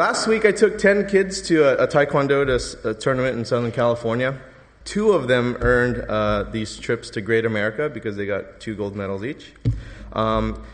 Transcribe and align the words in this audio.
Last 0.00 0.26
week, 0.26 0.46
I 0.46 0.52
took 0.52 0.78
10 0.78 1.08
kids 1.08 1.42
to 1.42 1.62
a, 1.62 1.84
a 1.84 1.86
Taekwondo 1.86 2.46
to, 2.46 2.88
a 2.88 2.94
tournament 2.94 3.36
in 3.36 3.44
Southern 3.44 3.70
California. 3.70 4.40
Two 4.86 5.12
of 5.12 5.28
them 5.28 5.58
earned 5.60 5.98
uh, 6.08 6.44
these 6.44 6.78
trips 6.78 7.10
to 7.10 7.20
Great 7.20 7.44
America 7.44 7.90
because 7.90 8.16
they 8.16 8.24
got 8.24 8.60
two 8.60 8.74
gold 8.74 8.96
medals 8.96 9.22
each, 9.22 9.52
um, 10.14 10.64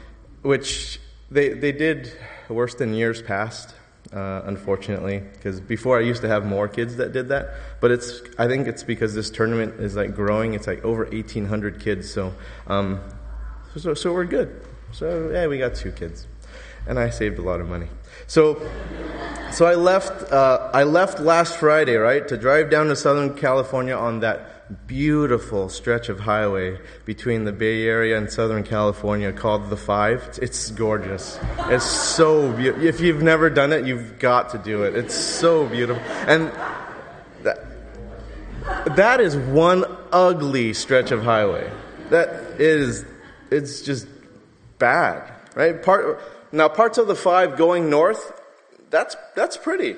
which 0.42 1.00
they, 1.28 1.48
they 1.48 1.72
did 1.72 2.12
worse 2.48 2.76
than 2.76 2.94
years 2.94 3.20
past, 3.20 3.74
uh, 4.12 4.42
unfortunately, 4.44 5.18
because 5.18 5.60
before 5.60 5.98
I 5.98 6.02
used 6.02 6.22
to 6.22 6.28
have 6.28 6.46
more 6.46 6.68
kids 6.68 6.94
that 6.98 7.12
did 7.12 7.26
that. 7.30 7.52
But 7.80 7.90
it's, 7.90 8.22
I 8.38 8.46
think 8.46 8.68
it's 8.68 8.84
because 8.84 9.12
this 9.16 9.28
tournament 9.28 9.80
is 9.80 9.96
like 9.96 10.14
growing. 10.14 10.54
It's 10.54 10.68
like 10.68 10.84
over 10.84 11.02
1,800 11.04 11.80
kids, 11.80 12.08
so, 12.08 12.32
um, 12.68 13.00
so, 13.74 13.92
so 13.92 14.12
we're 14.12 14.24
good. 14.24 14.64
So, 14.92 15.30
yeah, 15.32 15.48
we 15.48 15.58
got 15.58 15.74
two 15.74 15.90
kids. 15.90 16.28
And 16.86 16.98
I 16.98 17.10
saved 17.10 17.38
a 17.38 17.42
lot 17.42 17.60
of 17.60 17.68
money. 17.68 17.88
So, 18.26 18.60
so 19.52 19.66
I 19.66 19.74
left. 19.74 20.32
Uh, 20.32 20.70
I 20.72 20.84
left 20.84 21.20
last 21.20 21.58
Friday, 21.58 21.96
right, 21.96 22.26
to 22.28 22.36
drive 22.36 22.70
down 22.70 22.86
to 22.88 22.96
Southern 22.96 23.34
California 23.34 23.94
on 23.94 24.20
that 24.20 24.86
beautiful 24.86 25.68
stretch 25.68 26.08
of 26.08 26.20
highway 26.20 26.78
between 27.04 27.44
the 27.44 27.52
Bay 27.52 27.86
Area 27.86 28.18
and 28.18 28.30
Southern 28.30 28.64
California 28.64 29.32
called 29.32 29.70
the 29.70 29.76
Five. 29.76 30.24
It's, 30.28 30.38
it's 30.38 30.70
gorgeous. 30.72 31.38
It's 31.66 31.84
so 31.84 32.52
beautiful. 32.52 32.84
If 32.84 33.00
you've 33.00 33.22
never 33.22 33.48
done 33.48 33.72
it, 33.72 33.86
you've 33.86 34.18
got 34.18 34.50
to 34.50 34.58
do 34.58 34.82
it. 34.82 34.96
It's 34.96 35.14
so 35.14 35.66
beautiful, 35.68 36.02
and 36.26 36.52
that 37.42 37.64
that 38.96 39.20
is 39.20 39.36
one 39.36 39.84
ugly 40.12 40.72
stretch 40.72 41.12
of 41.12 41.22
highway. 41.22 41.70
That 42.10 42.28
is, 42.60 43.04
it's 43.50 43.82
just 43.82 44.08
bad, 44.78 45.32
right? 45.54 45.80
Part 45.82 46.20
now, 46.52 46.68
parts 46.68 46.98
of 46.98 47.08
the 47.08 47.14
five 47.14 47.56
going 47.56 47.90
north, 47.90 48.40
that's, 48.90 49.16
that's 49.34 49.56
pretty. 49.56 49.96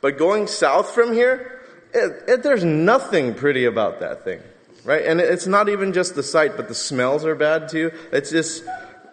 But 0.00 0.18
going 0.18 0.46
south 0.46 0.90
from 0.90 1.12
here, 1.12 1.62
it, 1.92 2.24
it, 2.28 2.42
there's 2.42 2.64
nothing 2.64 3.34
pretty 3.34 3.64
about 3.64 4.00
that 4.00 4.24
thing, 4.24 4.40
right? 4.84 5.04
And 5.04 5.20
it's 5.20 5.46
not 5.46 5.68
even 5.68 5.92
just 5.92 6.14
the 6.14 6.22
sight, 6.22 6.56
but 6.56 6.68
the 6.68 6.74
smells 6.74 7.24
are 7.24 7.34
bad 7.34 7.68
too. 7.68 7.92
It's 8.12 8.30
just, 8.30 8.64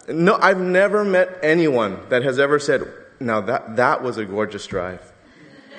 no, 0.08 0.36
I've 0.40 0.60
never 0.60 1.04
met 1.04 1.38
anyone 1.42 2.00
that 2.08 2.22
has 2.24 2.38
ever 2.38 2.58
said, 2.58 2.82
now 3.20 3.40
that, 3.42 3.76
that 3.76 4.02
was 4.02 4.18
a 4.18 4.24
gorgeous 4.24 4.66
drive. 4.66 5.00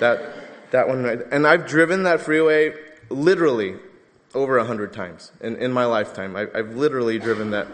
That, 0.00 0.34
that 0.70 0.88
one, 0.88 1.04
right? 1.04 1.20
And 1.30 1.46
I've 1.46 1.66
driven 1.66 2.04
that 2.04 2.20
freeway 2.20 2.74
literally 3.10 3.76
over 4.34 4.58
a 4.58 4.64
hundred 4.64 4.92
times 4.92 5.30
in, 5.40 5.56
in 5.56 5.72
my 5.72 5.84
lifetime. 5.84 6.34
I, 6.34 6.46
I've 6.54 6.74
literally 6.74 7.18
driven 7.18 7.52
that 7.52 7.68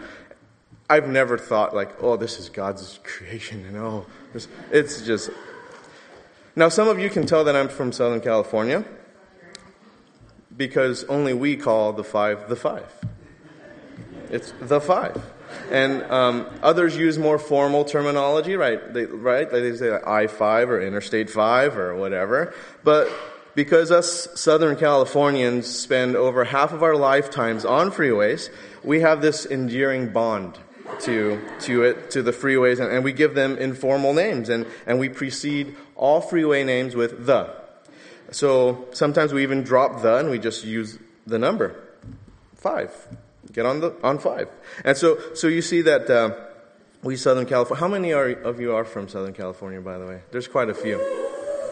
I've 0.91 1.07
never 1.07 1.37
thought 1.37 1.73
like, 1.73 2.03
oh, 2.03 2.17
this 2.17 2.37
is 2.37 2.49
God's 2.49 2.99
creation, 3.03 3.65
and 3.65 3.77
oh, 3.77 4.05
this, 4.33 4.49
it's 4.71 5.01
just. 5.03 5.29
Now, 6.53 6.67
some 6.67 6.89
of 6.89 6.99
you 6.99 7.09
can 7.09 7.25
tell 7.25 7.45
that 7.45 7.55
I'm 7.55 7.69
from 7.69 7.93
Southern 7.93 8.19
California 8.19 8.83
because 10.57 11.05
only 11.05 11.33
we 11.33 11.55
call 11.55 11.93
the 11.93 12.03
five 12.03 12.49
the 12.49 12.57
five. 12.57 12.93
It's 14.29 14.51
the 14.59 14.81
five. 14.81 15.23
And 15.71 16.03
um, 16.11 16.47
others 16.61 16.97
use 16.97 17.17
more 17.17 17.39
formal 17.39 17.85
terminology, 17.85 18.57
right? 18.57 18.93
They, 18.93 19.05
right? 19.05 19.49
They 19.49 19.73
say 19.77 19.91
like 19.91 20.05
I 20.05 20.27
5 20.27 20.69
or 20.69 20.81
Interstate 20.81 21.29
5 21.29 21.77
or 21.77 21.95
whatever. 21.95 22.53
But 22.83 23.09
because 23.55 23.91
us 23.91 24.27
Southern 24.39 24.75
Californians 24.75 25.67
spend 25.67 26.17
over 26.17 26.43
half 26.45 26.73
of 26.73 26.83
our 26.83 26.95
lifetimes 26.95 27.63
on 27.63 27.91
freeways, 27.91 28.49
we 28.83 29.01
have 29.01 29.21
this 29.21 29.45
enduring 29.45 30.11
bond 30.11 30.57
to, 30.99 31.41
to 31.61 31.83
it, 31.83 32.11
to 32.11 32.21
the 32.21 32.31
freeways, 32.31 32.79
and, 32.79 32.91
and 32.91 33.03
we 33.03 33.13
give 33.13 33.33
them 33.33 33.57
informal 33.57 34.13
names, 34.13 34.49
and, 34.49 34.65
and 34.85 34.99
we 34.99 35.09
precede 35.09 35.75
all 35.95 36.21
freeway 36.21 36.63
names 36.63 36.95
with 36.95 37.25
the. 37.25 37.61
So 38.31 38.87
sometimes 38.91 39.33
we 39.33 39.43
even 39.43 39.63
drop 39.63 40.01
the 40.01 40.15
and 40.15 40.29
we 40.29 40.39
just 40.39 40.63
use 40.63 40.97
the 41.27 41.37
number 41.37 41.75
five. 42.55 43.07
Get 43.51 43.65
on 43.65 43.81
the 43.81 43.93
on 44.01 44.19
five. 44.19 44.49
And 44.85 44.95
so 44.95 45.19
so 45.33 45.47
you 45.47 45.61
see 45.61 45.81
that 45.81 46.09
uh, 46.09 46.35
we 47.03 47.17
Southern 47.17 47.45
California. 47.45 47.79
How 47.79 47.89
many 47.89 48.13
are, 48.13 48.29
of 48.29 48.61
you 48.61 48.73
are 48.73 48.85
from 48.85 49.09
Southern 49.09 49.33
California, 49.33 49.81
by 49.81 49.97
the 49.97 50.05
way? 50.05 50.21
There's 50.31 50.47
quite 50.47 50.69
a 50.69 50.73
few. 50.73 50.97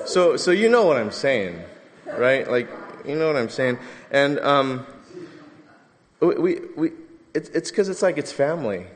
So 0.05 0.35
so 0.35 0.51
you 0.51 0.67
know 0.67 0.83
what 0.83 0.97
I'm 0.97 1.11
saying, 1.11 1.61
right? 2.05 2.49
Like 2.49 2.69
you 3.05 3.15
know 3.15 3.27
what 3.27 3.37
I'm 3.37 3.49
saying. 3.49 3.79
And 4.11 4.39
um, 4.39 4.85
we 6.19 6.59
we 6.75 6.91
it's 7.33 7.71
because 7.71 7.87
it's 7.87 8.01
like 8.01 8.17
it's 8.17 8.33
family. 8.33 8.87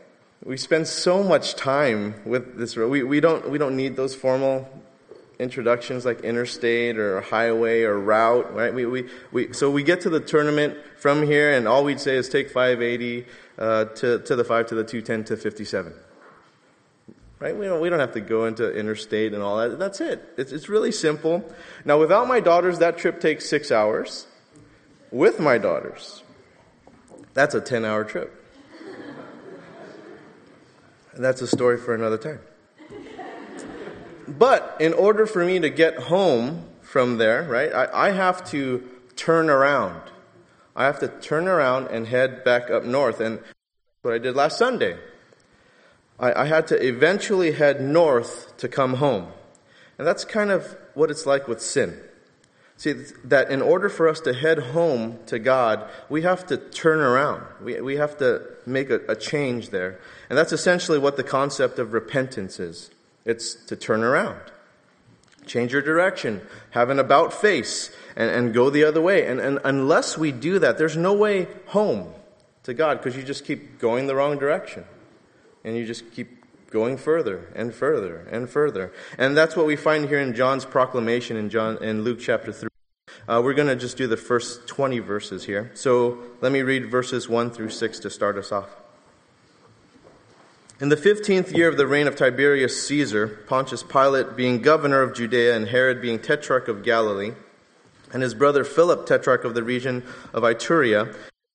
We 0.46 0.58
spend 0.58 0.88
so 0.90 1.24
much 1.24 1.56
time 1.56 2.16
with 2.26 2.58
this. 2.58 2.76
road. 2.76 2.90
We, 2.90 3.04
we, 3.04 3.22
don't, 3.22 3.50
we 3.50 3.58
don't 3.58 3.78
need 3.78 3.96
those 3.96 4.14
formal 4.14 4.68
introductions 5.40 6.04
like 6.06 6.22
interstate 6.22 6.98
or 6.98 7.22
highway 7.22 7.84
or 7.84 7.98
route, 7.98 8.54
right? 8.54 8.74
We, 8.74 8.86
we, 8.86 9.10
we, 9.32 9.54
so 9.54 9.72
we 9.72 9.84
get 9.84 10.02
to 10.02 10.10
the 10.10 10.20
tournament 10.20 10.78
from 10.98 11.24
here, 11.24 11.54
and 11.54 11.66
all 11.66 11.86
we'd 11.86 12.00
say 12.00 12.16
is 12.16 12.28
take 12.28 12.50
580 12.50 13.26
uh, 13.58 13.86
to, 13.86 14.20
to 14.20 14.36
the 14.36 14.44
5 14.44 14.68
to 14.68 14.76
the 14.76 14.84
210 14.84 15.36
to 15.36 15.42
57. 15.42 15.94
Right? 17.40 17.56
We 17.56 17.66
don't, 17.66 17.80
we 17.80 17.90
don't 17.90 18.00
have 18.00 18.14
to 18.14 18.22
go 18.22 18.46
into 18.46 18.70
interstate 18.78 19.34
and 19.34 19.42
all 19.42 19.58
that. 19.58 19.80
That's 19.80 20.02
it. 20.02 20.34
It's, 20.38 20.52
it's 20.52 20.68
really 20.68 20.92
simple. 20.92 21.50
Now, 21.86 22.00
without 22.00 22.28
my 22.28 22.42
daughters, 22.42 22.80
that 22.80 22.98
trip 22.98 23.22
takes 23.22 23.48
six 23.48 23.72
hours. 23.72 24.28
With 25.10 25.40
my 25.40 25.58
daughters, 25.58 26.22
that's 27.34 27.56
a 27.56 27.62
10 27.62 27.86
hour 27.86 28.04
trip. 28.04 28.43
That's 31.16 31.42
a 31.42 31.48
story 31.48 31.78
for 31.78 31.94
another 31.94 32.18
time. 32.18 32.40
But 34.28 34.78
in 34.80 34.94
order 34.94 35.26
for 35.26 35.44
me 35.44 35.60
to 35.60 35.70
get 35.70 35.98
home 35.98 36.66
from 36.82 37.18
there, 37.18 37.44
right, 37.44 37.74
I, 37.74 38.08
I 38.08 38.12
have 38.12 38.50
to 38.52 38.90
turn 39.16 39.50
around. 39.50 40.02
I 40.76 40.86
have 40.86 41.00
to 41.00 41.08
turn 41.08 41.48
around 41.48 41.88
and 41.88 42.08
head 42.08 42.44
back 42.44 42.72
up 42.72 42.84
north. 42.84 43.20
And 43.20 43.40
what 44.02 44.14
I 44.14 44.18
did 44.18 44.36
last 44.36 44.58
Sunday. 44.58 44.98
I, 46.20 46.44
I 46.44 46.46
had 46.46 46.68
to 46.68 46.88
eventually 46.88 47.52
head 47.52 47.82
north 47.82 48.56
to 48.58 48.68
come 48.68 48.96
home. 48.96 49.28
And 49.98 50.08
that's 50.08 50.26
kind 50.26 50.52
of 50.52 50.76
what 50.94 51.12
it's 51.12 51.26
like 51.26 51.48
with 51.48 51.62
sin. 51.62 52.00
See, 52.78 52.94
that 53.24 53.52
in 53.52 53.62
order 53.62 53.88
for 53.88 54.10
us 54.10 54.20
to 54.22 54.34
head 54.34 54.60
home 54.60 55.20
to 55.28 55.40
God, 55.40 55.88
we 56.10 56.24
have 56.24 56.46
to 56.48 56.58
turn 56.58 57.00
around. 57.00 57.44
We, 57.62 57.80
we 57.82 57.96
have 57.98 58.18
to 58.18 58.42
make 58.66 58.90
a, 58.90 59.00
a 59.08 59.16
change 59.16 59.70
there. 59.70 60.00
And 60.30 60.38
that's 60.38 60.52
essentially 60.52 60.98
what 60.98 61.16
the 61.16 61.24
concept 61.24 61.80
of 61.80 61.94
repentance 61.94 62.60
is 62.60 62.90
it's 63.26 63.54
to 63.54 63.76
turn 63.76 64.04
around, 64.04 64.40
change 65.46 65.72
your 65.72 65.82
direction, 65.82 66.42
have 66.72 66.90
an 66.90 67.00
about 67.00 67.34
face, 67.34 67.90
and, 68.16 68.30
and 68.30 68.54
go 68.54 68.70
the 68.70 68.84
other 68.84 69.02
way. 69.02 69.26
And, 69.26 69.40
and 69.40 69.60
unless 69.64 70.18
we 70.18 70.32
do 70.32 70.60
that, 70.60 70.78
there's 70.78 70.98
no 70.98 71.14
way 71.14 71.48
home 71.68 72.12
to 72.64 72.74
God 72.74 72.98
because 72.98 73.16
you 73.16 73.24
just 73.24 73.46
keep 73.46 73.80
going 73.80 74.08
the 74.08 74.16
wrong 74.16 74.38
direction. 74.38 74.84
And 75.64 75.78
you 75.78 75.86
just 75.86 76.12
keep 76.12 76.43
going 76.74 76.98
further 76.98 77.48
and 77.56 77.74
further 77.74 78.28
and 78.32 78.50
further. 78.50 78.92
And 79.18 79.38
that's 79.38 79.56
what 79.56 79.68
we 79.68 79.76
find 79.76 80.10
here 80.10 80.20
in 80.20 80.34
John's 80.34 80.66
proclamation 80.66 81.38
in 81.38 81.52
John 81.52 81.82
in 81.84 82.04
Luke 82.04 82.20
chapter 82.20 82.52
3. 82.52 82.68
Uh, 83.28 83.42
we're 83.44 83.54
going 83.54 83.68
to 83.68 83.76
just 83.76 83.96
do 83.96 84.08
the 84.08 84.18
first 84.18 84.68
20 84.68 84.98
verses 85.00 85.46
here. 85.46 85.72
So 85.76 86.18
let 86.42 86.52
me 86.52 86.64
read 86.64 86.90
verses 86.90 87.30
1 87.30 87.52
through 87.52 87.70
6 87.70 88.00
to 88.00 88.10
start 88.10 88.38
us 88.38 88.52
off. 88.52 88.70
In 90.82 90.90
the 90.90 90.98
fifteenth 90.98 91.54
year 91.54 91.70
of 91.70 91.78
the 91.78 91.88
reign 91.88 92.08
of 92.08 92.16
Tiberius 92.16 92.86
Caesar, 92.88 93.28
Pontius 93.48 93.84
Pilate 93.84 94.36
being 94.36 94.60
governor 94.60 95.02
of 95.02 95.14
Judea 95.14 95.56
and 95.56 95.68
Herod 95.68 96.02
being 96.02 96.20
tetrarch 96.20 96.68
of 96.68 96.84
Galilee, 96.84 97.34
and 98.12 98.24
his 98.24 98.34
brother 98.34 98.64
Philip, 98.64 99.06
tetrarch 99.06 99.46
of 99.46 99.54
the 99.54 99.64
region 99.64 100.04
of 100.34 100.44
Iturea, 100.44 101.16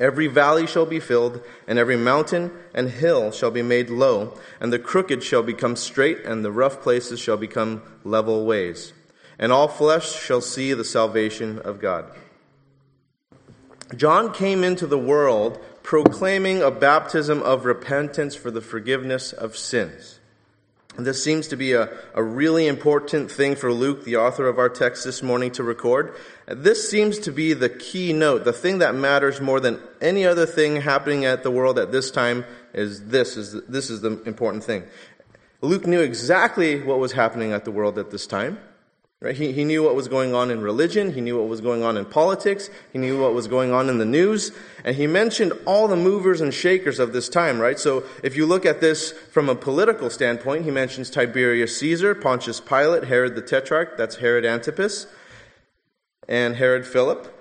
Every 0.00 0.28
valley 0.28 0.66
shall 0.66 0.86
be 0.86 0.98
filled, 0.98 1.42
and 1.68 1.78
every 1.78 1.96
mountain 1.96 2.50
and 2.72 2.88
hill 2.88 3.30
shall 3.30 3.50
be 3.50 3.60
made 3.60 3.90
low, 3.90 4.32
and 4.58 4.72
the 4.72 4.78
crooked 4.78 5.22
shall 5.22 5.42
become 5.42 5.76
straight, 5.76 6.24
and 6.24 6.42
the 6.42 6.50
rough 6.50 6.80
places 6.80 7.20
shall 7.20 7.36
become 7.36 7.82
level 8.02 8.46
ways. 8.46 8.94
And 9.38 9.52
all 9.52 9.68
flesh 9.68 10.10
shall 10.18 10.40
see 10.40 10.72
the 10.72 10.84
salvation 10.84 11.58
of 11.58 11.80
God. 11.80 12.10
John 13.94 14.32
came 14.32 14.64
into 14.64 14.86
the 14.86 14.98
world 14.98 15.58
proclaiming 15.82 16.62
a 16.62 16.70
baptism 16.70 17.42
of 17.42 17.66
repentance 17.66 18.34
for 18.34 18.50
the 18.50 18.60
forgiveness 18.60 19.32
of 19.32 19.56
sins. 19.56 20.19
This 21.04 21.22
seems 21.22 21.48
to 21.48 21.56
be 21.56 21.72
a, 21.72 21.88
a 22.14 22.22
really 22.22 22.66
important 22.66 23.30
thing 23.30 23.56
for 23.56 23.72
Luke, 23.72 24.04
the 24.04 24.16
author 24.16 24.46
of 24.46 24.58
our 24.58 24.68
text 24.68 25.04
this 25.04 25.22
morning, 25.22 25.50
to 25.52 25.62
record. 25.62 26.14
This 26.46 26.88
seems 26.90 27.18
to 27.20 27.32
be 27.32 27.52
the 27.52 27.68
key 27.68 28.12
note. 28.12 28.44
The 28.44 28.52
thing 28.52 28.78
that 28.78 28.94
matters 28.94 29.40
more 29.40 29.60
than 29.60 29.80
any 30.00 30.24
other 30.24 30.46
thing 30.46 30.76
happening 30.76 31.24
at 31.24 31.42
the 31.42 31.50
world 31.50 31.78
at 31.78 31.92
this 31.92 32.10
time 32.10 32.44
is 32.72 33.06
this 33.06 33.36
is 33.36 33.62
this 33.64 33.90
is 33.90 34.00
the 34.00 34.22
important 34.24 34.64
thing. 34.64 34.84
Luke 35.60 35.86
knew 35.86 36.00
exactly 36.00 36.80
what 36.80 36.98
was 36.98 37.12
happening 37.12 37.52
at 37.52 37.64
the 37.64 37.70
world 37.70 37.98
at 37.98 38.10
this 38.10 38.26
time. 38.26 38.58
Right? 39.22 39.36
He, 39.36 39.52
he 39.52 39.64
knew 39.64 39.82
what 39.82 39.94
was 39.94 40.08
going 40.08 40.34
on 40.34 40.50
in 40.50 40.62
religion. 40.62 41.12
He 41.12 41.20
knew 41.20 41.38
what 41.38 41.48
was 41.48 41.60
going 41.60 41.82
on 41.82 41.98
in 41.98 42.06
politics. 42.06 42.70
He 42.90 42.98
knew 42.98 43.20
what 43.20 43.34
was 43.34 43.48
going 43.48 43.70
on 43.70 43.90
in 43.90 43.98
the 43.98 44.06
news. 44.06 44.50
And 44.82 44.96
he 44.96 45.06
mentioned 45.06 45.52
all 45.66 45.88
the 45.88 45.96
movers 45.96 46.40
and 46.40 46.54
shakers 46.54 46.98
of 46.98 47.12
this 47.12 47.28
time, 47.28 47.58
right? 47.58 47.78
So 47.78 48.02
if 48.22 48.34
you 48.34 48.46
look 48.46 48.64
at 48.64 48.80
this 48.80 49.12
from 49.12 49.50
a 49.50 49.54
political 49.54 50.08
standpoint, 50.08 50.64
he 50.64 50.70
mentions 50.70 51.10
Tiberius 51.10 51.76
Caesar, 51.78 52.14
Pontius 52.14 52.60
Pilate, 52.60 53.04
Herod 53.04 53.34
the 53.34 53.42
Tetrarch, 53.42 53.98
that's 53.98 54.16
Herod 54.16 54.46
Antipas, 54.46 55.06
and 56.26 56.56
Herod 56.56 56.86
Philip. 56.86 57.39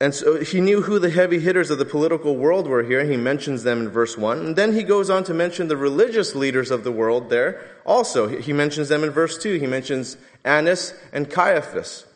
And 0.00 0.12
so 0.14 0.40
he 0.40 0.60
knew 0.60 0.82
who 0.82 0.98
the 0.98 1.10
heavy 1.10 1.38
hitters 1.38 1.70
of 1.70 1.78
the 1.78 1.84
political 1.84 2.36
world 2.36 2.66
were 2.66 2.82
here. 2.82 3.04
He 3.04 3.16
mentions 3.16 3.62
them 3.62 3.80
in 3.80 3.88
verse 3.88 4.18
1. 4.18 4.38
And 4.38 4.56
then 4.56 4.74
he 4.74 4.82
goes 4.82 5.08
on 5.08 5.24
to 5.24 5.34
mention 5.34 5.68
the 5.68 5.76
religious 5.76 6.34
leaders 6.34 6.70
of 6.70 6.84
the 6.84 6.92
world 6.92 7.30
there 7.30 7.64
also. 7.86 8.26
He 8.26 8.52
mentions 8.52 8.88
them 8.88 9.04
in 9.04 9.10
verse 9.10 9.38
2. 9.38 9.58
He 9.58 9.66
mentions 9.66 10.16
Annas 10.44 10.94
and 11.12 11.30
Caiaphas. 11.30 12.06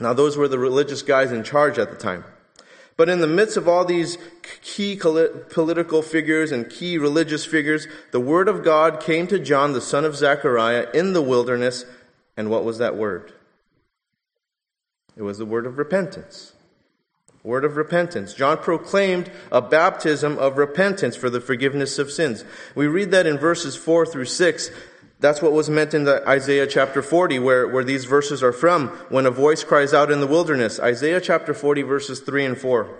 Now, 0.00 0.12
those 0.12 0.36
were 0.36 0.48
the 0.48 0.58
religious 0.58 1.02
guys 1.02 1.32
in 1.32 1.44
charge 1.44 1.78
at 1.78 1.90
the 1.90 1.96
time. 1.96 2.24
But 2.96 3.08
in 3.08 3.20
the 3.20 3.26
midst 3.26 3.56
of 3.56 3.68
all 3.68 3.84
these 3.84 4.18
key 4.62 4.96
political 4.96 6.02
figures 6.02 6.50
and 6.50 6.68
key 6.68 6.98
religious 6.98 7.46
figures, 7.46 7.86
the 8.10 8.20
word 8.20 8.48
of 8.48 8.64
God 8.64 9.00
came 9.00 9.26
to 9.28 9.38
John, 9.38 9.74
the 9.74 9.80
son 9.80 10.04
of 10.04 10.16
Zechariah, 10.16 10.88
in 10.92 11.12
the 11.12 11.22
wilderness. 11.22 11.84
And 12.36 12.50
what 12.50 12.64
was 12.64 12.78
that 12.78 12.96
word? 12.96 13.32
It 15.16 15.22
was 15.22 15.38
the 15.38 15.46
word 15.46 15.66
of 15.66 15.78
repentance 15.78 16.52
word 17.46 17.64
of 17.64 17.76
repentance. 17.76 18.34
John 18.34 18.58
proclaimed 18.58 19.30
a 19.52 19.62
baptism 19.62 20.36
of 20.36 20.58
repentance 20.58 21.14
for 21.14 21.30
the 21.30 21.40
forgiveness 21.40 21.96
of 21.96 22.10
sins. 22.10 22.44
We 22.74 22.88
read 22.88 23.12
that 23.12 23.24
in 23.24 23.38
verses 23.38 23.76
4 23.76 24.04
through 24.04 24.24
6. 24.24 24.70
That's 25.20 25.40
what 25.40 25.52
was 25.52 25.70
meant 25.70 25.94
in 25.94 26.02
the 26.02 26.28
Isaiah 26.28 26.66
chapter 26.66 27.02
40, 27.02 27.38
where, 27.38 27.68
where 27.68 27.84
these 27.84 28.04
verses 28.04 28.42
are 28.42 28.52
from, 28.52 28.88
when 29.10 29.26
a 29.26 29.30
voice 29.30 29.62
cries 29.62 29.94
out 29.94 30.10
in 30.10 30.20
the 30.20 30.26
wilderness. 30.26 30.80
Isaiah 30.80 31.20
chapter 31.20 31.54
40, 31.54 31.82
verses 31.82 32.18
3 32.18 32.44
and 32.44 32.58
4. 32.58 32.90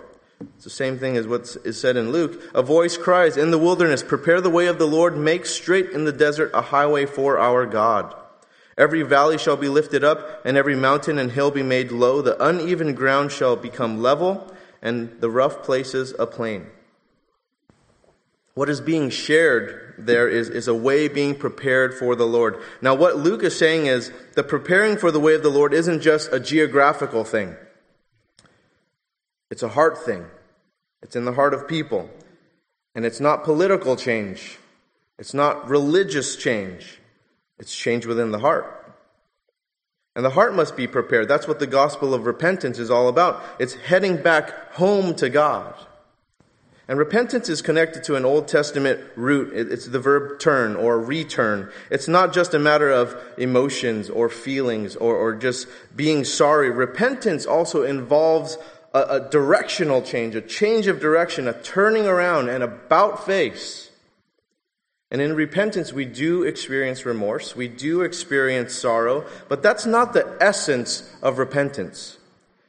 It's 0.55 0.63
the 0.63 0.69
same 0.69 0.97
thing 0.97 1.17
as 1.17 1.27
what 1.27 1.57
is 1.65 1.79
said 1.79 1.97
in 1.97 2.13
Luke. 2.13 2.41
A 2.55 2.61
voice 2.61 2.95
cries 2.97 3.35
in 3.35 3.51
the 3.51 3.57
wilderness, 3.57 4.01
Prepare 4.01 4.39
the 4.39 4.49
way 4.49 4.67
of 4.67 4.79
the 4.79 4.87
Lord, 4.87 5.17
make 5.17 5.45
straight 5.45 5.89
in 5.89 6.05
the 6.05 6.13
desert 6.13 6.51
a 6.53 6.61
highway 6.61 7.05
for 7.05 7.37
our 7.37 7.65
God. 7.65 8.15
Every 8.77 9.01
valley 9.01 9.37
shall 9.37 9.57
be 9.57 9.69
lifted 9.69 10.03
up, 10.03 10.45
and 10.45 10.55
every 10.55 10.75
mountain 10.75 11.17
and 11.17 11.31
hill 11.31 11.51
be 11.51 11.63
made 11.63 11.91
low. 11.91 12.21
The 12.21 12.41
uneven 12.43 12.93
ground 12.93 13.31
shall 13.31 13.55
become 13.55 14.01
level, 14.01 14.53
and 14.81 15.19
the 15.19 15.29
rough 15.29 15.63
places 15.63 16.13
a 16.19 16.27
plain. 16.27 16.67
What 18.53 18.69
is 18.69 18.81
being 18.81 19.09
shared 19.09 19.95
there 19.97 20.27
is, 20.29 20.49
is 20.49 20.67
a 20.67 20.75
way 20.75 21.07
being 21.07 21.35
prepared 21.35 21.93
for 21.93 22.15
the 22.15 22.27
Lord. 22.27 22.61
Now, 22.81 22.93
what 22.93 23.17
Luke 23.17 23.43
is 23.43 23.57
saying 23.57 23.87
is 23.87 24.11
the 24.35 24.43
preparing 24.43 24.97
for 24.97 25.11
the 25.11 25.19
way 25.19 25.33
of 25.33 25.43
the 25.43 25.49
Lord 25.49 25.73
isn't 25.73 26.01
just 26.01 26.31
a 26.31 26.39
geographical 26.39 27.23
thing, 27.23 27.55
it's 29.49 29.63
a 29.63 29.69
heart 29.69 29.97
thing. 29.97 30.25
It's 31.01 31.15
in 31.15 31.25
the 31.25 31.33
heart 31.33 31.53
of 31.53 31.67
people. 31.67 32.09
And 32.95 33.05
it's 33.05 33.19
not 33.19 33.43
political 33.43 33.95
change, 33.95 34.57
it's 35.19 35.33
not 35.33 35.69
religious 35.69 36.35
change. 36.35 36.99
It's 37.59 37.75
change 37.75 38.05
within 38.05 38.31
the 38.31 38.39
heart. 38.39 38.73
And 40.15 40.25
the 40.25 40.31
heart 40.31 40.55
must 40.55 40.75
be 40.75 40.87
prepared. 40.87 41.27
That's 41.27 41.47
what 41.47 41.59
the 41.59 41.67
gospel 41.67 42.13
of 42.13 42.25
repentance 42.25 42.79
is 42.79 42.89
all 42.89 43.07
about. 43.07 43.43
It's 43.59 43.75
heading 43.75 44.17
back 44.17 44.73
home 44.73 45.13
to 45.15 45.29
God. 45.29 45.75
And 46.87 46.97
repentance 46.97 47.49
is 47.49 47.61
connected 47.61 48.03
to 48.05 48.15
an 48.15 48.23
Old 48.23 48.47
Testament 48.47 49.01
root. 49.15 49.51
It's 49.53 49.87
the 49.87 49.99
verb 49.99 50.39
turn 50.39 50.75
or 50.75 50.99
return. 50.99 51.69
It's 51.91 52.07
not 52.07 52.33
just 52.33 52.53
a 52.53 52.59
matter 52.59 52.89
of 52.89 53.15
emotions 53.37 54.09
or 54.09 54.29
feelings 54.29 54.95
or, 54.95 55.15
or 55.15 55.35
just 55.35 55.67
being 55.95 56.23
sorry. 56.23 56.71
Repentance 56.71 57.45
also 57.45 57.83
involves 57.83 58.57
a, 58.93 59.01
a 59.01 59.29
directional 59.29 60.01
change, 60.01 60.33
a 60.33 60.41
change 60.41 60.87
of 60.87 61.01
direction, 61.01 61.47
a 61.47 61.53
turning 61.61 62.07
around 62.07 62.49
and 62.49 62.63
about 62.63 63.25
face. 63.25 63.86
And 65.09 65.21
in 65.21 65.35
repentance, 65.35 65.93
we 65.93 66.05
do 66.05 66.43
experience 66.43 67.05
remorse, 67.05 67.55
we 67.55 67.67
do 67.69 68.01
experience 68.01 68.75
sorrow, 68.75 69.25
but 69.47 69.63
that's 69.63 69.85
not 69.85 70.13
the 70.13 70.37
essence 70.41 71.09
of 71.21 71.37
repentance. 71.37 72.17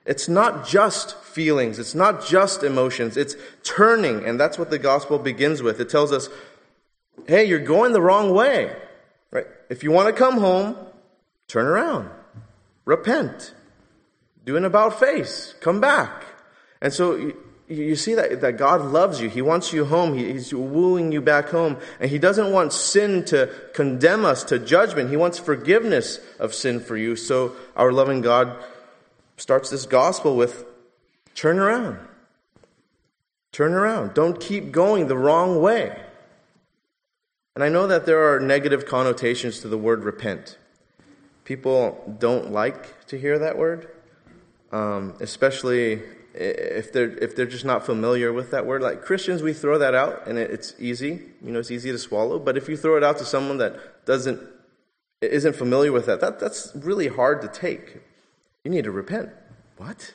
It's 0.07 0.29
not 0.29 0.67
just 0.67 1.17
feelings, 1.23 1.79
it's 1.79 1.95
not 1.95 2.25
just 2.25 2.63
emotions, 2.63 3.17
it's 3.17 3.35
turning, 3.65 4.25
and 4.25 4.39
that's 4.39 4.59
what 4.59 4.71
the 4.71 4.79
gospel 4.79 5.19
begins 5.19 5.63
with. 5.63 5.81
It 5.81 5.91
tells 5.91 6.13
us, 6.13 6.29
hey, 7.27 7.45
you're 7.45 7.59
going 7.59 7.93
the 7.93 8.01
wrong 8.01 8.33
way. 8.33 8.75
Right? 9.31 9.47
If 9.69 9.83
you 9.83 9.91
want 9.91 10.07
to 10.07 10.13
come 10.13 10.39
home, 10.39 10.77
turn 11.49 11.67
around. 11.67 12.09
Repent. 12.85 13.53
Do 14.45 14.57
an 14.57 14.65
about 14.65 14.99
face. 14.99 15.55
Come 15.61 15.81
back. 15.81 16.25
And 16.81 16.93
so 16.93 17.33
you 17.69 17.97
see 17.97 18.15
that, 18.15 18.41
that 18.41 18.57
God 18.57 18.81
loves 18.81 19.21
you. 19.21 19.29
He 19.29 19.43
wants 19.43 19.73
you 19.73 19.85
home. 19.85 20.17
He, 20.17 20.33
he's 20.33 20.55
wooing 20.55 21.13
you 21.13 21.21
back 21.21 21.51
home. 21.51 21.77
And 22.01 22.11
He 22.11 22.19
doesn't 22.19 22.51
want 22.53 22.73
sin 22.73 23.25
to 23.27 23.51
condemn 23.75 24.25
us 24.25 24.43
to 24.45 24.59
judgment. 24.59 25.11
He 25.11 25.17
wants 25.17 25.39
forgiveness 25.39 26.19
of 26.39 26.55
sin 26.55 26.81
for 26.81 26.97
you. 26.97 27.15
So 27.15 27.55
our 27.77 27.93
loving 27.93 28.23
God 28.23 28.57
starts 29.37 29.71
this 29.71 29.87
gospel 29.87 30.37
with 30.37 30.65
turn 31.35 31.59
around. 31.59 31.99
Turn 33.53 33.75
around. 33.75 34.15
Don't 34.15 34.41
keep 34.41 34.73
going 34.73 35.09
the 35.09 35.17
wrong 35.17 35.61
way. 35.61 35.97
And 37.55 37.65
I 37.65 37.69
know 37.69 37.87
that 37.87 38.07
there 38.07 38.33
are 38.33 38.41
negative 38.41 38.87
connotations 38.87 39.61
to 39.61 39.69
the 39.69 39.79
word 39.79 40.05
repent. 40.05 40.57
People 41.45 42.17
don't 42.19 42.53
like 42.53 43.07
to 43.07 43.19
hear 43.19 43.39
that 43.39 43.59
word, 43.59 43.89
um, 44.71 45.15
especially 45.21 46.03
if 46.39 46.93
they're 46.93 47.11
if 47.19 47.35
they're 47.35 47.47
just 47.47 47.65
not 47.65 47.85
familiar 47.85 48.33
with 48.33 48.53
that 48.53 48.65
word 48.65 48.81
like 48.81 49.03
christians 49.03 49.43
we 49.43 49.53
throw 49.53 49.77
that 49.79 49.95
out 49.95 50.27
and 50.27 50.39
it's 50.39 50.75
easy. 50.79 51.21
You 51.43 51.53
know 51.53 51.59
it's 51.59 51.71
easy 51.71 51.91
to 51.91 51.99
swallow. 51.99 52.39
But 52.39 52.57
if 52.57 52.69
you 52.69 52.77
throw 52.77 52.97
it 52.97 53.05
out 53.05 53.19
to 53.19 53.25
someone 53.25 53.59
that 53.59 54.07
doesn't 54.07 54.41
isn't 55.21 55.57
familiar 55.57 55.91
with 55.91 56.07
that, 56.07 56.21
that 56.21 56.39
that's 56.39 56.73
really 56.77 57.09
hard 57.09 57.43
to 57.43 57.49
take. 57.49 57.99
You 58.63 58.71
need 58.71 58.85
to 58.85 58.93
repent. 58.93 59.31
What? 59.77 60.15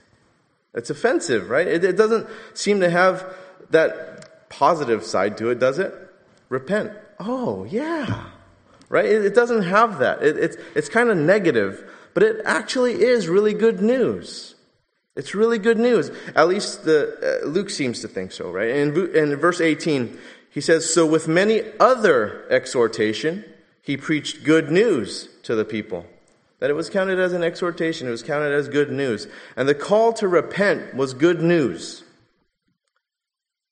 It's 0.73 0.89
offensive 0.89 1.49
right? 1.49 1.67
It, 1.67 1.83
it 1.83 1.97
doesn't 1.97 2.27
seem 2.53 2.79
to 2.79 2.89
have 2.89 3.35
that 3.71 4.49
positive 4.49 5.03
side 5.03 5.37
to 5.37 5.49
it 5.49 5.59
does 5.59 5.77
it? 5.77 5.93
Repent. 6.47 6.93
Oh 7.19 7.65
yeah. 7.65 8.27
Right? 8.87 9.05
It, 9.05 9.25
it 9.25 9.35
doesn't 9.35 9.63
have 9.63 9.99
that. 9.99 10.23
It, 10.23 10.37
it's 10.37 10.57
it's 10.73 10.89
kind 10.89 11.09
of 11.09 11.17
negative 11.17 11.89
but 12.13 12.23
it 12.23 12.41
actually 12.45 13.01
is 13.01 13.27
really 13.27 13.53
good 13.53 13.81
news 13.81 14.52
it's 15.15 15.35
really 15.35 15.59
good 15.59 15.77
news. 15.77 16.11
At 16.35 16.47
least 16.47 16.85
the, 16.85 17.41
uh, 17.43 17.47
Luke 17.47 17.69
seems 17.69 18.01
to 18.01 18.07
think 18.07 18.31
so, 18.31 18.51
right? 18.51 18.69
In, 18.69 19.15
in 19.15 19.35
verse 19.35 19.61
18, 19.61 20.17
he 20.49 20.61
says, 20.61 20.91
So 20.91 21.05
with 21.05 21.27
many 21.27 21.61
other 21.79 22.45
exhortation, 22.49 23.45
he 23.81 23.97
preached 23.97 24.43
good 24.43 24.71
news 24.71 25.29
to 25.43 25.55
the 25.55 25.65
people. 25.65 26.05
That 26.59 26.69
it 26.69 26.73
was 26.73 26.89
counted 26.89 27.19
as 27.19 27.33
an 27.33 27.43
exhortation, 27.43 28.07
it 28.07 28.11
was 28.11 28.23
counted 28.23 28.53
as 28.53 28.69
good 28.69 28.91
news. 28.91 29.27
And 29.55 29.67
the 29.67 29.75
call 29.75 30.13
to 30.13 30.27
repent 30.27 30.95
was 30.95 31.13
good 31.13 31.41
news. 31.41 32.03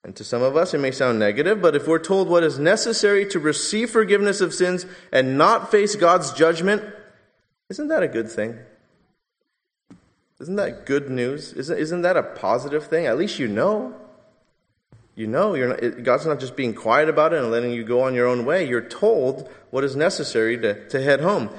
And 0.04 0.16
to 0.16 0.24
some 0.24 0.42
of 0.42 0.58
us, 0.58 0.74
it 0.74 0.80
may 0.80 0.92
sound 0.92 1.20
negative, 1.20 1.62
but 1.62 1.76
if 1.76 1.88
we're 1.88 2.00
told 2.00 2.28
what 2.28 2.44
is 2.44 2.58
necessary 2.58 3.26
to 3.28 3.40
receive 3.40 3.92
forgiveness 3.92 4.42
of 4.42 4.54
sins 4.54 4.86
and 5.12 5.38
not 5.38 5.72
face 5.72 5.96
God's 5.96 6.34
judgment, 6.34 6.84
isn't 7.70 7.88
that 7.88 8.04
a 8.04 8.08
good 8.08 8.30
thing? 8.30 8.60
Isn't 10.42 10.56
that 10.56 10.88
good 10.88 11.10
news? 11.10 11.54
Isn't, 11.54 11.78
isn't 11.78 12.02
that 12.02 12.18
a 12.18 12.24
positive 12.24 12.88
thing? 12.88 13.06
At 13.06 13.18
least 13.18 13.38
you 13.38 13.48
know. 13.48 13.96
You 15.14 15.28
know, 15.28 15.54
not, 15.56 16.04
God's 16.04 16.26
not 16.26 16.40
just 16.40 16.56
being 16.56 16.74
quiet 16.74 17.10
about 17.10 17.34
it 17.34 17.40
and 17.40 17.52
letting 17.52 17.72
you 17.72 17.84
go 17.84 18.02
on 18.02 18.16
your 18.16 18.26
own 18.26 18.44
way. 18.44 18.68
You're 18.68 18.82
told 18.82 19.48
what 19.70 19.84
is 19.84 19.96
necessary 19.96 20.58
to, 20.58 20.88
to 20.90 21.02
head 21.02 21.22
home. 21.22 21.52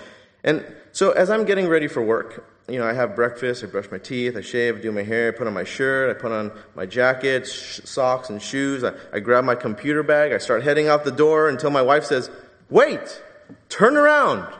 And 0.42 0.64
so 0.90 1.12
as 1.12 1.30
I'm 1.30 1.44
getting 1.44 1.68
ready 1.68 1.86
for 1.86 2.02
work, 2.02 2.48
you 2.68 2.80
know, 2.80 2.86
I 2.86 2.92
have 2.92 3.14
breakfast, 3.14 3.62
I 3.62 3.66
brush 3.66 3.88
my 3.92 3.98
teeth, 3.98 4.36
I 4.36 4.40
shave, 4.40 4.82
do 4.82 4.90
my 4.90 5.02
hair, 5.02 5.28
I 5.28 5.36
put 5.36 5.46
on 5.46 5.54
my 5.54 5.64
shirt, 5.64 6.16
I 6.16 6.20
put 6.20 6.32
on 6.32 6.50
my 6.74 6.86
jacket, 6.86 7.46
sh- 7.46 7.82
socks, 7.84 8.30
and 8.30 8.42
shoes. 8.42 8.82
I, 8.82 8.94
I 9.12 9.20
grab 9.20 9.44
my 9.44 9.54
computer 9.54 10.02
bag, 10.02 10.32
I 10.32 10.38
start 10.38 10.64
heading 10.64 10.88
out 10.88 11.04
the 11.04 11.12
door 11.12 11.48
until 11.48 11.70
my 11.70 11.82
wife 11.82 12.04
says, 12.04 12.30
Wait, 12.68 13.22
turn 13.68 13.96
around. 13.96 14.52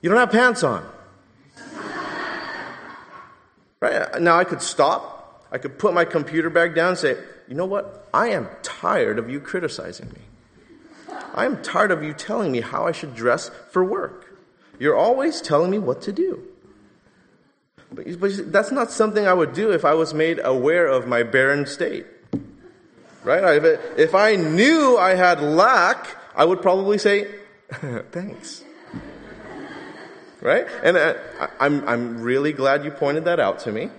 You 0.00 0.08
don't 0.08 0.18
have 0.18 0.30
pants 0.30 0.62
on. 0.62 0.88
Right? 3.80 3.94
Uh, 3.94 4.18
now 4.18 4.38
I 4.38 4.44
could 4.44 4.62
stop. 4.62 5.46
I 5.52 5.58
could 5.58 5.78
put 5.78 5.94
my 5.94 6.04
computer 6.04 6.50
back 6.50 6.74
down 6.74 6.90
and 6.90 6.98
say, 6.98 7.16
you 7.48 7.54
know 7.54 7.66
what? 7.66 8.08
I 8.12 8.28
am 8.28 8.48
tired 8.62 9.18
of 9.18 9.30
you 9.30 9.40
criticizing 9.40 10.08
me. 10.08 10.20
I'm 11.34 11.62
tired 11.62 11.90
of 11.90 12.02
you 12.02 12.12
telling 12.12 12.50
me 12.50 12.60
how 12.60 12.86
I 12.86 12.92
should 12.92 13.14
dress 13.14 13.50
for 13.70 13.84
work. 13.84 14.38
You're 14.78 14.96
always 14.96 15.40
telling 15.40 15.70
me 15.70 15.78
what 15.78 16.02
to 16.02 16.12
do. 16.12 16.42
But, 17.92 18.18
but 18.18 18.52
that's 18.52 18.72
not 18.72 18.90
something 18.90 19.26
I 19.26 19.32
would 19.32 19.52
do 19.52 19.70
if 19.70 19.84
I 19.84 19.94
was 19.94 20.12
made 20.12 20.40
aware 20.42 20.86
of 20.86 21.06
my 21.06 21.22
barren 21.22 21.66
state. 21.66 22.06
Right? 23.22 23.62
If 23.96 24.14
I 24.14 24.36
knew 24.36 24.96
I 24.98 25.14
had 25.14 25.40
lack, 25.40 26.16
I 26.34 26.44
would 26.44 26.62
probably 26.62 26.98
say, 26.98 27.28
thanks. 28.12 28.62
Right? 30.46 30.64
And 30.84 30.96
uh, 30.96 31.14
I, 31.58 31.66
am 31.66 31.88
I'm 31.88 32.20
really 32.22 32.52
glad 32.52 32.84
you 32.84 32.92
pointed 32.92 33.24
that 33.24 33.40
out 33.40 33.58
to 33.60 33.72
me. 33.72 33.90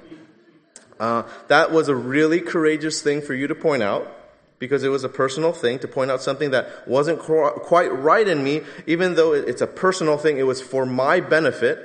Uh, 0.98 1.24
that 1.50 1.74
was 1.74 1.90
a 1.90 1.96
really 1.96 2.40
courageous 2.40 3.02
thing 3.02 3.22
for 3.22 3.34
you 3.34 3.48
to 3.48 3.54
point 3.54 3.84
out 3.84 4.10
because 4.58 4.84
it 4.84 4.88
was 4.88 5.04
a 5.04 5.10
personal 5.10 5.52
thing 5.52 5.78
to 5.80 5.90
point 5.90 6.10
out 6.10 6.22
something 6.22 6.52
that 6.52 6.88
wasn't 6.88 7.20
quite 7.20 7.90
right 7.90 8.26
in 8.26 8.46
me, 8.46 8.62
even 8.86 9.16
though 9.16 9.34
it's 9.34 9.60
a 9.60 9.68
personal 9.68 10.18
thing, 10.18 10.38
it 10.38 10.44
was 10.44 10.62
for 10.62 10.86
my 10.86 11.20
benefit. 11.20 11.80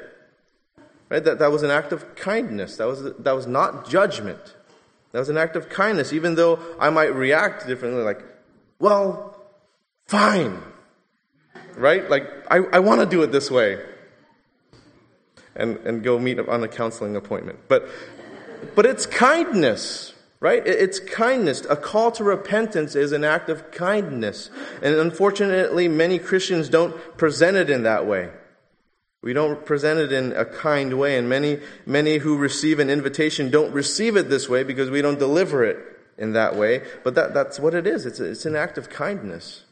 Right? 1.08 1.24
That, 1.24 1.40
that 1.40 1.50
was 1.50 1.64
an 1.64 1.72
act 1.72 1.90
of 1.90 2.14
kindness. 2.14 2.76
That 2.76 2.86
was, 2.86 3.02
that 3.02 3.32
was 3.32 3.48
not 3.48 3.90
judgment. 3.90 4.54
That 5.10 5.18
was 5.18 5.28
an 5.28 5.38
act 5.38 5.56
of 5.56 5.70
kindness, 5.70 6.12
even 6.12 6.36
though 6.36 6.60
I 6.78 6.88
might 6.90 7.12
react 7.16 7.66
differently, 7.66 8.04
like, 8.04 8.22
well, 8.78 9.36
fine. 10.06 10.62
Right? 11.74 12.08
Like, 12.08 12.28
I, 12.48 12.58
I 12.58 12.78
want 12.78 13.00
to 13.00 13.06
do 13.06 13.24
it 13.24 13.32
this 13.32 13.50
way. 13.50 13.86
And, 15.54 15.76
and 15.78 16.02
go 16.02 16.18
meet 16.18 16.38
up 16.38 16.48
on 16.48 16.64
a 16.64 16.68
counseling 16.68 17.14
appointment. 17.14 17.58
But, 17.68 17.86
but 18.74 18.86
it's 18.86 19.04
kindness, 19.04 20.14
right? 20.40 20.66
It's 20.66 20.98
kindness. 20.98 21.66
A 21.68 21.76
call 21.76 22.10
to 22.12 22.24
repentance 22.24 22.96
is 22.96 23.12
an 23.12 23.22
act 23.22 23.50
of 23.50 23.70
kindness. 23.70 24.48
And 24.82 24.94
unfortunately, 24.94 25.88
many 25.88 26.18
Christians 26.18 26.70
don't 26.70 26.96
present 27.18 27.58
it 27.58 27.68
in 27.68 27.82
that 27.82 28.06
way. 28.06 28.30
We 29.22 29.34
don't 29.34 29.64
present 29.64 30.00
it 30.00 30.10
in 30.10 30.32
a 30.32 30.44
kind 30.44 30.98
way, 30.98 31.16
and 31.16 31.28
many, 31.28 31.60
many 31.86 32.18
who 32.18 32.36
receive 32.36 32.80
an 32.80 32.90
invitation 32.90 33.50
don't 33.50 33.72
receive 33.72 34.16
it 34.16 34.28
this 34.28 34.48
way 34.48 34.64
because 34.64 34.90
we 34.90 35.00
don't 35.00 35.18
deliver 35.18 35.64
it 35.64 35.78
in 36.18 36.32
that 36.32 36.56
way. 36.56 36.82
But 37.04 37.14
that, 37.14 37.32
that's 37.32 37.60
what 37.60 37.74
it 37.74 37.86
is. 37.86 38.04
It's, 38.04 38.18
a, 38.18 38.24
it's 38.24 38.46
an 38.46 38.56
act 38.56 38.78
of 38.78 38.90
kindness. 38.90 39.62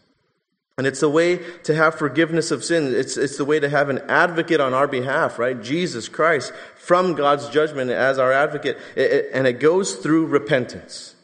And 0.81 0.87
it's 0.87 1.01
the 1.01 1.11
way 1.11 1.37
to 1.65 1.75
have 1.75 1.97
forgiveness 1.97 2.51
of 2.51 2.65
sin. 2.65 2.95
It's, 2.95 3.19
it's 3.19 3.37
the 3.37 3.45
way 3.45 3.61
to 3.61 3.69
have 3.69 3.91
an 3.91 3.99
advocate 4.09 4.63
on 4.63 4.73
our 4.73 4.89
behalf, 4.89 5.39
right? 5.39 5.63
Jesus 5.63 6.09
Christ 6.09 6.55
from 6.75 7.13
God's 7.13 7.51
judgment 7.51 7.91
as 7.91 8.19
our 8.19 8.33
advocate. 8.33 8.79
It, 8.97 9.13
it, 9.13 9.31
and 9.35 9.47
it 9.47 9.61
goes 9.61 9.97
through 9.97 10.25
repentance. 10.25 11.17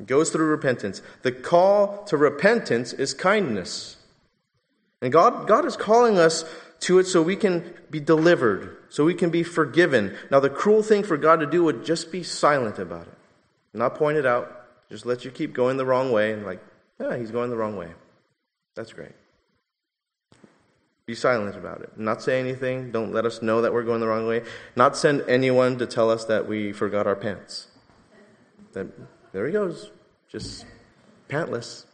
It 0.00 0.06
goes 0.06 0.30
through 0.30 0.46
repentance. 0.46 1.02
The 1.20 1.32
call 1.32 2.02
to 2.04 2.16
repentance 2.16 2.94
is 2.94 3.12
kindness. 3.12 3.98
And 5.02 5.12
God, 5.12 5.46
God 5.46 5.66
is 5.66 5.76
calling 5.76 6.16
us 6.16 6.42
to 6.80 6.98
it 6.98 7.04
so 7.04 7.20
we 7.20 7.36
can 7.36 7.74
be 7.90 8.00
delivered, 8.00 8.78
so 8.88 9.04
we 9.04 9.12
can 9.12 9.28
be 9.28 9.42
forgiven. 9.42 10.16
Now, 10.30 10.40
the 10.40 10.48
cruel 10.48 10.82
thing 10.82 11.02
for 11.02 11.18
God 11.18 11.40
to 11.40 11.46
do 11.46 11.62
would 11.64 11.84
just 11.84 12.10
be 12.10 12.22
silent 12.22 12.78
about 12.78 13.06
it, 13.06 13.18
not 13.74 13.96
point 13.96 14.16
it 14.16 14.24
out, 14.24 14.64
just 14.88 15.04
let 15.04 15.26
you 15.26 15.30
keep 15.30 15.52
going 15.52 15.76
the 15.76 15.84
wrong 15.84 16.10
way, 16.10 16.32
and 16.32 16.46
like, 16.46 16.64
yeah, 16.98 17.18
he's 17.18 17.30
going 17.30 17.50
the 17.50 17.56
wrong 17.58 17.76
way. 17.76 17.90
That's 18.74 18.92
great. 18.92 19.12
Be 21.04 21.14
silent 21.14 21.56
about 21.56 21.82
it. 21.82 21.98
Not 21.98 22.22
say 22.22 22.38
anything. 22.38 22.92
Don't 22.92 23.12
let 23.12 23.26
us 23.26 23.42
know 23.42 23.62
that 23.62 23.72
we're 23.72 23.82
going 23.82 24.00
the 24.00 24.06
wrong 24.06 24.26
way. 24.26 24.44
Not 24.76 24.96
send 24.96 25.22
anyone 25.28 25.78
to 25.78 25.86
tell 25.86 26.10
us 26.10 26.24
that 26.26 26.46
we 26.46 26.72
forgot 26.72 27.06
our 27.06 27.16
pants. 27.16 27.66
That, 28.72 28.86
there 29.32 29.46
he 29.46 29.52
goes, 29.52 29.90
just 30.28 30.64
pantless. 31.28 31.84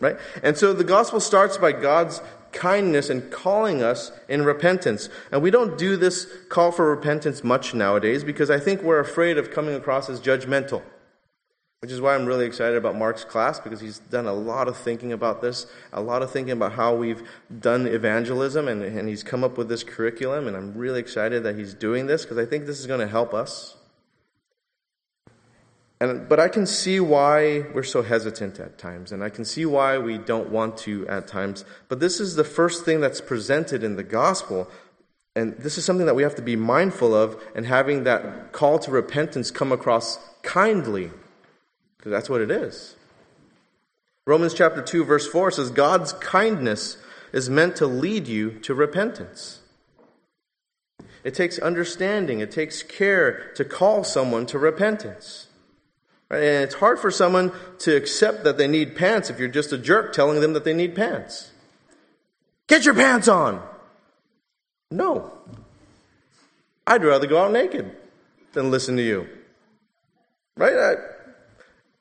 Right? 0.00 0.16
And 0.42 0.56
so 0.56 0.72
the 0.72 0.84
gospel 0.84 1.20
starts 1.20 1.56
by 1.56 1.72
God's 1.72 2.20
kindness 2.52 3.10
and 3.10 3.30
calling 3.30 3.82
us 3.82 4.12
in 4.28 4.44
repentance. 4.44 5.08
And 5.30 5.40
we 5.40 5.50
don't 5.50 5.78
do 5.78 5.96
this 5.96 6.26
call 6.48 6.72
for 6.72 6.90
repentance 6.90 7.44
much 7.44 7.74
nowadays 7.74 8.24
because 8.24 8.50
I 8.50 8.58
think 8.58 8.82
we're 8.82 9.00
afraid 9.00 9.38
of 9.38 9.50
coming 9.50 9.74
across 9.74 10.10
as 10.10 10.20
judgmental. 10.20 10.82
Which 11.84 11.92
is 11.92 12.00
why 12.00 12.14
I'm 12.14 12.24
really 12.24 12.46
excited 12.46 12.78
about 12.78 12.96
Mark's 12.96 13.24
class 13.24 13.60
because 13.60 13.78
he's 13.78 13.98
done 13.98 14.24
a 14.24 14.32
lot 14.32 14.68
of 14.68 14.76
thinking 14.78 15.12
about 15.12 15.42
this, 15.42 15.66
a 15.92 16.00
lot 16.00 16.22
of 16.22 16.30
thinking 16.30 16.52
about 16.52 16.72
how 16.72 16.94
we've 16.94 17.22
done 17.60 17.86
evangelism, 17.86 18.68
and, 18.68 18.82
and 18.82 19.06
he's 19.06 19.22
come 19.22 19.44
up 19.44 19.58
with 19.58 19.68
this 19.68 19.84
curriculum. 19.84 20.48
And 20.48 20.56
I'm 20.56 20.72
really 20.72 20.98
excited 20.98 21.42
that 21.42 21.56
he's 21.56 21.74
doing 21.74 22.06
this 22.06 22.22
because 22.22 22.38
I 22.38 22.46
think 22.46 22.64
this 22.64 22.80
is 22.80 22.86
going 22.86 23.00
to 23.00 23.06
help 23.06 23.34
us. 23.34 23.76
And, 26.00 26.26
but 26.26 26.40
I 26.40 26.48
can 26.48 26.64
see 26.64 27.00
why 27.00 27.66
we're 27.74 27.82
so 27.82 28.00
hesitant 28.00 28.58
at 28.60 28.78
times, 28.78 29.12
and 29.12 29.22
I 29.22 29.28
can 29.28 29.44
see 29.44 29.66
why 29.66 29.98
we 29.98 30.16
don't 30.16 30.48
want 30.48 30.78
to 30.78 31.06
at 31.06 31.28
times. 31.28 31.66
But 31.88 32.00
this 32.00 32.18
is 32.18 32.34
the 32.34 32.44
first 32.44 32.86
thing 32.86 33.02
that's 33.02 33.20
presented 33.20 33.84
in 33.84 33.96
the 33.96 34.04
gospel. 34.04 34.70
And 35.36 35.52
this 35.58 35.76
is 35.76 35.84
something 35.84 36.06
that 36.06 36.16
we 36.16 36.22
have 36.22 36.36
to 36.36 36.42
be 36.42 36.56
mindful 36.56 37.14
of, 37.14 37.38
and 37.54 37.66
having 37.66 38.04
that 38.04 38.52
call 38.52 38.78
to 38.78 38.90
repentance 38.90 39.50
come 39.50 39.70
across 39.70 40.18
kindly, 40.40 41.10
because 42.04 42.18
that's 42.18 42.28
what 42.28 42.42
it 42.42 42.50
is. 42.50 42.96
Romans 44.26 44.52
chapter 44.52 44.82
2, 44.82 45.04
verse 45.04 45.26
4 45.26 45.52
says, 45.52 45.70
God's 45.70 46.12
kindness 46.12 46.98
is 47.32 47.48
meant 47.48 47.76
to 47.76 47.86
lead 47.86 48.28
you 48.28 48.58
to 48.60 48.74
repentance. 48.74 49.60
It 51.24 51.34
takes 51.34 51.58
understanding, 51.58 52.40
it 52.40 52.50
takes 52.50 52.82
care 52.82 53.52
to 53.54 53.64
call 53.64 54.04
someone 54.04 54.44
to 54.46 54.58
repentance. 54.58 55.46
And 56.30 56.42
it's 56.42 56.74
hard 56.74 56.98
for 56.98 57.10
someone 57.10 57.52
to 57.78 57.96
accept 57.96 58.44
that 58.44 58.58
they 58.58 58.68
need 58.68 58.96
pants 58.96 59.30
if 59.30 59.38
you're 59.38 59.48
just 59.48 59.72
a 59.72 59.78
jerk 59.78 60.12
telling 60.12 60.42
them 60.42 60.52
that 60.52 60.64
they 60.64 60.74
need 60.74 60.94
pants. 60.94 61.52
Get 62.66 62.84
your 62.84 62.94
pants 62.94 63.28
on! 63.28 63.62
No. 64.90 65.32
I'd 66.86 67.02
rather 67.02 67.26
go 67.26 67.42
out 67.42 67.52
naked 67.52 67.96
than 68.52 68.70
listen 68.70 68.98
to 68.98 69.02
you. 69.02 69.26
Right? 70.58 70.98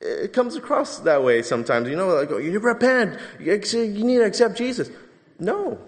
It 0.04 0.34
comes 0.34 0.56
across 0.56 1.00
that 1.00 1.24
way 1.24 1.42
sometimes. 1.42 1.88
You 1.88 1.96
know, 1.96 2.08
like, 2.08 2.32
oh, 2.32 2.38
you 2.38 2.60
repent. 2.60 3.20
You 3.40 3.58
need 3.58 4.18
to 4.18 4.26
accept 4.26 4.58
Jesus. 4.58 4.90
No. 5.40 5.80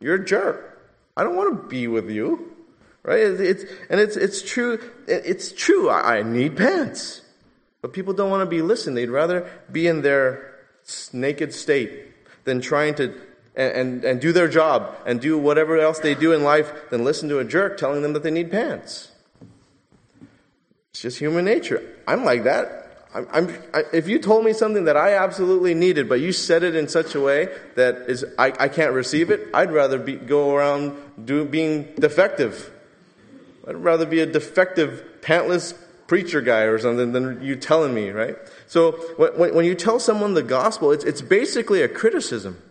You're 0.00 0.16
a 0.16 0.24
jerk. 0.24 0.78
I 1.16 1.24
don't 1.24 1.36
want 1.36 1.62
to 1.62 1.68
be 1.68 1.86
with 1.88 2.10
you. 2.10 2.56
Right? 3.02 3.20
It's, 3.20 3.64
and 3.88 4.00
it's, 4.00 4.16
it's 4.16 4.42
true. 4.42 4.78
It's 5.06 5.52
true. 5.52 5.90
I, 5.90 6.22
need 6.22 6.56
pants. 6.56 7.22
But 7.82 7.92
people 7.92 8.12
don't 8.12 8.30
want 8.30 8.42
to 8.42 8.46
be 8.46 8.62
listened. 8.62 8.96
They'd 8.96 9.10
rather 9.10 9.50
be 9.72 9.86
in 9.86 10.02
their 10.02 10.54
naked 11.12 11.52
state 11.54 12.12
than 12.44 12.60
trying 12.60 12.94
to 12.96 13.18
and, 13.56 13.72
and, 13.72 14.04
and, 14.04 14.20
do 14.20 14.32
their 14.32 14.46
job 14.46 14.94
and 15.04 15.20
do 15.20 15.36
whatever 15.36 15.76
else 15.76 15.98
they 15.98 16.14
do 16.14 16.32
in 16.32 16.44
life 16.44 16.72
than 16.90 17.02
listen 17.02 17.28
to 17.28 17.40
a 17.40 17.44
jerk 17.44 17.76
telling 17.78 18.00
them 18.00 18.12
that 18.12 18.22
they 18.22 18.30
need 18.30 18.50
pants. 18.50 19.10
It's 20.92 21.02
just 21.02 21.18
human 21.18 21.44
nature. 21.44 21.82
I'm 22.06 22.24
like 22.24 22.44
that. 22.44 22.79
I'm, 23.12 23.52
I, 23.74 23.82
if 23.92 24.08
you 24.08 24.20
told 24.20 24.44
me 24.44 24.52
something 24.52 24.84
that 24.84 24.96
I 24.96 25.14
absolutely 25.14 25.74
needed, 25.74 26.08
but 26.08 26.20
you 26.20 26.30
said 26.30 26.62
it 26.62 26.76
in 26.76 26.88
such 26.88 27.14
a 27.14 27.20
way 27.20 27.48
that 27.74 27.96
is 28.08 28.24
I, 28.38 28.52
I 28.58 28.68
can't 28.68 28.92
receive 28.92 29.30
it, 29.30 29.48
I'd 29.52 29.72
rather 29.72 29.98
be, 29.98 30.14
go 30.14 30.54
around 30.54 30.96
do, 31.24 31.44
being 31.44 31.92
defective. 31.96 32.70
I'd 33.66 33.76
rather 33.76 34.06
be 34.06 34.20
a 34.20 34.26
defective, 34.26 35.02
pantless 35.22 35.74
preacher 36.06 36.40
guy 36.40 36.62
or 36.62 36.78
something 36.78 37.12
than 37.12 37.42
you 37.42 37.56
telling 37.56 37.94
me, 37.94 38.10
right? 38.10 38.36
So 38.68 38.92
when, 39.16 39.54
when 39.54 39.64
you 39.64 39.74
tell 39.74 39.98
someone 39.98 40.34
the 40.34 40.42
gospel, 40.42 40.92
it's, 40.92 41.04
it's 41.04 41.22
basically 41.22 41.82
a 41.82 41.88
criticism. 41.88 42.62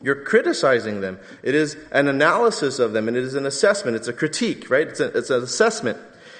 You're 0.00 0.22
criticizing 0.22 1.00
them. 1.00 1.18
It 1.42 1.56
is 1.56 1.76
an 1.90 2.06
analysis 2.06 2.78
of 2.78 2.92
them, 2.92 3.08
and 3.08 3.16
it 3.16 3.24
is 3.24 3.34
an 3.34 3.46
assessment. 3.46 3.96
It's 3.96 4.06
a 4.06 4.12
critique, 4.12 4.70
right? 4.70 4.86
It's, 4.86 5.00
a, 5.00 5.16
it's 5.18 5.30
an 5.30 5.42
assessment. 5.42 5.98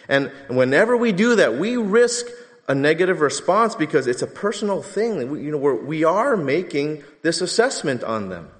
And 0.08 0.30
whenever 0.48 0.96
we 0.96 1.10
do 1.10 1.36
that, 1.36 1.58
we 1.58 1.76
risk 1.76 2.26
a 2.68 2.74
negative 2.74 3.22
response 3.22 3.74
because 3.74 4.06
it's 4.06 4.22
a 4.22 4.26
personal 4.26 4.82
thing. 4.82 5.30
We, 5.30 5.42
you 5.42 5.50
know, 5.50 5.56
we're, 5.56 5.74
we 5.74 6.04
are 6.04 6.36
making 6.36 7.02
this 7.22 7.40
assessment 7.40 8.04
on 8.04 8.28
them. 8.28 8.50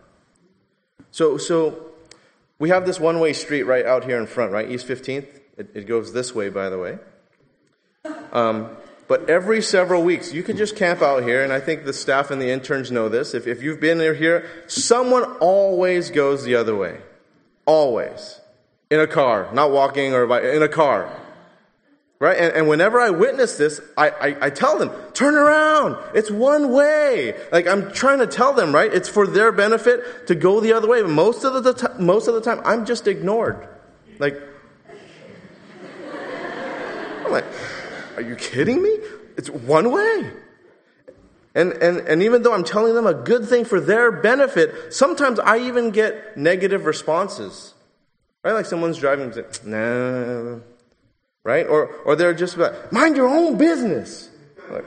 So, 1.11 1.37
so 1.37 1.93
we 2.59 2.71
have 2.71 2.87
this 2.87 2.99
one-way 2.99 3.35
street 3.35 3.65
right 3.65 3.85
out 3.85 4.05
here 4.05 4.19
in 4.19 4.27
front, 4.27 4.50
right? 4.50 4.69
East 4.69 4.88
15th. 4.88 5.27
It, 5.59 5.71
it 5.75 5.87
goes 5.87 6.12
this 6.12 6.35
way, 6.35 6.49
by 6.49 6.71
the 6.71 6.79
way. 6.79 6.99
Um, 8.33 8.71
but 9.09 9.29
every 9.29 9.62
several 9.62 10.03
weeks, 10.03 10.33
you 10.33 10.43
can 10.43 10.57
just 10.57 10.77
camp 10.77 11.03
out 11.03 11.23
here, 11.23 11.43
and 11.43 11.53
I 11.53 11.61
think 11.61 11.85
the 11.85 11.93
staff 11.93 12.31
and 12.31 12.41
the 12.41 12.50
interns 12.50 12.91
know 12.91 13.09
this. 13.09 13.35
If, 13.35 13.47
if 13.47 13.62
you've 13.62 13.81
been 13.81 13.99
here, 13.99 14.49
someone 14.67 15.25
always 15.41 16.11
goes 16.11 16.45
the 16.45 16.55
other 16.55 16.77
way. 16.77 17.00
Always. 17.65 18.41
In 18.91 19.00
a 19.00 19.07
car, 19.07 19.50
not 19.53 19.71
walking 19.71 20.15
or 20.15 20.27
by, 20.27 20.43
in 20.43 20.62
a 20.62 20.69
car. 20.69 21.11
Right? 22.21 22.37
And, 22.37 22.53
and 22.53 22.69
whenever 22.69 22.99
I 22.99 23.11
witness 23.11 23.57
this, 23.57 23.81
I, 23.97 24.11
I, 24.11 24.47
I, 24.47 24.51
tell 24.51 24.77
them, 24.77 24.91
turn 25.15 25.37
around. 25.37 25.97
It's 26.15 26.31
one 26.31 26.73
way. 26.73 27.37
Like 27.53 27.69
I'm 27.69 27.93
trying 27.93 28.19
to 28.19 28.27
tell 28.27 28.53
them, 28.53 28.75
right? 28.75 28.93
It's 28.93 29.09
for 29.09 29.25
their 29.25 29.53
benefit 29.53 30.27
to 30.27 30.35
go 30.35 30.59
the 30.59 30.73
other 30.73 30.89
way. 30.89 31.01
But 31.03 31.11
most 31.11 31.45
of 31.45 31.63
the, 31.63 31.75
t- 31.75 32.03
most 32.03 32.27
of 32.27 32.35
the 32.35 32.41
time, 32.41 32.61
I'm 32.65 32.87
just 32.87 33.07
ignored. 33.07 33.69
Like, 34.19 34.41
I'm 37.25 37.31
like, 37.31 37.45
are 38.17 38.23
you 38.23 38.35
kidding 38.35 38.83
me? 38.83 38.99
It's 39.37 39.49
one 39.49 39.93
way. 39.93 40.33
And, 41.55 41.73
and, 41.75 41.99
and 41.99 42.23
even 42.23 42.43
though 42.43 42.53
I'm 42.53 42.65
telling 42.65 42.95
them 42.95 43.07
a 43.07 43.15
good 43.15 43.49
thing 43.49 43.65
for 43.65 43.81
their 43.81 44.11
benefit, 44.11 44.93
sometimes 44.93 45.39
I 45.39 45.59
even 45.59 45.93
get 45.93 46.37
negative 46.37 46.85
responses. 46.85 47.75
Right? 48.43 48.53
Like 48.55 48.67
someone's 48.67 48.99
driving, 48.99 49.33
and 49.33 49.35
say, 49.35 49.45
nah. 49.65 50.59
Right? 51.45 51.66
Or, 51.66 51.87
or 52.04 52.16
they're 52.16 52.35
just 52.35 52.57
like, 52.59 52.92
mind 52.92 53.16
your 53.16 53.28
own 53.28 53.57
business. 53.57 54.30
Like, 54.71 54.85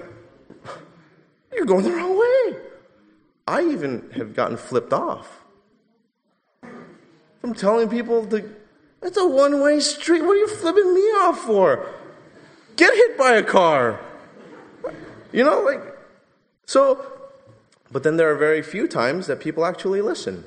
you're 1.54 1.66
going 1.66 1.84
the 1.84 1.92
wrong 1.92 2.18
way. 2.18 2.60
I 3.48 3.64
even 3.64 4.12
have 4.16 4.36
gotten 4.36 4.58
flipped 4.58 4.94
off 4.94 5.42
from 7.42 7.56
telling 7.56 7.90
people 7.90 8.26
to, 8.28 8.50
it's 9.02 9.18
a 9.18 9.28
one 9.28 9.62
way 9.62 9.80
street. 9.80 10.22
What 10.22 10.32
are 10.32 10.36
you 10.36 10.48
flipping 10.48 10.94
me 10.94 11.02
off 11.02 11.40
for? 11.40 11.90
Get 12.76 12.94
hit 12.94 13.18
by 13.18 13.32
a 13.32 13.44
car. 13.44 14.00
You 15.34 15.44
know, 15.44 15.62
like, 15.62 15.82
so, 16.66 17.06
but 17.92 18.04
then 18.04 18.18
there 18.18 18.32
are 18.32 18.38
very 18.38 18.62
few 18.62 18.88
times 18.88 19.28
that 19.28 19.40
people 19.40 19.66
actually 19.66 20.02
listen. 20.02 20.46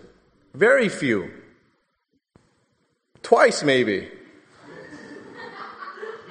Very 0.55 0.89
few. 0.89 1.31
Twice, 3.23 3.63
maybe. 3.63 4.11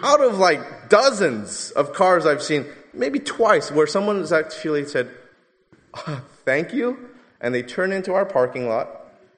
Out 0.03 0.21
of 0.21 0.37
like 0.37 0.89
dozens 0.89 1.71
of 1.71 1.93
cars 1.93 2.25
I've 2.25 2.43
seen, 2.43 2.65
maybe 2.93 3.19
twice, 3.19 3.71
where 3.71 3.87
someone 3.87 4.19
has 4.19 4.33
actually 4.33 4.85
said, 4.85 5.09
ah, 5.95 6.21
Thank 6.45 6.73
you, 6.73 7.09
and 7.39 7.55
they 7.55 7.63
turn 7.63 7.93
into 7.93 8.13
our 8.13 8.25
parking 8.25 8.67
lot 8.67 8.89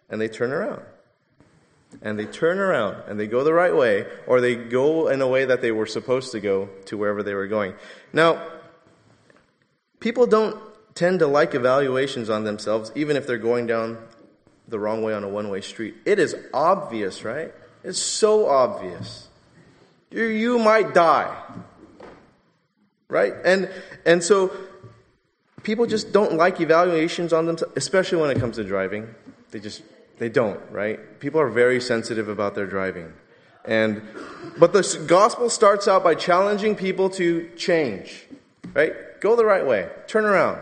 and 0.10 0.20
they 0.20 0.28
turn 0.28 0.52
around. 0.52 0.82
And 2.02 2.18
they 2.20 2.26
turn 2.26 2.60
around 2.60 3.04
and 3.08 3.20
they 3.20 3.28
go 3.28 3.44
the 3.44 3.54
right 3.54 3.76
way, 3.76 4.06
or 4.28 4.42
they 4.42 4.56
go 4.56 5.08
in 5.08 5.22
a 5.22 5.28
way 5.28 5.46
that 5.46 5.62
they 5.62 5.72
were 5.72 5.86
supposed 5.86 6.32
to 6.32 6.40
go 6.40 6.68
to 6.86 6.98
wherever 6.98 7.24
they 7.24 7.34
were 7.34 7.48
going. 7.48 7.74
Now, 8.12 8.46
people 10.00 10.26
don't 10.26 10.60
tend 10.96 11.20
to 11.20 11.28
like 11.28 11.54
evaluations 11.54 12.30
on 12.30 12.44
themselves, 12.44 12.92
even 12.96 13.18
if 13.18 13.28
they're 13.28 13.38
going 13.38 13.68
down 13.68 13.98
the 14.68 14.80
wrong 14.80 15.04
way 15.04 15.14
on 15.14 15.24
a 15.24 15.30
one 15.30 15.50
way 15.50 15.62
street. 15.62 15.96
It 16.06 16.18
is 16.20 16.36
obvious, 16.54 17.24
right? 17.24 17.54
It's 17.84 18.00
so 18.00 18.48
obvious. 18.48 19.28
You, 20.16 20.28
you 20.28 20.58
might 20.60 20.94
die. 20.94 21.36
Right? 23.10 23.34
And, 23.44 23.70
and 24.06 24.24
so 24.24 24.52
people 25.64 25.86
just 25.86 26.14
don't 26.14 26.36
like 26.36 26.62
evaluations 26.62 27.34
on 27.34 27.46
themselves, 27.46 27.74
especially 27.76 28.22
when 28.22 28.32
it 28.32 28.40
comes 28.40 28.56
to 28.56 28.64
driving. 28.64 29.14
They 29.52 29.60
just, 29.60 29.84
they 30.18 30.30
don't, 30.30 30.60
right? 30.72 31.20
People 31.20 31.42
are 31.42 31.50
very 31.50 31.82
sensitive 31.82 32.30
about 32.30 32.56
their 32.56 32.66
driving. 32.66 33.12
And, 33.66 34.02
but 34.58 34.72
the 34.72 35.06
gospel 35.06 35.50
starts 35.50 35.88
out 35.88 36.04
by 36.04 36.16
challenging 36.16 36.76
people 36.76 37.10
to 37.12 37.50
change, 37.58 38.26
right? 38.74 38.94
Go 39.20 39.36
the 39.36 39.46
right 39.46 39.66
way. 39.66 39.90
Turn 40.08 40.24
around. 40.24 40.62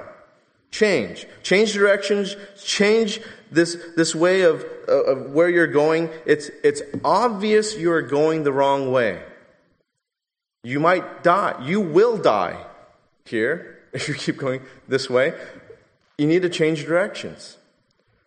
Change. 0.71 1.27
Change 1.43 1.73
directions. 1.73 2.35
Change 2.63 3.21
this, 3.51 3.77
this 3.95 4.15
way 4.15 4.41
of, 4.41 4.63
of 4.87 5.31
where 5.31 5.49
you're 5.49 5.67
going. 5.67 6.09
It's, 6.25 6.49
it's 6.63 6.81
obvious 7.03 7.77
you're 7.77 8.01
going 8.01 8.43
the 8.43 8.51
wrong 8.51 8.91
way. 8.91 9.21
You 10.63 10.79
might 10.79 11.23
die. 11.23 11.61
You 11.61 11.81
will 11.81 12.17
die 12.17 12.57
here 13.25 13.79
if 13.93 14.07
you 14.07 14.15
keep 14.15 14.37
going 14.37 14.61
this 14.87 15.09
way. 15.09 15.33
You 16.17 16.27
need 16.27 16.41
to 16.43 16.49
change 16.49 16.85
directions. 16.85 17.57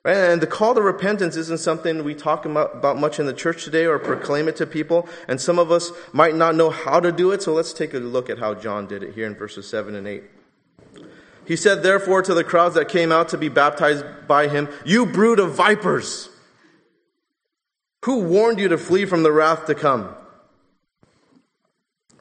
And 0.05 0.41
the 0.41 0.47
call 0.47 0.75
to 0.75 0.81
repentance 0.81 1.37
isn't 1.37 1.59
something 1.59 2.05
we 2.05 2.15
talk 2.15 2.45
about 2.45 2.97
much 2.97 3.19
in 3.19 3.27
the 3.27 3.33
church 3.33 3.65
today 3.65 3.87
or 3.87 3.99
proclaim 3.99 4.47
it 4.47 4.55
to 4.57 4.67
people. 4.67 5.09
And 5.27 5.41
some 5.41 5.59
of 5.59 5.73
us 5.73 5.91
might 6.13 6.37
not 6.37 6.55
know 6.55 6.71
how 6.71 7.01
to 7.01 7.11
do 7.11 7.33
it. 7.33 7.43
So 7.43 7.53
let's 7.53 7.73
take 7.73 7.93
a 7.93 7.99
look 7.99 8.31
at 8.31 8.39
how 8.39 8.55
John 8.55 8.87
did 8.87 9.03
it 9.03 9.15
here 9.15 9.27
in 9.27 9.35
verses 9.35 9.69
7 9.69 9.97
and 9.97 10.07
8. 10.07 10.23
He 11.45 11.57
said, 11.57 11.83
therefore, 11.83 12.23
to 12.23 12.35
the 12.35 12.45
crowds 12.45 12.77
that 12.77 12.89
came 12.89 13.11
out 13.11 13.31
to 13.31 13.39
be 13.39 13.49
baptized 13.49 14.05
by 14.29 14.47
him, 14.47 14.69
You 14.85 15.07
brood 15.07 15.41
of 15.41 15.55
vipers! 15.55 16.29
Who 18.05 18.21
warned 18.21 18.61
you 18.61 18.69
to 18.69 18.79
flee 18.79 19.07
from 19.07 19.25
the 19.25 19.33
wrath 19.33 19.67
to 19.67 19.75
come? 19.75 20.15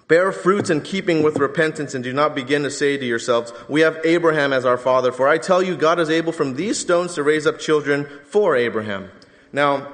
Bear 0.07 0.31
fruits 0.31 0.69
in 0.69 0.81
keeping 0.81 1.23
with 1.23 1.37
repentance 1.37 1.95
and 1.95 2.03
do 2.03 2.13
not 2.13 2.35
begin 2.35 2.61
to 2.61 2.69
say 2.69 2.95
to 2.95 3.05
yourselves, 3.05 3.51
We 3.67 3.81
have 3.81 3.97
Abraham 4.03 4.53
as 4.53 4.63
our 4.63 4.77
father. 4.77 5.11
For 5.11 5.27
I 5.27 5.39
tell 5.39 5.63
you, 5.63 5.75
God 5.75 5.99
is 5.99 6.11
able 6.11 6.31
from 6.31 6.55
these 6.55 6.77
stones 6.77 7.15
to 7.15 7.23
raise 7.23 7.47
up 7.47 7.57
children 7.57 8.07
for 8.23 8.55
Abraham. 8.55 9.09
Now, 9.51 9.93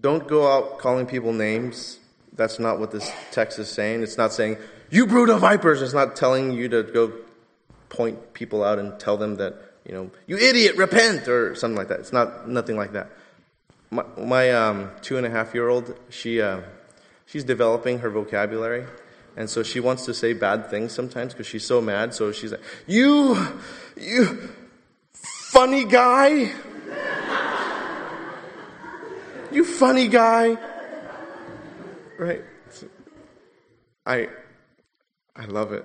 don't 0.00 0.28
go 0.28 0.50
out 0.50 0.78
calling 0.78 1.06
people 1.06 1.32
names. 1.32 1.98
That's 2.34 2.60
not 2.60 2.78
what 2.78 2.92
this 2.92 3.10
text 3.32 3.58
is 3.58 3.68
saying. 3.68 4.04
It's 4.04 4.16
not 4.16 4.32
saying, 4.32 4.56
You 4.88 5.06
brood 5.06 5.30
of 5.30 5.40
vipers. 5.40 5.82
It's 5.82 5.94
not 5.94 6.14
telling 6.14 6.52
you 6.52 6.68
to 6.68 6.84
go 6.84 7.12
point 7.88 8.34
people 8.34 8.62
out 8.62 8.78
and 8.78 8.98
tell 9.00 9.16
them 9.16 9.36
that, 9.36 9.56
you 9.84 9.94
know, 9.94 10.10
you 10.28 10.38
idiot, 10.38 10.76
repent, 10.76 11.26
or 11.26 11.56
something 11.56 11.76
like 11.76 11.88
that. 11.88 11.98
It's 11.98 12.12
not 12.12 12.48
nothing 12.48 12.76
like 12.76 12.92
that. 12.92 13.10
My, 13.90 14.04
my 14.16 14.52
um, 14.52 14.92
two 15.00 15.16
and 15.16 15.26
a 15.26 15.30
half 15.30 15.54
year 15.54 15.68
old, 15.68 15.98
she. 16.08 16.40
Uh, 16.40 16.60
she's 17.32 17.44
developing 17.44 18.00
her 18.00 18.10
vocabulary. 18.10 18.84
And 19.36 19.48
so 19.48 19.62
she 19.62 19.80
wants 19.80 20.04
to 20.06 20.14
say 20.14 20.32
bad 20.34 20.68
things 20.68 20.92
sometimes 20.92 21.32
because 21.32 21.46
she's 21.46 21.64
so 21.64 21.80
mad. 21.80 22.14
So 22.14 22.32
she's 22.32 22.52
like, 22.52 22.60
You, 22.86 23.60
you 23.96 24.50
funny 25.12 25.84
guy. 25.84 26.50
you 29.50 29.64
funny 29.64 30.08
guy. 30.08 30.58
Right? 32.18 32.42
I, 34.04 34.28
I 35.34 35.44
love 35.46 35.72
it. 35.72 35.84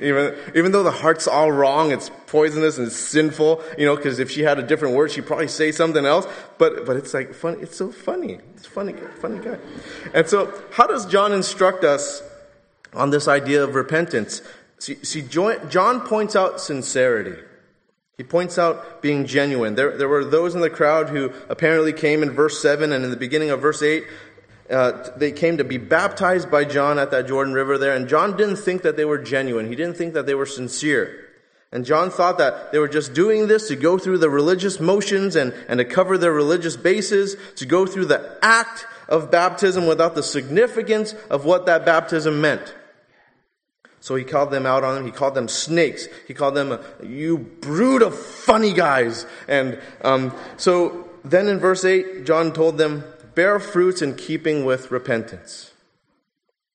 Even, 0.00 0.34
even 0.54 0.72
though 0.72 0.82
the 0.82 0.90
heart's 0.90 1.28
all 1.28 1.52
wrong, 1.52 1.92
it's 1.92 2.10
poisonous 2.26 2.78
and 2.78 2.90
sinful, 2.90 3.62
you 3.76 3.84
know, 3.84 3.96
because 3.96 4.18
if 4.18 4.30
she 4.30 4.40
had 4.40 4.58
a 4.58 4.62
different 4.62 4.94
word, 4.94 5.10
she'd 5.10 5.26
probably 5.26 5.48
say 5.48 5.72
something 5.72 6.06
else. 6.06 6.26
But, 6.56 6.86
but 6.86 6.96
it's 6.96 7.12
like 7.12 7.34
funny. 7.34 7.60
It's 7.60 7.76
so 7.76 7.92
funny. 7.92 8.38
It's 8.56 8.66
funny, 8.66 8.94
funny 9.20 9.38
guy. 9.40 9.58
And 10.14 10.26
so, 10.26 10.52
how 10.72 10.86
does 10.86 11.04
John 11.04 11.32
instruct 11.32 11.84
us 11.84 12.22
on 12.92 13.10
this 13.10 13.28
idea 13.28 13.62
of 13.62 13.74
repentance? 13.74 14.42
See, 14.78 14.96
see 15.04 15.22
John 15.22 16.00
points 16.00 16.34
out 16.34 16.60
sincerity. 16.60 17.40
He 18.16 18.24
points 18.24 18.58
out 18.58 19.00
being 19.00 19.26
genuine. 19.26 19.74
There, 19.76 19.96
there 19.96 20.08
were 20.08 20.24
those 20.24 20.54
in 20.54 20.60
the 20.60 20.70
crowd 20.70 21.08
who 21.08 21.32
apparently 21.48 21.92
came 21.92 22.22
in 22.22 22.30
verse 22.30 22.60
7 22.60 22.92
and 22.92 23.04
in 23.04 23.10
the 23.10 23.16
beginning 23.16 23.50
of 23.50 23.60
verse 23.60 23.82
8 23.82 24.04
uh, 24.70 25.10
they 25.16 25.32
came 25.32 25.56
to 25.56 25.64
be 25.64 25.78
baptized 25.78 26.50
by 26.50 26.64
John 26.64 26.98
at 26.98 27.10
that 27.10 27.26
Jordan 27.26 27.52
River 27.52 27.76
there, 27.76 27.94
and 27.94 28.08
John 28.08 28.36
didn't 28.36 28.56
think 28.56 28.82
that 28.82 28.96
they 28.96 29.04
were 29.04 29.18
genuine. 29.18 29.68
He 29.68 29.74
didn't 29.74 29.96
think 29.96 30.14
that 30.14 30.26
they 30.26 30.34
were 30.34 30.46
sincere. 30.46 31.26
And 31.72 31.84
John 31.84 32.10
thought 32.10 32.38
that 32.38 32.72
they 32.72 32.78
were 32.78 32.88
just 32.88 33.12
doing 33.12 33.46
this 33.46 33.68
to 33.68 33.76
go 33.76 33.98
through 33.98 34.18
the 34.18 34.30
religious 34.30 34.80
motions 34.80 35.36
and, 35.36 35.52
and 35.68 35.78
to 35.78 35.84
cover 35.84 36.18
their 36.18 36.32
religious 36.32 36.76
bases, 36.76 37.36
to 37.56 37.66
go 37.66 37.86
through 37.86 38.06
the 38.06 38.38
act 38.42 38.86
of 39.08 39.30
baptism 39.30 39.86
without 39.86 40.14
the 40.14 40.22
significance 40.22 41.14
of 41.30 41.44
what 41.44 41.66
that 41.66 41.84
baptism 41.84 42.40
meant. 42.40 42.74
So 44.00 44.16
he 44.16 44.24
called 44.24 44.50
them 44.50 44.64
out 44.64 44.82
on 44.82 44.94
them. 44.94 45.04
He 45.04 45.12
called 45.12 45.34
them 45.34 45.46
snakes. 45.46 46.08
He 46.26 46.34
called 46.34 46.54
them, 46.54 46.78
you 47.02 47.38
brood 47.38 48.02
of 48.02 48.18
funny 48.18 48.72
guys. 48.72 49.26
And 49.46 49.78
um, 50.02 50.34
so 50.56 51.08
then 51.24 51.48
in 51.48 51.58
verse 51.58 51.84
8, 51.84 52.24
John 52.24 52.52
told 52.52 52.78
them, 52.78 53.04
bear 53.34 53.60
fruits 53.60 54.02
in 54.02 54.16
keeping 54.16 54.64
with 54.64 54.90
repentance, 54.90 55.72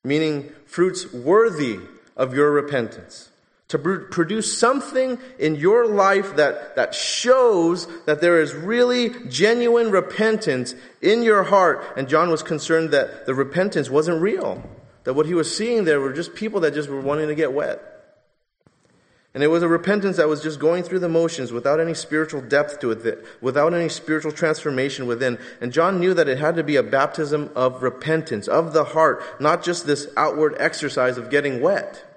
meaning 0.04 0.52
fruits 0.66 1.12
worthy 1.12 1.80
of 2.16 2.34
your 2.34 2.52
repentance. 2.52 3.30
To 3.70 3.80
produce 3.80 4.56
something 4.58 5.18
in 5.40 5.56
your 5.56 5.88
life 5.88 6.36
that, 6.36 6.76
that 6.76 6.94
shows 6.94 7.88
that 8.06 8.22
there 8.22 8.40
is 8.40 8.54
really 8.54 9.10
genuine 9.28 9.90
repentance 9.90 10.76
in 11.02 11.24
your 11.24 11.44
heart. 11.44 11.84
And 11.98 12.08
John 12.08 12.30
was 12.30 12.44
concerned 12.44 12.92
that 12.92 13.26
the 13.26 13.34
repentance 13.34 13.90
wasn't 13.90 14.22
real. 14.22 14.64
That 15.06 15.14
what 15.14 15.26
he 15.26 15.34
was 15.34 15.56
seeing 15.56 15.86
there 15.86 16.02
were 16.02 16.14
just 16.14 16.36
people 16.36 16.60
that 16.62 16.74
just 16.74 16.90
were 16.90 17.00
wanting 17.00 17.30
to 17.30 17.36
get 17.36 17.54
wet. 17.54 17.82
And 19.36 19.44
it 19.44 19.48
was 19.48 19.64
a 19.64 19.68
repentance 19.68 20.16
that 20.16 20.30
was 20.30 20.42
just 20.42 20.60
going 20.60 20.84
through 20.84 21.00
the 21.00 21.10
motions 21.10 21.52
without 21.52 21.82
any 21.82 21.94
spiritual 21.94 22.40
depth 22.40 22.80
to 22.80 22.92
it, 22.92 23.26
without 23.42 23.74
any 23.74 23.90
spiritual 23.90 24.32
transformation 24.32 25.08
within. 25.08 25.38
And 25.60 25.74
John 25.74 26.00
knew 26.00 26.14
that 26.14 26.30
it 26.30 26.40
had 26.40 26.56
to 26.56 26.64
be 26.64 26.78
a 26.78 26.84
baptism 26.84 27.50
of 27.54 27.84
repentance, 27.84 28.48
of 28.48 28.72
the 28.72 28.86
heart, 28.86 29.22
not 29.42 29.62
just 29.62 29.86
this 29.86 30.08
outward 30.16 30.56
exercise 30.58 31.18
of 31.18 31.30
getting 31.30 31.60
wet. 31.60 32.15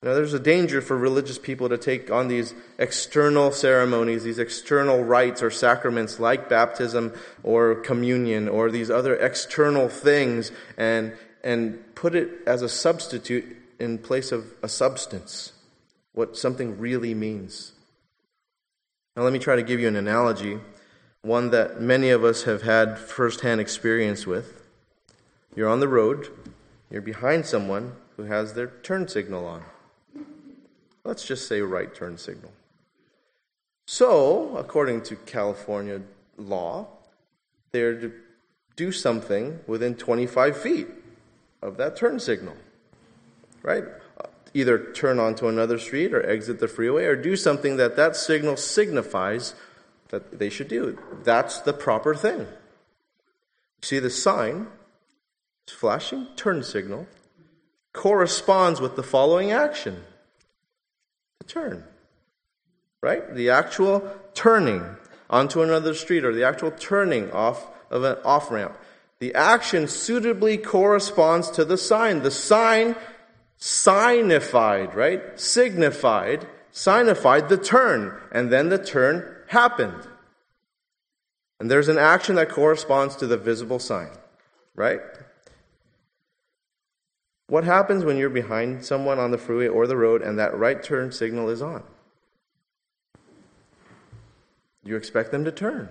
Now, 0.00 0.14
there's 0.14 0.34
a 0.34 0.38
danger 0.38 0.80
for 0.80 0.96
religious 0.96 1.38
people 1.38 1.68
to 1.70 1.76
take 1.76 2.08
on 2.08 2.28
these 2.28 2.54
external 2.78 3.50
ceremonies, 3.50 4.22
these 4.22 4.38
external 4.38 5.02
rites 5.02 5.42
or 5.42 5.50
sacraments 5.50 6.20
like 6.20 6.48
baptism 6.48 7.12
or 7.42 7.74
communion 7.74 8.48
or 8.48 8.70
these 8.70 8.90
other 8.90 9.16
external 9.16 9.88
things 9.88 10.52
and, 10.76 11.16
and 11.42 11.82
put 11.96 12.14
it 12.14 12.30
as 12.46 12.62
a 12.62 12.68
substitute 12.68 13.56
in 13.80 13.98
place 13.98 14.30
of 14.30 14.54
a 14.62 14.68
substance, 14.68 15.52
what 16.12 16.36
something 16.36 16.78
really 16.78 17.12
means. 17.12 17.72
Now, 19.16 19.24
let 19.24 19.32
me 19.32 19.40
try 19.40 19.56
to 19.56 19.64
give 19.64 19.80
you 19.80 19.88
an 19.88 19.96
analogy, 19.96 20.60
one 21.22 21.50
that 21.50 21.80
many 21.80 22.10
of 22.10 22.22
us 22.22 22.44
have 22.44 22.62
had 22.62 23.00
firsthand 23.00 23.60
experience 23.60 24.28
with. 24.28 24.62
You're 25.56 25.68
on 25.68 25.80
the 25.80 25.88
road, 25.88 26.28
you're 26.88 27.02
behind 27.02 27.46
someone 27.46 27.96
who 28.16 28.24
has 28.24 28.54
their 28.54 28.68
turn 28.68 29.08
signal 29.08 29.44
on. 29.44 29.64
Let's 31.08 31.24
just 31.24 31.48
say 31.48 31.62
right 31.62 31.94
turn 31.94 32.18
signal. 32.18 32.52
So, 33.86 34.54
according 34.58 35.04
to 35.04 35.16
California 35.16 36.02
law, 36.36 36.86
they're 37.72 37.98
to 37.98 38.12
do 38.76 38.92
something 38.92 39.60
within 39.66 39.94
25 39.94 40.54
feet 40.58 40.86
of 41.62 41.78
that 41.78 41.96
turn 41.96 42.20
signal, 42.20 42.58
right? 43.62 43.84
Either 44.52 44.92
turn 44.92 45.18
onto 45.18 45.48
another 45.48 45.78
street 45.78 46.12
or 46.12 46.22
exit 46.28 46.60
the 46.60 46.68
freeway 46.68 47.06
or 47.06 47.16
do 47.16 47.36
something 47.36 47.78
that 47.78 47.96
that 47.96 48.14
signal 48.14 48.58
signifies 48.58 49.54
that 50.10 50.38
they 50.38 50.50
should 50.50 50.68
do. 50.68 50.98
That's 51.24 51.58
the 51.58 51.72
proper 51.72 52.14
thing. 52.14 52.46
See 53.80 53.98
the 53.98 54.10
sign, 54.10 54.66
flashing 55.66 56.26
turn 56.36 56.62
signal, 56.62 57.06
corresponds 57.94 58.78
with 58.78 58.94
the 58.94 59.02
following 59.02 59.50
action 59.50 60.04
the 61.40 61.46
turn. 61.46 61.84
Right? 63.00 63.34
The 63.34 63.50
actual 63.50 64.10
turning 64.34 64.84
onto 65.30 65.62
another 65.62 65.94
street 65.94 66.24
or 66.24 66.34
the 66.34 66.44
actual 66.44 66.70
turning 66.70 67.30
off 67.32 67.66
of 67.90 68.04
an 68.04 68.16
off 68.24 68.50
ramp. 68.50 68.76
The 69.20 69.34
action 69.34 69.88
suitably 69.88 70.58
corresponds 70.58 71.50
to 71.52 71.64
the 71.64 71.76
sign. 71.76 72.22
The 72.22 72.30
sign 72.30 72.96
signified, 73.56 74.94
right? 74.94 75.38
Signified, 75.38 76.46
signified 76.70 77.48
the 77.48 77.56
turn. 77.56 78.16
And 78.32 78.50
then 78.50 78.68
the 78.68 78.78
turn 78.78 79.36
happened. 79.48 80.06
And 81.60 81.70
there's 81.70 81.88
an 81.88 81.98
action 81.98 82.36
that 82.36 82.50
corresponds 82.50 83.16
to 83.16 83.26
the 83.26 83.36
visible 83.36 83.80
sign, 83.80 84.10
right? 84.76 85.00
What 87.48 87.64
happens 87.64 88.04
when 88.04 88.18
you're 88.18 88.28
behind 88.28 88.84
someone 88.84 89.18
on 89.18 89.30
the 89.30 89.38
freeway 89.38 89.68
or 89.68 89.86
the 89.86 89.96
road 89.96 90.20
and 90.20 90.38
that 90.38 90.56
right 90.56 90.82
turn 90.82 91.10
signal 91.10 91.48
is 91.48 91.62
on? 91.62 91.82
You 94.84 94.96
expect 94.96 95.32
them 95.32 95.44
to 95.44 95.52
turn. 95.52 95.88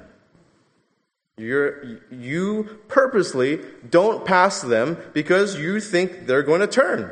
You're, 1.38 2.00
you 2.12 2.80
purposely 2.88 3.60
don't 3.89 4.26
pass 4.26 4.62
them 4.62 4.98
because 5.13 5.58
you 5.60 5.80
think 5.80 6.26
they're 6.26 6.43
going 6.43 6.62
to 6.62 6.67
turn, 6.67 7.12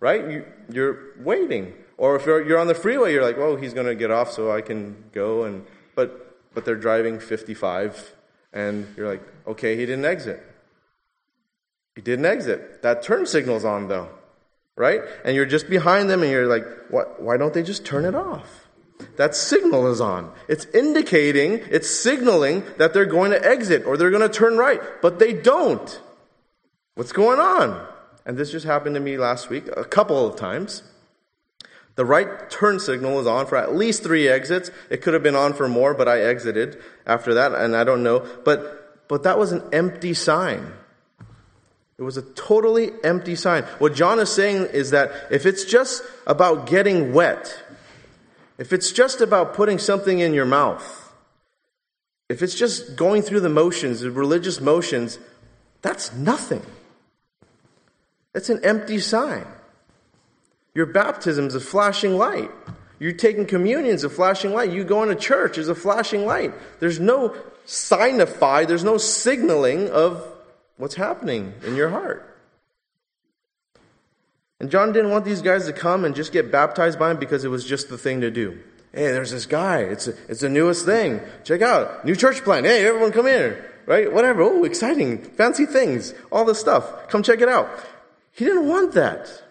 right? 0.00 0.30
You, 0.30 0.46
you're 0.70 1.14
waiting. 1.18 1.74
Or 1.98 2.16
if 2.16 2.26
you're, 2.26 2.46
you're 2.46 2.58
on 2.58 2.66
the 2.66 2.74
freeway, 2.74 3.12
you're 3.12 3.22
like, 3.22 3.38
oh, 3.38 3.56
he's 3.56 3.72
going 3.72 3.86
to 3.86 3.94
get 3.94 4.10
off 4.10 4.32
so 4.32 4.52
I 4.52 4.60
can 4.60 5.04
go. 5.12 5.44
And, 5.44 5.66
but, 5.94 6.54
but 6.54 6.64
they're 6.66 6.76
driving 6.76 7.18
55, 7.18 8.14
and 8.52 8.86
you're 8.96 9.08
like, 9.08 9.22
okay, 9.46 9.76
he 9.76 9.86
didn't 9.86 10.04
exit. 10.04 10.42
He 11.96 12.02
didn't 12.02 12.26
exit. 12.26 12.82
That 12.82 13.02
turn 13.02 13.26
signal's 13.26 13.64
on, 13.64 13.88
though, 13.88 14.10
right? 14.76 15.00
And 15.24 15.34
you're 15.34 15.46
just 15.46 15.68
behind 15.68 16.08
them, 16.08 16.22
and 16.22 16.30
you're 16.30 16.46
like, 16.46 16.64
what, 16.90 17.20
why 17.20 17.38
don't 17.38 17.54
they 17.54 17.62
just 17.62 17.84
turn 17.84 18.04
it 18.04 18.14
off? 18.14 18.68
That 19.16 19.34
signal 19.34 19.90
is 19.90 20.00
on. 20.00 20.30
It's 20.46 20.66
indicating, 20.66 21.60
it's 21.70 21.90
signaling 21.90 22.64
that 22.76 22.92
they're 22.92 23.06
going 23.06 23.30
to 23.30 23.44
exit 23.44 23.84
or 23.86 23.96
they're 23.96 24.10
going 24.10 24.22
to 24.22 24.28
turn 24.28 24.56
right, 24.56 24.80
but 25.02 25.18
they 25.18 25.32
don't. 25.32 26.00
What's 26.94 27.12
going 27.12 27.40
on? 27.40 27.86
And 28.24 28.36
this 28.36 28.52
just 28.52 28.66
happened 28.66 28.94
to 28.94 29.00
me 29.00 29.18
last 29.18 29.48
week 29.48 29.64
a 29.76 29.84
couple 29.84 30.26
of 30.26 30.36
times. 30.36 30.82
The 31.94 32.04
right 32.04 32.50
turn 32.50 32.78
signal 32.78 33.16
was 33.16 33.26
on 33.26 33.46
for 33.46 33.56
at 33.56 33.74
least 33.74 34.02
three 34.02 34.28
exits. 34.28 34.70
It 34.90 35.02
could 35.02 35.14
have 35.14 35.22
been 35.22 35.36
on 35.36 35.54
for 35.54 35.68
more, 35.68 35.94
but 35.94 36.08
I 36.08 36.20
exited 36.20 36.82
after 37.06 37.34
that, 37.34 37.52
and 37.52 37.74
I 37.74 37.84
don't 37.84 38.02
know. 38.02 38.26
But, 38.44 39.08
but 39.08 39.22
that 39.22 39.38
was 39.38 39.52
an 39.52 39.62
empty 39.72 40.12
sign. 40.12 40.72
It 41.98 42.02
was 42.02 42.16
a 42.16 42.22
totally 42.22 42.90
empty 43.02 43.34
sign. 43.34 43.62
What 43.78 43.94
John 43.94 44.18
is 44.18 44.30
saying 44.30 44.66
is 44.72 44.90
that 44.90 45.10
if 45.30 45.46
it's 45.46 45.64
just 45.64 46.02
about 46.26 46.66
getting 46.66 47.14
wet, 47.14 47.62
if 48.58 48.72
it's 48.72 48.92
just 48.92 49.20
about 49.20 49.54
putting 49.54 49.78
something 49.78 50.18
in 50.18 50.34
your 50.34 50.44
mouth, 50.44 51.12
if 52.28 52.42
it's 52.42 52.54
just 52.54 52.96
going 52.96 53.22
through 53.22 53.40
the 53.40 53.48
motions, 53.48 54.00
the 54.00 54.10
religious 54.10 54.60
motions, 54.60 55.18
that's 55.80 56.12
nothing. 56.12 56.62
It's 58.34 58.50
an 58.50 58.62
empty 58.62 58.98
sign. 58.98 59.46
Your 60.74 60.86
baptism 60.86 61.46
is 61.46 61.54
a 61.54 61.60
flashing 61.60 62.18
light. 62.18 62.50
You're 62.98 63.12
taking 63.12 63.46
communion 63.46 63.94
is 63.94 64.04
a 64.04 64.10
flashing 64.10 64.52
light. 64.52 64.70
You 64.70 64.84
going 64.84 65.08
to 65.08 65.14
church 65.14 65.56
is 65.56 65.68
a 65.68 65.74
flashing 65.74 66.26
light. 66.26 66.52
There's 66.80 67.00
no 67.00 67.34
signify, 67.64 68.66
there's 68.66 68.84
no 68.84 68.98
signaling 68.98 69.88
of 69.88 70.35
what's 70.76 70.94
happening 70.94 71.54
in 71.64 71.76
your 71.76 71.90
heart. 71.90 72.32
And 74.58 74.70
John 74.70 74.92
didn't 74.92 75.10
want 75.10 75.24
these 75.24 75.42
guys 75.42 75.66
to 75.66 75.72
come 75.72 76.04
and 76.04 76.14
just 76.14 76.32
get 76.32 76.50
baptized 76.50 76.98
by 76.98 77.10
him 77.10 77.18
because 77.18 77.44
it 77.44 77.48
was 77.48 77.64
just 77.64 77.88
the 77.88 77.98
thing 77.98 78.22
to 78.22 78.30
do. 78.30 78.58
Hey, 78.92 79.08
there's 79.08 79.30
this 79.30 79.44
guy. 79.44 79.80
It's, 79.80 80.08
a, 80.08 80.14
it's 80.28 80.40
the 80.40 80.48
newest 80.48 80.86
thing. 80.86 81.20
Check 81.44 81.60
out. 81.60 82.04
New 82.06 82.16
church 82.16 82.42
plan. 82.42 82.64
Hey, 82.64 82.86
everyone 82.86 83.12
come 83.12 83.26
here. 83.26 83.70
Right? 83.84 84.10
Whatever. 84.10 84.42
Oh, 84.42 84.64
exciting. 84.64 85.18
Fancy 85.18 85.66
things. 85.66 86.14
All 86.32 86.46
this 86.46 86.58
stuff. 86.58 87.08
Come 87.08 87.22
check 87.22 87.40
it 87.40 87.48
out. 87.48 87.68
He 88.32 88.46
didn't 88.46 88.66
want 88.66 88.94
that. 88.94 89.42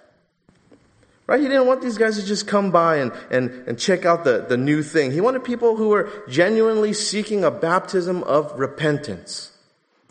Right? 1.27 1.39
He 1.39 1.47
didn't 1.47 1.67
want 1.67 1.81
these 1.81 1.97
guys 1.97 2.19
to 2.19 2.25
just 2.25 2.47
come 2.47 2.71
by 2.71 2.97
and, 2.97 3.11
and, 3.29 3.49
and 3.67 3.79
check 3.79 4.05
out 4.05 4.23
the, 4.23 4.45
the 4.47 4.57
new 4.57 4.81
thing. 4.81 5.11
He 5.11 5.21
wanted 5.21 5.43
people 5.43 5.75
who 5.75 5.89
were 5.89 6.09
genuinely 6.27 6.93
seeking 6.93 7.43
a 7.43 7.51
baptism 7.51 8.23
of 8.23 8.59
repentance. 8.59 9.51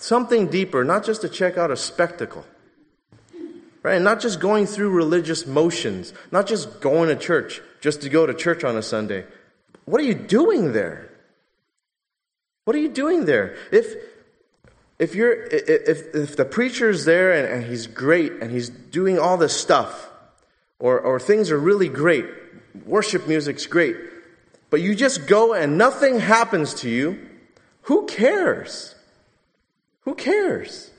Something 0.05 0.49
deeper, 0.49 0.85
not 0.85 1.03
just 1.03 1.23
to 1.23 1.31
check 1.31 1.57
out 1.57 1.71
a 1.71 1.79
spectacle. 1.79 2.45
Right? 3.83 3.95
And 3.95 4.05
not 4.05 4.21
just 4.21 4.39
going 4.39 4.67
through 4.67 4.91
religious 4.91 5.47
motions, 5.47 6.13
not 6.31 6.47
just 6.47 6.83
going 6.83 7.09
to 7.09 7.17
church 7.17 7.63
just 7.81 8.03
to 8.03 8.11
go 8.11 8.27
to 8.27 8.35
church 8.35 8.65
on 8.65 8.77
a 8.77 8.83
Sunday. 8.83 9.25
What 9.87 10.03
are 10.03 10.05
you 10.05 10.13
doing 10.13 10.75
there? 10.75 11.11
What 12.67 12.77
are 12.77 12.81
you 12.81 12.91
doing 12.91 13.25
there? 13.25 13.57
If 13.73 13.95
if 14.99 15.15
you're 15.15 15.33
if 15.33 16.15
if 16.15 16.37
the 16.37 16.45
preacher's 16.45 17.07
there 17.07 17.33
and, 17.33 17.49
and 17.51 17.65
he's 17.65 17.87
great 17.87 18.33
and 18.43 18.51
he's 18.51 18.69
doing 18.69 19.19
all 19.19 19.39
this 19.39 19.59
stuff, 19.59 20.11
or 20.79 21.01
or 21.01 21.19
things 21.19 21.51
are 21.51 21.59
really 21.59 21.89
great, 21.89 22.27
worship 22.85 23.27
music's 23.27 23.65
great, 23.65 23.97
but 24.69 24.83
you 24.83 24.95
just 24.95 25.27
go 25.27 25.55
and 25.55 25.79
nothing 25.79 26.21
happens 26.21 26.75
to 26.75 26.91
you, 26.91 27.27
who 27.89 28.05
cares? 28.05 28.94
Who 30.05 30.15
cares? 30.15 30.91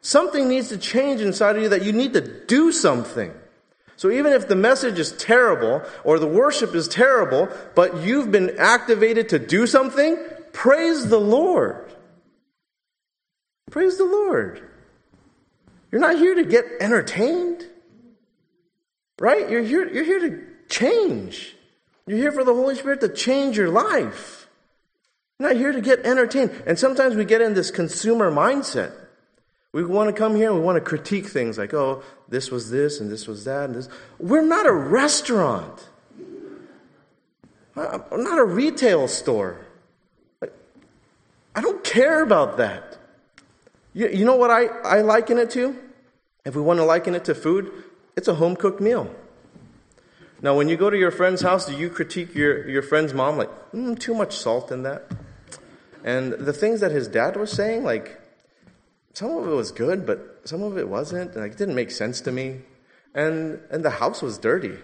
Something 0.00 0.48
needs 0.48 0.68
to 0.68 0.78
change 0.78 1.20
inside 1.20 1.56
of 1.56 1.62
you 1.62 1.68
that 1.70 1.84
you 1.84 1.92
need 1.92 2.12
to 2.12 2.44
do 2.46 2.72
something. 2.72 3.32
So 3.96 4.10
even 4.10 4.32
if 4.32 4.48
the 4.48 4.56
message 4.56 4.98
is 4.98 5.12
terrible 5.12 5.82
or 6.02 6.18
the 6.18 6.26
worship 6.26 6.74
is 6.74 6.88
terrible, 6.88 7.48
but 7.74 8.02
you've 8.02 8.30
been 8.30 8.58
activated 8.58 9.30
to 9.30 9.38
do 9.38 9.66
something, 9.66 10.18
praise 10.52 11.08
the 11.08 11.20
Lord. 11.20 11.92
Praise 13.70 13.96
the 13.96 14.04
Lord. 14.04 14.68
You're 15.90 16.00
not 16.00 16.18
here 16.18 16.34
to 16.34 16.44
get 16.44 16.64
entertained. 16.80 17.64
Right? 19.20 19.48
You're 19.48 19.62
here, 19.62 19.88
you're 19.88 20.04
here 20.04 20.18
to 20.18 20.42
change. 20.68 21.56
You're 22.06 22.18
here 22.18 22.32
for 22.32 22.44
the 22.44 22.52
Holy 22.52 22.74
Spirit 22.74 23.00
to 23.00 23.08
change 23.08 23.56
your 23.56 23.70
life. 23.70 24.43
You're 25.38 25.48
not 25.50 25.56
here 25.56 25.72
to 25.72 25.80
get 25.80 26.00
entertained. 26.00 26.62
And 26.66 26.78
sometimes 26.78 27.16
we 27.16 27.24
get 27.24 27.40
in 27.40 27.54
this 27.54 27.70
consumer 27.70 28.30
mindset. 28.30 28.92
We 29.72 29.84
want 29.84 30.08
to 30.08 30.12
come 30.12 30.36
here 30.36 30.50
and 30.50 30.60
we 30.60 30.64
want 30.64 30.76
to 30.76 30.80
critique 30.80 31.26
things 31.26 31.58
like, 31.58 31.74
oh, 31.74 32.02
this 32.28 32.50
was 32.50 32.70
this 32.70 33.00
and 33.00 33.10
this 33.10 33.26
was 33.26 33.44
that 33.44 33.64
and 33.64 33.74
this. 33.74 33.88
We're 34.20 34.46
not 34.46 34.66
a 34.66 34.72
restaurant. 34.72 35.88
I'm 37.76 38.22
not 38.22 38.38
a 38.38 38.44
retail 38.44 39.08
store. 39.08 39.66
I 41.56 41.60
don't 41.60 41.82
care 41.82 42.22
about 42.22 42.58
that. 42.58 42.98
You, 43.92 44.08
you 44.08 44.24
know 44.24 44.36
what 44.36 44.50
I, 44.50 44.66
I 44.66 45.00
liken 45.00 45.38
it 45.38 45.50
to? 45.50 45.76
If 46.44 46.54
we 46.54 46.62
want 46.62 46.78
to 46.78 46.84
liken 46.84 47.16
it 47.16 47.24
to 47.24 47.34
food, 47.34 47.72
it's 48.16 48.28
a 48.28 48.34
home 48.34 48.54
cooked 48.54 48.80
meal. 48.80 49.12
Now, 50.40 50.56
when 50.56 50.68
you 50.68 50.76
go 50.76 50.90
to 50.90 50.96
your 50.96 51.10
friend's 51.10 51.42
house, 51.42 51.66
do 51.66 51.76
you 51.76 51.88
critique 51.88 52.34
your, 52.34 52.68
your 52.68 52.82
friend's 52.82 53.14
mom 53.14 53.38
like, 53.38 53.50
mm, 53.72 53.98
too 53.98 54.14
much 54.14 54.36
salt 54.36 54.70
in 54.70 54.82
that? 54.82 55.10
And 56.04 56.32
the 56.32 56.52
things 56.52 56.80
that 56.80 56.92
his 56.92 57.08
dad 57.08 57.34
was 57.36 57.50
saying, 57.50 57.82
like, 57.82 58.20
some 59.14 59.30
of 59.30 59.46
it 59.46 59.54
was 59.54 59.72
good, 59.72 60.06
but 60.06 60.42
some 60.44 60.62
of 60.62 60.76
it 60.76 60.88
wasn't. 60.88 61.34
Like, 61.34 61.52
it 61.52 61.58
didn't 61.58 61.74
make 61.74 61.90
sense 61.90 62.20
to 62.22 62.32
me. 62.32 62.60
And, 63.14 63.60
and 63.70 63.82
the 63.84 63.90
house 63.90 64.20
was 64.20 64.36
dirty. 64.36 64.76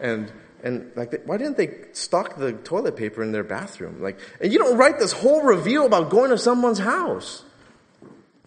And, 0.00 0.30
and 0.62 0.92
like, 0.96 1.22
why 1.24 1.38
didn't 1.38 1.56
they 1.56 1.86
stock 1.92 2.36
the 2.36 2.52
toilet 2.52 2.96
paper 2.96 3.22
in 3.22 3.32
their 3.32 3.44
bathroom? 3.44 4.02
Like, 4.02 4.18
and 4.40 4.52
you 4.52 4.58
don't 4.58 4.76
write 4.76 4.98
this 4.98 5.12
whole 5.12 5.42
review 5.42 5.86
about 5.86 6.10
going 6.10 6.30
to 6.30 6.38
someone's 6.38 6.80
house. 6.80 7.42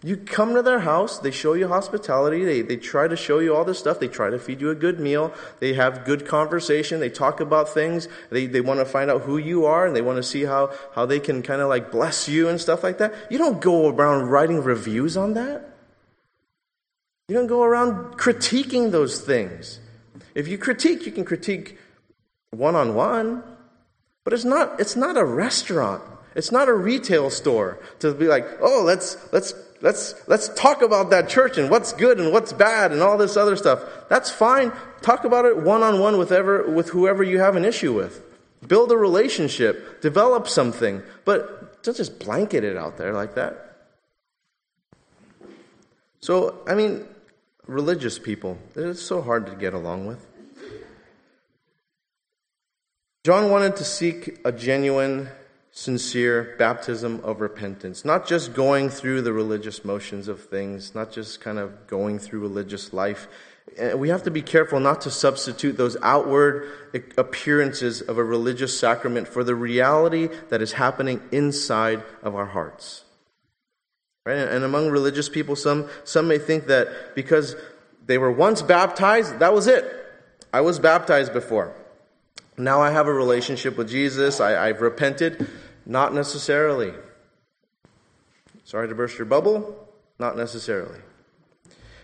You 0.08 0.15
come 0.15 0.54
to 0.54 0.62
their 0.62 0.80
house, 0.80 1.20
they 1.20 1.32
show 1.32 1.52
you 1.52 1.67
hospitality, 1.67 2.46
they, 2.46 2.62
they 2.62 2.78
try 2.78 3.10
to 3.10 3.17
show 3.17 3.39
you 3.39 3.54
all 3.54 3.65
this 3.65 3.78
stuff, 3.78 4.00
they 4.00 4.08
try 4.08 4.30
to 4.30 4.39
feed 4.39 4.62
you 4.62 4.70
a 4.70 4.76
good 4.76 5.02
meal, 5.02 5.34
they 5.60 5.74
have 5.74 6.06
good 6.06 6.26
conversation, 6.26 7.02
they 7.02 7.10
talk 7.10 7.41
about 7.41 7.67
things, 7.67 8.08
they, 8.30 8.46
they 8.46 8.62
want 8.62 8.80
to 8.80 8.86
find 8.86 9.12
out 9.12 9.24
who 9.24 9.38
you 9.38 9.65
are, 9.65 9.86
and 9.86 9.93
they 9.93 10.02
want 10.02 10.15
to 10.15 10.24
see 10.24 10.46
how, 10.46 10.72
how 10.96 11.06
they 11.06 11.20
can 11.20 11.43
kind 11.43 11.60
of 11.60 11.67
like 11.67 11.91
bless 11.91 12.30
you 12.30 12.48
and 12.48 12.62
stuff 12.62 12.84
like 12.84 13.00
that. 13.00 13.13
You 13.30 13.38
don't 13.38 13.60
go 13.60 13.89
around 13.89 14.30
writing 14.30 14.63
reviews 14.63 15.17
on 15.17 15.34
that. 15.34 15.76
You 17.28 17.36
don't 17.36 17.48
go 17.48 17.63
around 17.63 18.17
critiquing 18.17 18.91
those 18.91 19.20
things. 19.20 19.82
If 20.34 20.48
you 20.48 20.58
critique, 20.58 21.06
you 21.06 21.12
can 21.12 21.26
critique 21.26 21.78
one 22.52 22.78
on 22.78 22.96
one, 22.96 23.43
but 24.24 24.32
it's 24.32 24.46
not, 24.46 24.80
it's 24.80 24.96
not 24.96 25.17
a 25.17 25.26
restaurant. 25.26 26.02
It's 26.34 26.52
not 26.52 26.70
a 26.70 26.74
retail 26.74 27.30
store 27.30 27.80
to 28.00 28.13
be 28.13 28.28
like, 28.28 28.46
oh, 28.62 28.84
let's, 28.86 29.17
let's, 29.34 29.54
let's, 29.82 30.16
let's 30.28 30.50
talk 30.50 30.82
about 30.82 31.10
that 31.12 31.30
church 31.30 31.58
and 31.58 31.70
what's 31.70 31.94
good 31.94 32.20
and 32.20 32.32
what's 32.32 32.54
bad 32.54 32.92
and 32.92 33.02
all 33.02 33.18
this 33.18 33.38
other 33.38 33.56
stuff. 33.56 33.84
That's 34.10 34.30
fine. 34.30 34.72
Talk 35.02 35.24
about 35.24 35.46
it 35.46 35.58
one 35.58 35.84
on 35.84 36.00
one 36.00 36.18
with 36.18 36.32
ever, 36.32 36.70
with 36.70 36.90
whoever 36.90 37.24
you 37.24 37.40
have 37.40 37.56
an 37.56 37.66
issue 37.66 37.94
with. 37.94 38.24
Build 38.68 38.92
a 38.92 38.98
relationship, 38.98 40.02
develop 40.02 40.48
something, 40.48 41.04
but 41.26 41.84
don't 41.84 41.96
just 41.96 42.20
blanket 42.20 42.63
it 42.63 42.76
out 42.76 42.98
there 42.98 43.13
like 43.13 43.36
that. 43.36 43.63
So, 46.20 46.60
I 46.68 46.74
mean, 46.74 47.06
religious 47.68 48.18
people, 48.18 48.58
it's 48.76 49.02
so 49.02 49.22
hard 49.22 49.46
to 49.48 49.56
get 49.56 49.74
along 49.74 50.08
with. 50.08 50.26
John 53.24 53.52
wanted 53.52 53.76
to 53.76 53.84
seek 53.84 54.40
a 54.46 54.52
genuine, 54.52 55.30
sincere 55.78 56.56
baptism 56.58 57.22
of 57.24 57.40
repentance, 57.40 58.04
not 58.04 58.26
just 58.26 58.56
going 58.56 58.90
through 58.90 59.22
the 59.22 59.32
religious 59.32 59.86
motions 59.86 60.28
of 60.28 60.44
things, 60.44 60.96
not 60.96 61.12
just 61.12 61.40
kind 61.40 61.60
of 61.60 61.86
going 61.86 62.18
through 62.18 62.40
religious 62.40 62.94
life. 62.94 63.28
We 63.96 64.10
have 64.10 64.24
to 64.24 64.32
be 64.32 64.42
careful 64.42 64.80
not 64.80 65.02
to 65.02 65.12
substitute 65.12 65.78
those 65.78 65.96
outward 66.02 66.68
appearances 67.16 68.02
of 68.02 68.18
a 68.18 68.24
religious 68.24 68.78
sacrament 68.78 69.28
for 69.28 69.44
the 69.44 69.54
reality 69.54 70.30
that 70.50 70.63
is 70.63 70.72
happening 70.72 71.22
inside 71.32 72.04
of 72.24 72.34
our 72.34 72.48
hearts. 72.48 73.04
Right? 74.26 74.40
And 74.40 74.63
among 74.63 74.90
religious 74.90 75.30
people, 75.30 75.56
some, 75.56 75.90
some 76.04 76.28
may 76.28 76.40
think 76.40 76.66
that 76.68 77.13
because 77.13 77.56
they 78.04 78.18
were 78.18 78.32
once 78.32 78.63
baptized, 78.63 79.38
that 79.38 79.54
was 79.54 79.68
it. 79.68 79.86
I 80.52 80.62
was 80.62 80.80
baptized 80.80 81.34
before. 81.34 81.76
Now 82.58 82.82
I 82.82 82.90
have 82.90 83.06
a 83.06 83.13
relationship 83.13 83.78
with 83.78 83.88
Jesus. 83.88 84.42
I, 84.42 84.70
I've 84.70 84.82
repented. 84.82 85.48
Not 85.88 86.13
necessarily. 86.13 86.93
Sorry 88.65 88.89
to 88.89 88.93
burst 88.93 89.17
your 89.17 89.26
bubble. 89.26 89.88
Not 90.19 90.36
necessarily. 90.36 91.00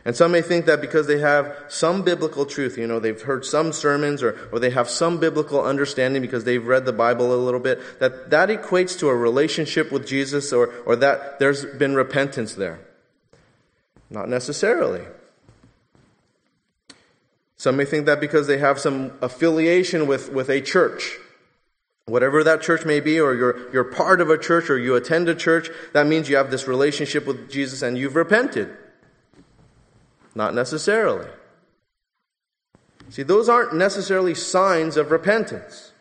And 0.06 0.16
some 0.16 0.32
may 0.32 0.42
think 0.42 0.66
that 0.66 0.82
because 0.82 1.08
they 1.08 1.20
have 1.20 1.54
some 1.68 2.02
biblical 2.02 2.46
truth, 2.46 2.78
you 2.78 2.88
know, 2.88 3.00
they've 3.00 3.22
heard 3.22 3.46
some 3.46 3.72
sermons 3.72 4.22
or, 4.24 4.50
or 4.52 4.60
they 4.60 4.70
have 4.70 4.90
some 4.90 5.18
biblical 5.18 5.62
understanding 5.64 6.22
because 6.22 6.44
they've 6.44 6.66
read 6.66 6.86
the 6.86 6.94
Bible 6.94 7.34
a 7.34 7.40
little 7.40 7.60
bit, 7.60 7.80
that 8.00 8.30
that 8.30 8.50
equates 8.50 8.98
to 9.00 9.10
a 9.10 9.16
relationship 9.16 9.92
with 9.92 10.06
Jesus 10.06 10.52
or, 10.52 10.68
or 10.86 10.96
that 10.98 11.40
there's 11.40 11.66
been 11.66 11.96
repentance 11.96 12.54
there. 12.54 12.80
Not 14.10 14.30
necessarily. 14.30 15.04
Some 17.56 17.78
may 17.78 17.86
think 17.86 18.06
that 18.06 18.20
because 18.20 18.48
they 18.48 18.58
have 18.58 18.80
some 18.80 19.14
affiliation 19.22 20.06
with, 20.06 20.32
with 20.32 20.50
a 20.50 20.60
church, 20.60 21.18
whatever 22.06 22.44
that 22.44 22.62
church 22.62 22.86
may 22.86 23.00
be, 23.00 23.20
or 23.20 23.34
you're, 23.34 23.72
you're 23.72 23.84
part 23.84 24.20
of 24.20 24.30
a 24.30 24.38
church 24.38 24.70
or 24.70 24.78
you 24.78 24.96
attend 24.96 25.30
a 25.30 25.36
church, 25.36 25.70
that 25.94 26.06
means 26.06 26.30
you 26.30 26.36
have 26.36 26.52
this 26.52 26.68
relationship 26.68 27.26
with 27.26 27.50
Jesus 27.50 27.82
and 27.82 27.98
you've 27.98 28.16
repented. 28.16 28.76
Not 30.36 30.54
necessarily. 30.54 31.28
See, 33.10 33.24
those 33.24 33.48
aren't 33.48 33.76
necessarily 33.76 34.34
signs 34.34 34.98
of 34.98 35.12
repentance. 35.12 35.93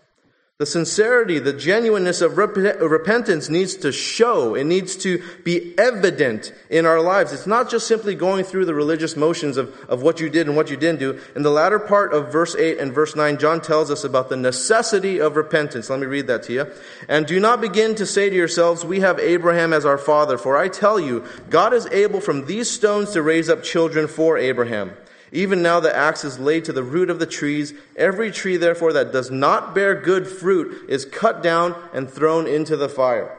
The 0.62 0.66
sincerity, 0.66 1.40
the 1.40 1.52
genuineness 1.52 2.20
of 2.20 2.38
rep- 2.38 2.54
repentance 2.54 3.48
needs 3.48 3.74
to 3.78 3.90
show. 3.90 4.54
It 4.54 4.62
needs 4.62 4.94
to 4.98 5.20
be 5.42 5.76
evident 5.76 6.52
in 6.70 6.86
our 6.86 7.00
lives. 7.00 7.32
It's 7.32 7.48
not 7.48 7.68
just 7.68 7.88
simply 7.88 8.14
going 8.14 8.44
through 8.44 8.66
the 8.66 8.72
religious 8.72 9.16
motions 9.16 9.56
of, 9.56 9.76
of 9.88 10.02
what 10.02 10.20
you 10.20 10.30
did 10.30 10.46
and 10.46 10.54
what 10.54 10.70
you 10.70 10.76
didn't 10.76 11.00
do. 11.00 11.18
In 11.34 11.42
the 11.42 11.50
latter 11.50 11.80
part 11.80 12.14
of 12.14 12.30
verse 12.30 12.54
8 12.54 12.78
and 12.78 12.92
verse 12.92 13.16
9, 13.16 13.40
John 13.40 13.60
tells 13.60 13.90
us 13.90 14.04
about 14.04 14.28
the 14.28 14.36
necessity 14.36 15.20
of 15.20 15.34
repentance. 15.34 15.90
Let 15.90 15.98
me 15.98 16.06
read 16.06 16.28
that 16.28 16.44
to 16.44 16.52
you. 16.52 16.70
And 17.08 17.26
do 17.26 17.40
not 17.40 17.60
begin 17.60 17.96
to 17.96 18.06
say 18.06 18.30
to 18.30 18.36
yourselves, 18.36 18.84
We 18.84 19.00
have 19.00 19.18
Abraham 19.18 19.72
as 19.72 19.84
our 19.84 19.98
father, 19.98 20.38
for 20.38 20.56
I 20.56 20.68
tell 20.68 21.00
you, 21.00 21.24
God 21.50 21.74
is 21.74 21.86
able 21.86 22.20
from 22.20 22.46
these 22.46 22.70
stones 22.70 23.10
to 23.14 23.22
raise 23.22 23.48
up 23.48 23.64
children 23.64 24.06
for 24.06 24.38
Abraham. 24.38 24.92
Even 25.32 25.62
now 25.62 25.80
the 25.80 25.94
axe 25.94 26.24
is 26.24 26.38
laid 26.38 26.66
to 26.66 26.72
the 26.72 26.82
root 26.82 27.08
of 27.08 27.18
the 27.18 27.26
trees. 27.26 27.72
Every 27.96 28.30
tree, 28.30 28.58
therefore, 28.58 28.92
that 28.92 29.12
does 29.12 29.30
not 29.30 29.74
bear 29.74 29.98
good 29.98 30.28
fruit 30.28 30.90
is 30.90 31.06
cut 31.06 31.42
down 31.42 31.74
and 31.94 32.08
thrown 32.08 32.46
into 32.46 32.76
the 32.76 32.88
fire. 32.88 33.38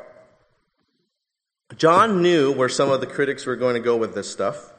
John 1.77 2.21
knew 2.21 2.51
where 2.51 2.69
some 2.69 2.91
of 2.91 2.99
the 2.99 3.07
critics 3.07 3.45
were 3.45 3.55
going 3.55 3.75
to 3.75 3.79
go 3.79 3.95
with 3.95 4.15
this 4.15 4.29
stuff. 4.29 4.73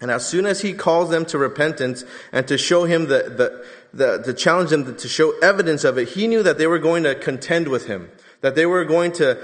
And 0.00 0.10
as 0.10 0.26
soon 0.26 0.44
as 0.44 0.60
he 0.60 0.74
calls 0.74 1.08
them 1.08 1.24
to 1.26 1.38
repentance 1.38 2.04
and 2.30 2.46
to 2.48 2.58
show 2.58 2.84
him 2.84 3.06
the, 3.06 3.22
the, 3.22 3.66
the, 3.94 4.22
to 4.24 4.34
challenge 4.34 4.70
them 4.70 4.96
to 4.96 5.08
show 5.08 5.38
evidence 5.38 5.82
of 5.82 5.96
it, 5.96 6.08
he 6.08 6.26
knew 6.26 6.42
that 6.42 6.58
they 6.58 6.66
were 6.66 6.78
going 6.78 7.04
to 7.04 7.14
contend 7.14 7.68
with 7.68 7.86
him. 7.86 8.10
That 8.42 8.54
they 8.54 8.66
were 8.66 8.84
going 8.84 9.12
to 9.12 9.38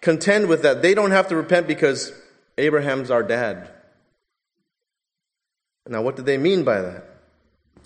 contend 0.00 0.48
with 0.48 0.62
that. 0.62 0.82
They 0.82 0.94
don't 0.94 1.12
have 1.12 1.28
to 1.28 1.36
repent 1.36 1.68
because 1.68 2.12
Abraham's 2.56 3.10
our 3.10 3.22
dad. 3.22 3.70
Now, 5.88 6.02
what 6.02 6.16
did 6.16 6.26
they 6.26 6.38
mean 6.38 6.64
by 6.64 6.80
that? 6.80 7.04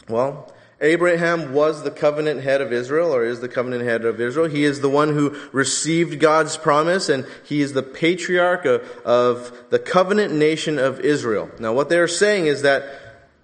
Well, 0.08 0.52
Abraham 0.80 1.54
was 1.54 1.84
the 1.84 1.92
covenant 1.92 2.42
head 2.42 2.60
of 2.60 2.72
Israel, 2.72 3.14
or 3.14 3.24
is 3.24 3.40
the 3.40 3.48
covenant 3.48 3.84
head 3.84 4.04
of 4.04 4.20
Israel. 4.20 4.48
He 4.48 4.64
is 4.64 4.80
the 4.80 4.88
one 4.88 5.10
who 5.10 5.36
received 5.52 6.18
God's 6.18 6.56
promise, 6.56 7.08
and 7.08 7.24
he 7.44 7.60
is 7.60 7.72
the 7.72 7.84
patriarch 7.84 8.64
of, 8.64 8.82
of 9.04 9.56
the 9.70 9.78
covenant 9.78 10.34
nation 10.34 10.80
of 10.80 10.98
Israel. 10.98 11.48
Now, 11.60 11.72
what 11.72 11.88
they 11.88 11.98
are 11.98 12.08
saying 12.08 12.46
is 12.46 12.62
that 12.62 12.82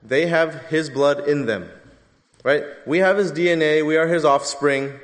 they 0.02 0.26
have 0.26 0.66
his 0.66 0.90
blood 0.90 1.28
in 1.28 1.46
them. 1.46 1.70
Right? 2.42 2.64
We 2.86 2.98
have 2.98 3.16
his 3.16 3.30
DNA, 3.30 3.86
we 3.86 3.96
are 3.96 4.08
his 4.08 4.24
offspring. 4.24 4.98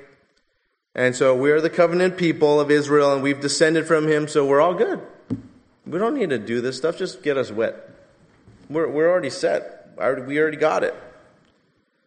And 0.96 1.14
so 1.14 1.36
we 1.36 1.50
are 1.52 1.60
the 1.60 1.70
covenant 1.70 2.16
people 2.16 2.60
of 2.60 2.70
Israel, 2.70 3.12
and 3.12 3.22
we've 3.22 3.40
descended 3.40 3.86
from 3.86 4.08
him, 4.08 4.26
so 4.26 4.44
we're 4.44 4.60
all 4.60 4.74
good. 4.74 5.00
We 5.86 5.98
don't 5.98 6.14
need 6.14 6.30
to 6.30 6.38
do 6.38 6.60
this 6.60 6.76
stuff, 6.76 6.98
just 6.98 7.22
get 7.22 7.36
us 7.36 7.52
wet. 7.52 7.93
We're, 8.74 8.88
we're 8.88 9.08
already 9.08 9.30
set. 9.30 9.94
We 9.96 10.38
already 10.38 10.56
got 10.56 10.82
it. 10.82 10.94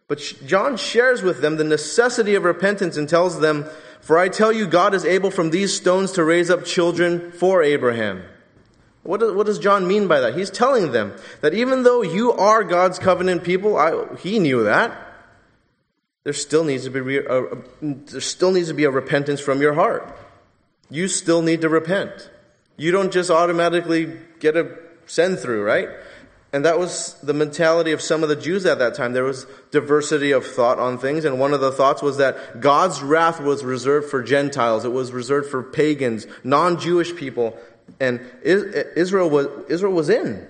But 0.06 0.18
John 0.46 0.76
shares 0.76 1.22
with 1.22 1.40
them 1.40 1.56
the 1.56 1.64
necessity 1.64 2.34
of 2.34 2.44
repentance 2.44 2.96
and 2.96 3.08
tells 3.08 3.40
them, 3.40 3.66
For 4.00 4.18
I 4.18 4.28
tell 4.28 4.52
you, 4.52 4.66
God 4.66 4.94
is 4.94 5.04
able 5.04 5.30
from 5.30 5.50
these 5.50 5.74
stones 5.74 6.12
to 6.12 6.24
raise 6.24 6.50
up 6.50 6.64
children 6.64 7.32
for 7.32 7.62
Abraham. 7.62 8.22
What 9.02 9.20
does, 9.20 9.32
what 9.32 9.46
does 9.46 9.58
John 9.58 9.88
mean 9.88 10.08
by 10.08 10.20
that? 10.20 10.36
He's 10.36 10.50
telling 10.50 10.92
them 10.92 11.14
that 11.40 11.54
even 11.54 11.82
though 11.82 12.02
you 12.02 12.32
are 12.32 12.62
God's 12.64 12.98
covenant 12.98 13.44
people, 13.44 13.76
I, 13.76 14.16
he 14.16 14.38
knew 14.38 14.64
that. 14.64 15.06
There 16.24 16.32
still 16.34 16.64
needs 16.64 16.84
to 16.84 16.90
be 16.90 17.16
a, 17.16 17.22
uh, 17.26 17.42
uh, 17.42 17.56
there 17.80 18.20
still 18.20 18.52
needs 18.52 18.68
to 18.68 18.74
be 18.74 18.84
a 18.84 18.90
repentance 18.90 19.40
from 19.40 19.62
your 19.62 19.72
heart. 19.72 20.18
You 20.90 21.08
still 21.08 21.40
need 21.40 21.62
to 21.62 21.70
repent. 21.70 22.30
You 22.76 22.92
don't 22.92 23.12
just 23.12 23.30
automatically 23.30 24.14
get 24.40 24.56
a 24.56 24.76
send 25.06 25.38
through, 25.38 25.64
right? 25.64 25.88
And 26.52 26.64
that 26.64 26.78
was 26.78 27.14
the 27.22 27.34
mentality 27.34 27.92
of 27.92 28.00
some 28.00 28.22
of 28.22 28.30
the 28.30 28.36
Jews 28.36 28.64
at 28.64 28.78
that 28.78 28.94
time. 28.94 29.12
There 29.12 29.24
was 29.24 29.46
diversity 29.70 30.32
of 30.32 30.46
thought 30.46 30.78
on 30.78 30.96
things, 30.96 31.26
and 31.26 31.38
one 31.38 31.52
of 31.52 31.60
the 31.60 31.70
thoughts 31.70 32.00
was 32.00 32.16
that 32.16 32.60
God's 32.60 33.02
wrath 33.02 33.38
was 33.38 33.64
reserved 33.64 34.08
for 34.10 34.22
Gentiles. 34.22 34.86
It 34.86 34.92
was 34.92 35.12
reserved 35.12 35.50
for 35.50 35.62
pagans, 35.62 36.26
non-Jewish 36.44 37.16
people, 37.16 37.58
and 38.00 38.20
Israel 38.42 39.28
was, 39.28 39.48
Israel 39.68 39.92
was 39.92 40.08
in. 40.08 40.46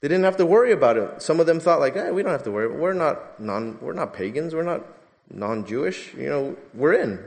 They 0.00 0.08
didn't 0.08 0.24
have 0.24 0.36
to 0.38 0.46
worry 0.46 0.72
about 0.72 0.96
it. 0.96 1.22
Some 1.22 1.38
of 1.38 1.46
them 1.46 1.60
thought 1.60 1.78
like, 1.78 1.96
eh, 1.96 2.10
we 2.10 2.22
don't 2.22 2.32
have 2.32 2.42
to 2.44 2.50
worry. 2.50 2.68
We're 2.68 2.92
not 2.92 3.40
non, 3.40 3.78
we're 3.80 3.92
not 3.92 4.12
pagans. 4.12 4.52
We're 4.52 4.64
not 4.64 4.82
non-Jewish. 5.30 6.14
You 6.14 6.28
know, 6.28 6.56
we're 6.74 6.94
in. 6.94 7.22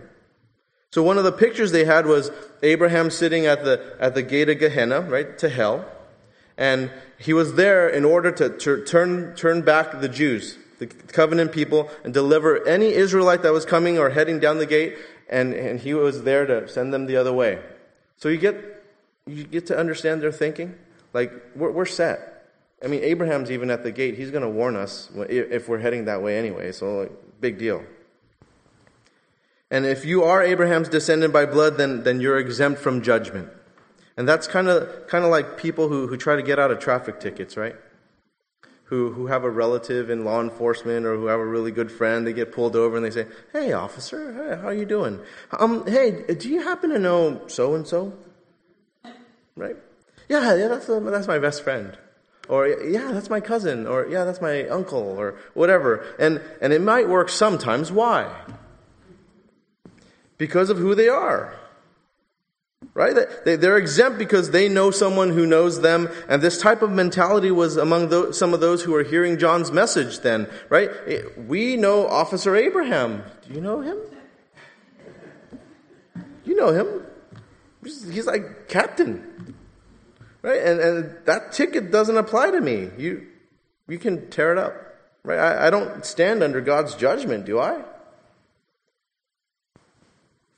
So 0.91 1.01
one 1.01 1.17
of 1.17 1.23
the 1.23 1.31
pictures 1.31 1.71
they 1.71 1.85
had 1.85 2.05
was 2.05 2.31
Abraham 2.63 3.09
sitting 3.09 3.45
at 3.45 3.63
the, 3.63 3.95
at 3.99 4.13
the 4.13 4.23
gate 4.23 4.49
of 4.49 4.59
Gehenna, 4.59 5.01
right, 5.01 5.37
to 5.39 5.49
hell. 5.49 5.85
And 6.57 6.91
he 7.17 7.33
was 7.33 7.55
there 7.55 7.89
in 7.89 8.05
order 8.05 8.31
to, 8.31 8.49
to 8.49 8.83
turn, 8.83 9.35
turn 9.35 9.61
back 9.61 9.99
the 9.99 10.09
Jews, 10.09 10.57
the 10.79 10.87
covenant 10.87 11.51
people, 11.51 11.89
and 12.03 12.13
deliver 12.13 12.65
any 12.67 12.93
Israelite 12.93 13.41
that 13.43 13.53
was 13.53 13.65
coming 13.65 13.97
or 13.97 14.09
heading 14.09 14.39
down 14.39 14.57
the 14.57 14.65
gate, 14.65 14.97
and, 15.29 15.53
and 15.53 15.79
he 15.79 15.93
was 15.93 16.23
there 16.23 16.45
to 16.45 16.67
send 16.67 16.93
them 16.93 17.07
the 17.07 17.17
other 17.17 17.33
way. 17.33 17.59
So 18.17 18.29
you 18.29 18.37
get, 18.37 18.83
you 19.25 19.43
get 19.43 19.67
to 19.67 19.77
understand 19.77 20.21
their 20.21 20.31
thinking. 20.31 20.75
Like, 21.13 21.31
we're, 21.55 21.71
we're 21.71 21.85
set. 21.85 22.47
I 22.83 22.87
mean, 22.87 23.03
Abraham's 23.03 23.51
even 23.51 23.71
at 23.71 23.83
the 23.83 23.91
gate. 23.91 24.15
He's 24.15 24.31
going 24.31 24.43
to 24.43 24.49
warn 24.49 24.75
us 24.75 25.09
if 25.15 25.67
we're 25.67 25.79
heading 25.79 26.05
that 26.05 26.21
way 26.21 26.37
anyway, 26.37 26.71
so 26.71 26.99
like, 26.99 27.11
big 27.41 27.57
deal. 27.57 27.83
And 29.71 29.85
if 29.85 30.05
you 30.05 30.23
are 30.23 30.43
Abraham's 30.43 30.89
descendant 30.89 31.33
by 31.33 31.45
blood, 31.45 31.77
then, 31.77 32.03
then 32.03 32.21
you're 32.21 32.37
exempt 32.37 32.79
from 32.79 33.01
judgment. 33.01 33.49
And 34.17 34.27
that's 34.27 34.47
kind 34.47 34.67
of 34.67 35.07
kind 35.07 35.25
of 35.25 35.31
like 35.31 35.57
people 35.57 35.89
who, 35.89 36.07
who 36.07 36.17
try 36.17 36.35
to 36.35 36.43
get 36.43 36.59
out 36.59 36.71
of 36.71 36.79
traffic 36.79 37.19
tickets, 37.19 37.57
right? 37.57 37.75
Who 38.85 39.11
who 39.11 39.27
have 39.27 39.43
a 39.43 39.49
relative 39.49 40.09
in 40.09 40.23
law 40.23 40.41
enforcement 40.41 41.05
or 41.05 41.15
who 41.15 41.25
have 41.25 41.39
a 41.39 41.45
really 41.45 41.71
good 41.71 41.91
friend, 41.91 42.25
they 42.25 42.33
get 42.33 42.51
pulled 42.51 42.75
over 42.75 42.95
and 42.95 43.05
they 43.05 43.11
say, 43.11 43.27
"Hey, 43.51 43.73
officer, 43.73 44.33
hey, 44.33 44.61
how 44.61 44.67
are 44.67 44.73
you 44.73 44.85
doing? 44.85 45.19
Um, 45.51 45.85
hey, 45.87 46.23
do 46.33 46.49
you 46.49 46.61
happen 46.61 46.91
to 46.91 46.99
know 46.99 47.41
so 47.47 47.75
and 47.75 47.87
so?" 47.87 48.13
Right? 49.57 49.75
Yeah, 50.29 50.55
yeah, 50.55 50.67
that's 50.67 50.87
uh, 50.89 50.99
that's 50.99 51.27
my 51.27 51.39
best 51.39 51.63
friend. 51.63 51.97
Or, 52.47 52.67
yeah, 52.67 53.11
that's 53.11 53.29
my 53.29 53.39
cousin. 53.39 53.87
Or, 53.87 54.07
yeah, 54.07 54.23
that's 54.23 54.41
my 54.41 54.67
uncle. 54.67 54.99
Or 54.99 55.35
whatever. 55.53 56.05
And, 56.19 56.41
and 56.61 56.73
it 56.73 56.81
might 56.81 57.09
work 57.09 57.29
sometimes. 57.29 57.91
Why? 57.91 58.31
Because 60.37 60.69
of 60.69 60.77
who 60.77 60.95
they 60.95 61.09
are. 61.09 61.55
Right? 62.93 63.15
They, 63.43 63.55
they're 63.55 63.77
exempt 63.77 64.17
because 64.17 64.51
they 64.51 64.69
know 64.69 64.91
someone 64.91 65.31
who 65.31 65.45
knows 65.45 65.81
them. 65.81 66.09
And 66.29 66.41
this 66.41 66.59
type 66.59 66.81
of 66.81 66.91
mentality 66.91 67.51
was 67.51 67.77
among 67.77 68.09
those, 68.09 68.37
some 68.37 68.53
of 68.53 68.61
those 68.61 68.83
who 68.83 68.91
were 68.93 69.03
hearing 69.03 69.37
John's 69.37 69.71
message 69.71 70.19
then. 70.19 70.47
Right? 70.69 70.89
Eh, 71.07 71.21
we 71.47 71.75
know 71.75 72.07
Officer 72.07 72.55
Abraham. 72.55 73.23
Do 73.47 73.53
you 73.53 73.61
know 73.61 73.81
him? 73.81 73.97
You 76.45 76.55
know 76.55 76.71
him. 76.71 77.05
He's 77.83 78.25
like 78.25 78.67
captain. 78.67 79.55
Right? 80.41 80.61
And, 80.61 80.79
and 80.79 81.17
that 81.25 81.51
ticket 81.51 81.91
doesn't 81.91 82.17
apply 82.17 82.51
to 82.51 82.61
me. 82.61 82.89
You, 82.97 83.27
you 83.87 83.97
can 83.97 84.29
tear 84.29 84.51
it 84.51 84.57
up. 84.57 84.73
Right? 85.23 85.39
I, 85.39 85.67
I 85.67 85.69
don't 85.69 86.05
stand 86.05 86.43
under 86.43 86.61
God's 86.61 86.95
judgment, 86.95 87.45
do 87.45 87.59
I? 87.59 87.83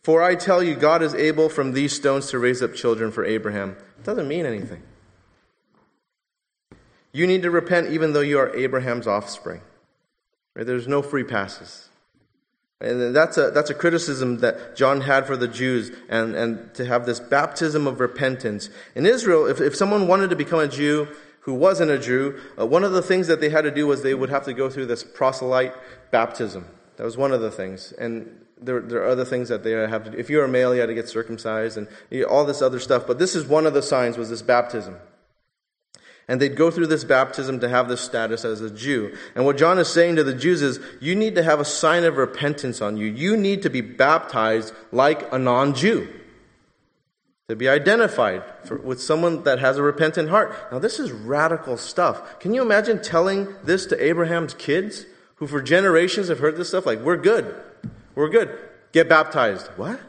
For 0.08 0.24
I 0.24 0.36
tell 0.36 0.64
you, 0.64 0.74
God 0.76 1.04
is 1.04 1.14
able 1.14 1.50
from 1.50 1.74
these 1.74 1.92
stones 1.92 2.28
to 2.28 2.40
raise 2.40 2.64
up 2.64 2.74
children 2.74 3.12
for 3.12 3.26
Abraham. 3.26 3.72
It 4.00 4.06
doesn't 4.06 4.26
mean 4.26 4.46
anything. 4.46 4.82
You 7.12 7.28
need 7.28 7.42
to 7.42 7.52
repent 7.52 7.92
even 7.92 8.14
though 8.14 8.22
you 8.22 8.40
are 8.40 8.56
Abraham's 8.56 9.06
offspring. 9.06 9.60
Right? 10.56 10.66
There's 10.66 10.88
no 10.88 11.02
free 11.02 11.26
passes. 11.26 11.90
And 12.80 13.14
that's 13.14 13.38
a, 13.38 13.52
that's 13.52 13.70
a 13.70 13.74
criticism 13.74 14.38
that 14.38 14.78
John 14.78 15.02
had 15.02 15.28
for 15.28 15.36
the 15.36 15.50
Jews, 15.50 15.92
and, 16.08 16.36
and 16.36 16.74
to 16.76 16.86
have 16.86 17.06
this 17.06 17.20
baptism 17.20 17.86
of 17.86 18.00
repentance. 18.00 18.70
In 18.96 19.06
Israel, 19.06 19.46
if, 19.46 19.60
if 19.60 19.76
someone 19.76 20.08
wanted 20.08 20.30
to 20.30 20.38
become 20.38 20.60
a 20.60 20.70
Jew 20.70 21.10
who 21.42 21.54
wasn't 21.54 21.92
a 21.92 22.00
Jew, 22.00 22.40
uh, 22.58 22.66
one 22.66 22.86
of 22.86 22.94
the 22.94 23.02
things 23.02 23.28
that 23.28 23.42
they 23.42 23.50
had 23.50 23.66
to 23.66 23.72
do 23.72 23.86
was 23.88 24.04
they 24.04 24.14
would 24.14 24.30
have 24.30 24.46
to 24.46 24.54
go 24.54 24.70
through 24.70 24.86
this 24.86 25.04
proselyte 25.04 25.74
baptism. 26.12 26.66
That 26.96 27.04
was 27.04 27.18
one 27.18 27.34
of 27.34 27.42
the 27.42 27.52
things. 27.52 27.92
And 27.92 28.46
there, 28.62 28.82
there 28.82 29.02
are 29.04 29.08
other 29.08 29.26
things 29.26 29.50
that 29.50 29.64
they 29.64 29.72
have 29.72 30.04
to 30.06 30.12
do. 30.12 30.18
If 30.18 30.30
you 30.30 30.38
were 30.38 30.46
a 30.46 30.50
male, 30.50 30.74
you 30.74 30.82
had 30.82 30.88
to 30.88 30.94
get 30.94 31.10
circumcised 31.10 31.78
and 31.78 31.88
all 32.26 32.46
this 32.46 32.62
other 32.62 32.80
stuff. 32.80 33.06
But 33.06 33.20
this 33.20 33.36
is 33.36 33.46
one 33.46 33.66
of 33.66 33.74
the 33.74 33.82
signs 33.82 34.18
was 34.18 34.30
this 34.30 34.42
baptism. 34.42 34.98
And 36.28 36.42
they'd 36.42 36.58
go 36.58 36.70
through 36.70 36.88
this 36.88 37.06
baptism 37.06 37.62
to 37.62 37.70
have 37.70 37.88
this 37.88 38.02
status 38.02 38.44
as 38.44 38.60
a 38.60 38.70
Jew. 38.70 39.16
And 39.34 39.46
what 39.46 39.58
John 39.58 39.80
is 39.80 39.88
saying 39.88 40.18
to 40.18 40.26
the 40.26 40.34
Jews 40.34 40.62
is, 40.62 40.80
you 41.00 41.16
need 41.16 41.36
to 41.36 41.44
have 41.44 41.62
a 41.62 41.66
sign 41.66 42.04
of 42.04 42.18
repentance 42.18 42.82
on 42.82 42.98
you. 42.98 43.06
You 43.06 43.38
need 43.38 43.62
to 43.62 43.70
be 43.70 43.80
baptized 43.80 44.74
like 44.92 45.32
a 45.32 45.40
non 45.40 45.74
Jew. 45.74 46.14
To 47.48 47.56
be 47.56 47.70
identified 47.70 48.44
for, 48.66 48.76
with 48.76 49.02
someone 49.02 49.44
that 49.44 49.60
has 49.60 49.78
a 49.78 49.82
repentant 49.82 50.28
heart. 50.28 50.54
Now, 50.70 50.80
this 50.80 51.00
is 51.00 51.14
radical 51.14 51.78
stuff. 51.78 52.42
Can 52.42 52.54
you 52.54 52.62
imagine 52.62 53.02
telling 53.02 53.56
this 53.64 53.86
to 53.86 54.04
Abraham's 54.04 54.54
kids, 54.54 55.06
who 55.36 55.48
for 55.48 55.62
generations 55.62 56.28
have 56.28 56.40
heard 56.40 56.58
this 56.58 56.68
stuff? 56.68 56.86
Like, 56.86 57.00
we're 57.00 57.16
good. 57.16 57.56
We're 58.18 58.30
good. 58.30 58.58
Get 58.94 59.08
baptized. 59.08 59.68
What? 59.76 60.00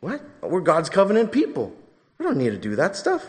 What? 0.00 0.20
We're 0.42 0.60
God's 0.60 0.90
covenant 0.90 1.32
people. 1.32 1.74
We 2.18 2.26
don't 2.26 2.36
need 2.36 2.50
to 2.50 2.58
do 2.58 2.76
that 2.76 2.94
stuff. 2.94 3.24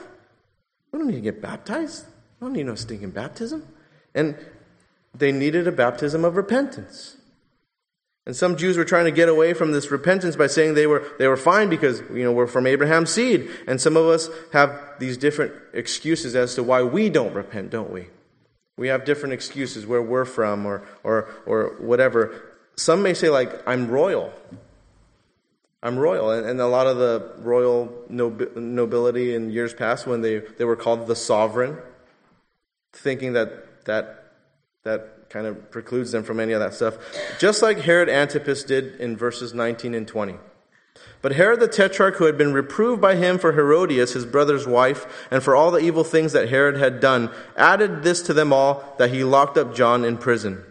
We 0.91 0.99
don't 0.99 1.07
need 1.07 1.15
to 1.15 1.21
get 1.21 1.41
baptized. 1.41 2.05
We 2.39 2.45
don't 2.45 2.53
need 2.53 2.65
no 2.65 2.75
stinking 2.75 3.11
baptism. 3.11 3.65
And 4.13 4.35
they 5.17 5.31
needed 5.31 5.69
a 5.69 5.71
baptism 5.71 6.25
of 6.25 6.35
repentance. 6.35 7.15
And 8.25 8.35
some 8.35 8.57
Jews 8.57 8.75
were 8.75 8.83
trying 8.83 9.05
to 9.05 9.11
get 9.11 9.29
away 9.29 9.53
from 9.53 9.71
this 9.71 9.89
repentance 9.89 10.35
by 10.35 10.47
saying 10.47 10.73
they 10.73 10.85
were, 10.85 11.07
they 11.17 11.29
were 11.29 11.37
fine 11.37 11.69
because, 11.69 12.01
you 12.13 12.25
know, 12.25 12.33
we're 12.33 12.45
from 12.45 12.67
Abraham's 12.67 13.09
seed. 13.09 13.49
And 13.67 13.79
some 13.79 13.95
of 13.95 14.05
us 14.05 14.27
have 14.51 14.77
these 14.99 15.15
different 15.15 15.53
excuses 15.71 16.35
as 16.35 16.55
to 16.55 16.63
why 16.63 16.83
we 16.83 17.09
don't 17.09 17.33
repent, 17.33 17.69
don't 17.69 17.93
we? 17.93 18.07
We 18.77 18.89
have 18.89 19.05
different 19.05 19.31
excuses 19.31 19.87
where 19.87 20.01
we're 20.01 20.25
from 20.25 20.65
or, 20.65 20.85
or, 21.03 21.29
or 21.45 21.75
whatever. 21.79 22.50
Some 22.81 23.03
may 23.03 23.13
say, 23.13 23.29
like, 23.29 23.61
I'm 23.67 23.87
royal. 23.89 24.33
I'm 25.83 25.99
royal. 25.99 26.31
And, 26.31 26.49
and 26.49 26.59
a 26.59 26.65
lot 26.65 26.87
of 26.87 26.97
the 26.97 27.31
royal 27.37 27.93
nobility 28.09 29.35
in 29.35 29.51
years 29.51 29.71
past, 29.71 30.07
when 30.07 30.21
they, 30.21 30.39
they 30.39 30.65
were 30.65 30.75
called 30.75 31.05
the 31.05 31.15
sovereign, 31.15 31.77
thinking 32.91 33.33
that 33.33 33.85
that, 33.85 34.33
that 34.81 35.29
kind 35.29 35.45
of 35.45 35.69
precludes 35.69 36.11
them 36.11 36.23
from 36.23 36.39
any 36.39 36.53
of 36.53 36.59
that 36.59 36.73
stuff. 36.73 36.97
Just 37.37 37.61
like 37.61 37.81
Herod 37.81 38.09
Antipas 38.09 38.63
did 38.63 38.99
in 38.99 39.15
verses 39.15 39.53
19 39.53 39.93
and 39.93 40.07
20. 40.07 40.37
But 41.21 41.33
Herod 41.33 41.59
the 41.59 41.67
Tetrarch, 41.67 42.15
who 42.15 42.25
had 42.25 42.35
been 42.35 42.51
reproved 42.51 42.99
by 42.99 43.15
him 43.15 43.37
for 43.37 43.51
Herodias, 43.51 44.13
his 44.13 44.25
brother's 44.25 44.65
wife, 44.65 45.27
and 45.29 45.43
for 45.43 45.55
all 45.55 45.69
the 45.69 45.77
evil 45.77 46.03
things 46.03 46.33
that 46.33 46.49
Herod 46.49 46.77
had 46.77 46.99
done, 46.99 47.29
added 47.55 48.01
this 48.01 48.23
to 48.23 48.33
them 48.33 48.51
all 48.51 48.95
that 48.97 49.11
he 49.11 49.23
locked 49.23 49.55
up 49.55 49.75
John 49.75 50.03
in 50.03 50.17
prison. 50.17 50.65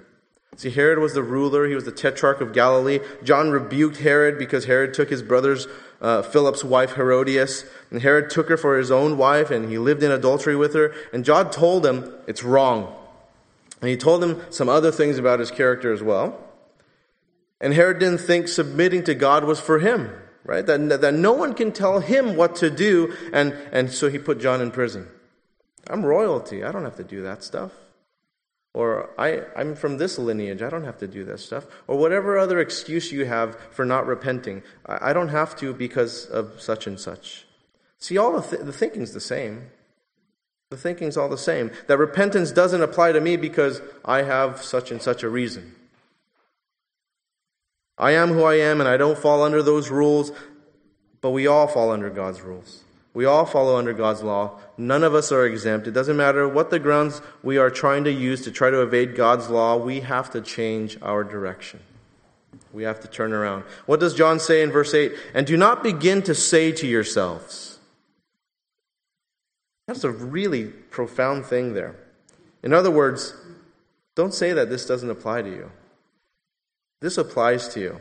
See, 0.56 0.70
Herod 0.70 0.98
was 0.98 1.14
the 1.14 1.22
ruler, 1.22 1.66
he 1.66 1.74
was 1.74 1.84
the 1.84 1.92
tetrarch 1.92 2.40
of 2.40 2.52
Galilee. 2.52 3.00
John 3.22 3.50
rebuked 3.50 3.98
Herod 3.98 4.38
because 4.38 4.64
Herod 4.64 4.92
took 4.92 5.08
his 5.08 5.22
brother's 5.22 5.66
uh, 6.00 6.22
Philip's 6.22 6.64
wife 6.64 6.94
Herodias, 6.94 7.64
and 7.90 8.02
Herod 8.02 8.30
took 8.30 8.48
her 8.48 8.56
for 8.56 8.78
his 8.78 8.90
own 8.90 9.16
wife, 9.16 9.50
and 9.50 9.70
he 9.70 9.78
lived 9.78 10.02
in 10.02 10.10
adultery 10.10 10.56
with 10.56 10.74
her. 10.74 10.92
And 11.12 11.24
John 11.24 11.50
told 11.50 11.86
him 11.86 12.12
it's 12.26 12.42
wrong. 12.42 12.94
And 13.80 13.88
he 13.88 13.96
told 13.96 14.22
him 14.22 14.42
some 14.50 14.68
other 14.68 14.90
things 14.90 15.18
about 15.18 15.40
his 15.40 15.50
character 15.50 15.92
as 15.92 16.02
well. 16.02 16.38
And 17.60 17.74
Herod 17.74 17.98
didn't 17.98 18.18
think 18.18 18.48
submitting 18.48 19.04
to 19.04 19.14
God 19.14 19.44
was 19.44 19.60
for 19.60 19.78
him, 19.78 20.10
right? 20.44 20.64
That, 20.64 21.00
that 21.00 21.14
no 21.14 21.32
one 21.32 21.54
can 21.54 21.72
tell 21.72 22.00
him 22.00 22.36
what 22.36 22.56
to 22.56 22.70
do, 22.70 23.14
and, 23.32 23.52
and 23.72 23.90
so 23.90 24.08
he 24.08 24.18
put 24.18 24.40
John 24.40 24.60
in 24.60 24.70
prison. 24.70 25.08
I'm 25.88 26.04
royalty. 26.04 26.64
I 26.64 26.72
don't 26.72 26.84
have 26.84 26.96
to 26.96 27.04
do 27.04 27.22
that 27.22 27.44
stuff. 27.44 27.72
Or 28.72 29.10
I, 29.18 29.42
I'm 29.56 29.74
from 29.74 29.98
this 29.98 30.18
lineage, 30.18 30.62
I 30.62 30.70
don't 30.70 30.84
have 30.84 30.98
to 30.98 31.08
do 31.08 31.24
this 31.24 31.44
stuff. 31.44 31.66
Or 31.88 31.98
whatever 31.98 32.38
other 32.38 32.60
excuse 32.60 33.10
you 33.10 33.24
have 33.24 33.58
for 33.72 33.84
not 33.84 34.06
repenting. 34.06 34.62
I, 34.86 35.10
I 35.10 35.12
don't 35.12 35.28
have 35.28 35.56
to 35.56 35.72
because 35.74 36.26
of 36.26 36.60
such 36.60 36.86
and 36.86 36.98
such. 36.98 37.46
See, 37.98 38.16
all 38.16 38.40
the, 38.40 38.42
th- 38.42 38.62
the 38.62 38.72
thinking's 38.72 39.12
the 39.12 39.20
same. 39.20 39.70
The 40.70 40.76
thinking's 40.76 41.16
all 41.16 41.28
the 41.28 41.36
same. 41.36 41.72
That 41.88 41.98
repentance 41.98 42.52
doesn't 42.52 42.80
apply 42.80 43.12
to 43.12 43.20
me 43.20 43.36
because 43.36 43.82
I 44.04 44.22
have 44.22 44.62
such 44.62 44.92
and 44.92 45.02
such 45.02 45.24
a 45.24 45.28
reason. 45.28 45.74
I 47.98 48.12
am 48.12 48.30
who 48.30 48.44
I 48.44 48.54
am 48.54 48.80
and 48.80 48.88
I 48.88 48.96
don't 48.96 49.18
fall 49.18 49.42
under 49.42 49.62
those 49.62 49.90
rules, 49.90 50.30
but 51.20 51.30
we 51.30 51.48
all 51.48 51.66
fall 51.66 51.90
under 51.90 52.08
God's 52.08 52.40
rules. 52.40 52.84
We 53.12 53.24
all 53.24 53.44
follow 53.44 53.76
under 53.76 53.92
God's 53.92 54.22
law. 54.22 54.58
None 54.76 55.02
of 55.02 55.14
us 55.14 55.32
are 55.32 55.44
exempt. 55.44 55.88
It 55.88 55.92
doesn't 55.92 56.16
matter 56.16 56.48
what 56.48 56.70
the 56.70 56.78
grounds 56.78 57.20
we 57.42 57.58
are 57.58 57.70
trying 57.70 58.04
to 58.04 58.12
use 58.12 58.42
to 58.42 58.52
try 58.52 58.70
to 58.70 58.82
evade 58.82 59.16
God's 59.16 59.50
law, 59.50 59.76
we 59.76 60.00
have 60.00 60.30
to 60.30 60.40
change 60.40 60.96
our 61.02 61.24
direction. 61.24 61.80
We 62.72 62.84
have 62.84 63.00
to 63.00 63.08
turn 63.08 63.32
around. 63.32 63.64
What 63.86 63.98
does 63.98 64.14
John 64.14 64.38
say 64.38 64.62
in 64.62 64.70
verse 64.70 64.94
8? 64.94 65.12
And 65.34 65.46
do 65.46 65.56
not 65.56 65.82
begin 65.82 66.22
to 66.22 66.34
say 66.34 66.70
to 66.72 66.86
yourselves. 66.86 67.78
That's 69.88 70.04
a 70.04 70.10
really 70.10 70.66
profound 70.66 71.46
thing 71.46 71.74
there. 71.74 71.96
In 72.62 72.72
other 72.72 72.92
words, 72.92 73.34
don't 74.14 74.32
say 74.32 74.52
that 74.52 74.70
this 74.70 74.86
doesn't 74.86 75.10
apply 75.10 75.42
to 75.42 75.50
you. 75.50 75.72
This 77.00 77.18
applies 77.18 77.66
to 77.68 77.80
you. 77.80 78.00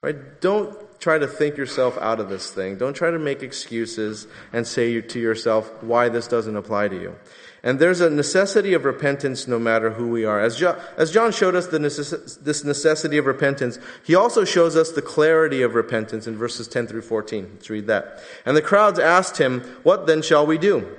Right? 0.00 0.40
Don't 0.40 0.76
try 1.00 1.18
to 1.18 1.26
think 1.26 1.56
yourself 1.56 1.96
out 1.98 2.20
of 2.20 2.28
this 2.28 2.50
thing. 2.50 2.76
Don't 2.76 2.94
try 2.94 3.10
to 3.10 3.18
make 3.18 3.42
excuses 3.42 4.26
and 4.52 4.66
say 4.66 5.00
to 5.00 5.20
yourself 5.20 5.82
why 5.82 6.08
this 6.08 6.26
doesn't 6.26 6.56
apply 6.56 6.88
to 6.88 7.00
you. 7.00 7.14
And 7.62 7.80
there's 7.80 8.00
a 8.00 8.08
necessity 8.08 8.72
of 8.72 8.84
repentance 8.84 9.48
no 9.48 9.58
matter 9.58 9.90
who 9.90 10.08
we 10.08 10.24
are. 10.24 10.40
As, 10.40 10.56
jo- 10.56 10.80
as 10.96 11.10
John 11.10 11.32
showed 11.32 11.56
us 11.56 11.66
necess- 11.68 12.40
this 12.42 12.62
necessity 12.62 13.18
of 13.18 13.26
repentance, 13.26 13.78
he 14.04 14.14
also 14.14 14.44
shows 14.44 14.76
us 14.76 14.92
the 14.92 15.02
clarity 15.02 15.62
of 15.62 15.74
repentance 15.74 16.26
in 16.26 16.36
verses 16.36 16.68
10 16.68 16.86
through 16.86 17.02
14. 17.02 17.50
Let's 17.54 17.68
read 17.68 17.88
that. 17.88 18.22
And 18.46 18.56
the 18.56 18.62
crowds 18.62 18.98
asked 18.98 19.38
him, 19.38 19.60
What 19.82 20.06
then 20.06 20.22
shall 20.22 20.46
we 20.46 20.56
do? 20.56 20.96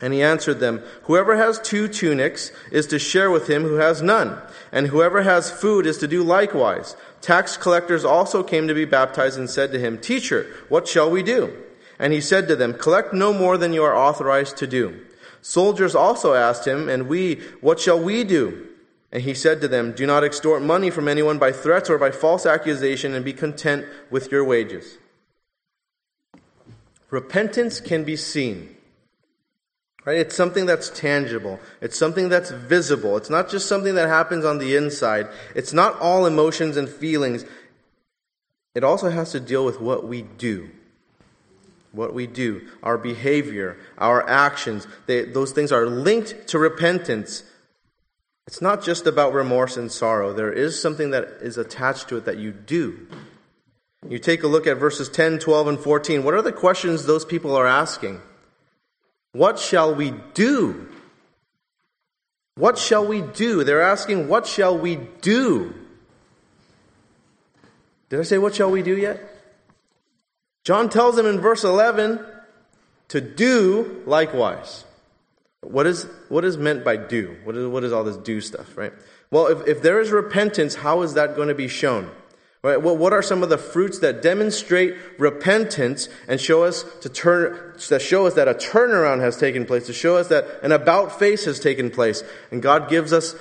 And 0.00 0.14
he 0.14 0.22
answered 0.22 0.60
them, 0.60 0.82
Whoever 1.04 1.36
has 1.36 1.58
two 1.58 1.88
tunics 1.88 2.52
is 2.70 2.86
to 2.88 3.00
share 3.00 3.30
with 3.30 3.50
him 3.50 3.62
who 3.62 3.74
has 3.74 4.00
none, 4.00 4.40
and 4.70 4.86
whoever 4.86 5.22
has 5.22 5.50
food 5.50 5.86
is 5.86 5.98
to 5.98 6.06
do 6.06 6.22
likewise. 6.22 6.94
Tax 7.20 7.56
collectors 7.56 8.04
also 8.04 8.42
came 8.42 8.68
to 8.68 8.74
be 8.74 8.84
baptized 8.84 9.38
and 9.38 9.50
said 9.50 9.72
to 9.72 9.78
him, 9.78 9.98
Teacher, 9.98 10.46
what 10.68 10.86
shall 10.86 11.10
we 11.10 11.22
do? 11.22 11.56
And 11.98 12.12
he 12.12 12.20
said 12.20 12.48
to 12.48 12.56
them, 12.56 12.74
Collect 12.74 13.12
no 13.12 13.32
more 13.32 13.58
than 13.58 13.72
you 13.72 13.82
are 13.82 13.96
authorized 13.96 14.56
to 14.58 14.66
do. 14.66 15.04
Soldiers 15.40 15.94
also 15.94 16.34
asked 16.34 16.66
him, 16.66 16.88
And 16.88 17.08
we, 17.08 17.36
what 17.60 17.80
shall 17.80 17.98
we 17.98 18.24
do? 18.24 18.68
And 19.10 19.22
he 19.22 19.34
said 19.34 19.60
to 19.60 19.68
them, 19.68 19.92
Do 19.92 20.06
not 20.06 20.24
extort 20.24 20.62
money 20.62 20.90
from 20.90 21.08
anyone 21.08 21.38
by 21.38 21.52
threats 21.52 21.90
or 21.90 21.98
by 21.98 22.10
false 22.10 22.46
accusation, 22.46 23.14
and 23.14 23.24
be 23.24 23.32
content 23.32 23.86
with 24.10 24.30
your 24.30 24.44
wages. 24.44 24.98
Repentance 27.10 27.80
can 27.80 28.04
be 28.04 28.16
seen. 28.16 28.76
Right? 30.08 30.20
It's 30.20 30.34
something 30.34 30.64
that's 30.64 30.88
tangible. 30.88 31.60
It's 31.82 31.98
something 31.98 32.30
that's 32.30 32.50
visible. 32.50 33.18
It's 33.18 33.28
not 33.28 33.50
just 33.50 33.68
something 33.68 33.94
that 33.96 34.08
happens 34.08 34.42
on 34.42 34.56
the 34.56 34.74
inside. 34.74 35.28
It's 35.54 35.74
not 35.74 36.00
all 36.00 36.24
emotions 36.24 36.78
and 36.78 36.88
feelings. 36.88 37.44
It 38.74 38.84
also 38.84 39.10
has 39.10 39.32
to 39.32 39.40
deal 39.40 39.66
with 39.66 39.82
what 39.82 40.08
we 40.08 40.22
do. 40.22 40.70
what 41.92 42.14
we 42.14 42.26
do, 42.26 42.66
our 42.82 42.96
behavior, 42.96 43.76
our 43.98 44.26
actions, 44.26 44.86
they, 45.04 45.26
those 45.26 45.52
things 45.52 45.70
are 45.72 45.84
linked 45.84 46.48
to 46.48 46.58
repentance. 46.58 47.42
It's 48.46 48.62
not 48.62 48.82
just 48.82 49.06
about 49.06 49.34
remorse 49.34 49.76
and 49.76 49.92
sorrow. 49.92 50.32
There 50.32 50.52
is 50.52 50.80
something 50.80 51.10
that 51.10 51.24
is 51.42 51.58
attached 51.58 52.08
to 52.08 52.16
it 52.16 52.24
that 52.24 52.38
you 52.38 52.50
do. 52.50 53.08
You 54.08 54.18
take 54.18 54.42
a 54.42 54.46
look 54.46 54.66
at 54.66 54.78
verses 54.78 55.10
10, 55.10 55.38
12, 55.38 55.68
and 55.68 55.78
14. 55.78 56.24
What 56.24 56.32
are 56.32 56.40
the 56.40 56.52
questions 56.52 57.04
those 57.04 57.26
people 57.26 57.54
are 57.54 57.66
asking? 57.66 58.22
What 59.32 59.58
shall 59.58 59.94
we 59.94 60.12
do? 60.34 60.88
What 62.56 62.76
shall 62.76 63.06
we 63.06 63.22
do? 63.22 63.62
They're 63.62 63.82
asking, 63.82 64.28
What 64.28 64.46
shall 64.46 64.76
we 64.76 64.96
do? 65.20 65.74
Did 68.08 68.20
I 68.20 68.22
say, 68.22 68.38
What 68.38 68.54
shall 68.54 68.70
we 68.70 68.82
do 68.82 68.96
yet? 68.96 69.20
John 70.64 70.88
tells 70.88 71.16
them 71.16 71.26
in 71.26 71.40
verse 71.40 71.64
11 71.64 72.20
to 73.08 73.20
do 73.20 74.02
likewise. 74.06 74.84
What 75.60 75.86
is, 75.86 76.06
what 76.28 76.44
is 76.44 76.56
meant 76.56 76.84
by 76.84 76.96
do? 76.96 77.36
What 77.44 77.56
is, 77.56 77.66
what 77.66 77.84
is 77.84 77.92
all 77.92 78.04
this 78.04 78.16
do 78.16 78.40
stuff, 78.40 78.76
right? 78.76 78.92
Well, 79.30 79.46
if, 79.46 79.66
if 79.66 79.82
there 79.82 80.00
is 80.00 80.10
repentance, 80.10 80.76
how 80.76 81.02
is 81.02 81.14
that 81.14 81.36
going 81.36 81.48
to 81.48 81.54
be 81.54 81.68
shown? 81.68 82.10
Right? 82.60 82.82
Well, 82.82 82.96
what 82.96 83.12
are 83.12 83.22
some 83.22 83.44
of 83.44 83.50
the 83.50 83.58
fruits 83.58 84.00
that 84.00 84.20
demonstrate 84.20 84.96
repentance 85.16 86.08
and 86.26 86.40
show 86.40 86.64
us 86.64 86.84
to 87.02 87.08
turn, 87.08 87.74
that 87.88 88.02
show 88.02 88.26
us 88.26 88.34
that 88.34 88.48
a 88.48 88.54
turnaround 88.54 89.20
has 89.20 89.36
taken 89.36 89.64
place, 89.64 89.86
to 89.86 89.92
show 89.92 90.16
us 90.16 90.26
that 90.28 90.44
an 90.64 90.72
about 90.72 91.16
face 91.20 91.44
has 91.44 91.60
taken 91.60 91.88
place? 91.88 92.24
And 92.50 92.60
God 92.60 92.90
gives 92.90 93.12
us, 93.12 93.36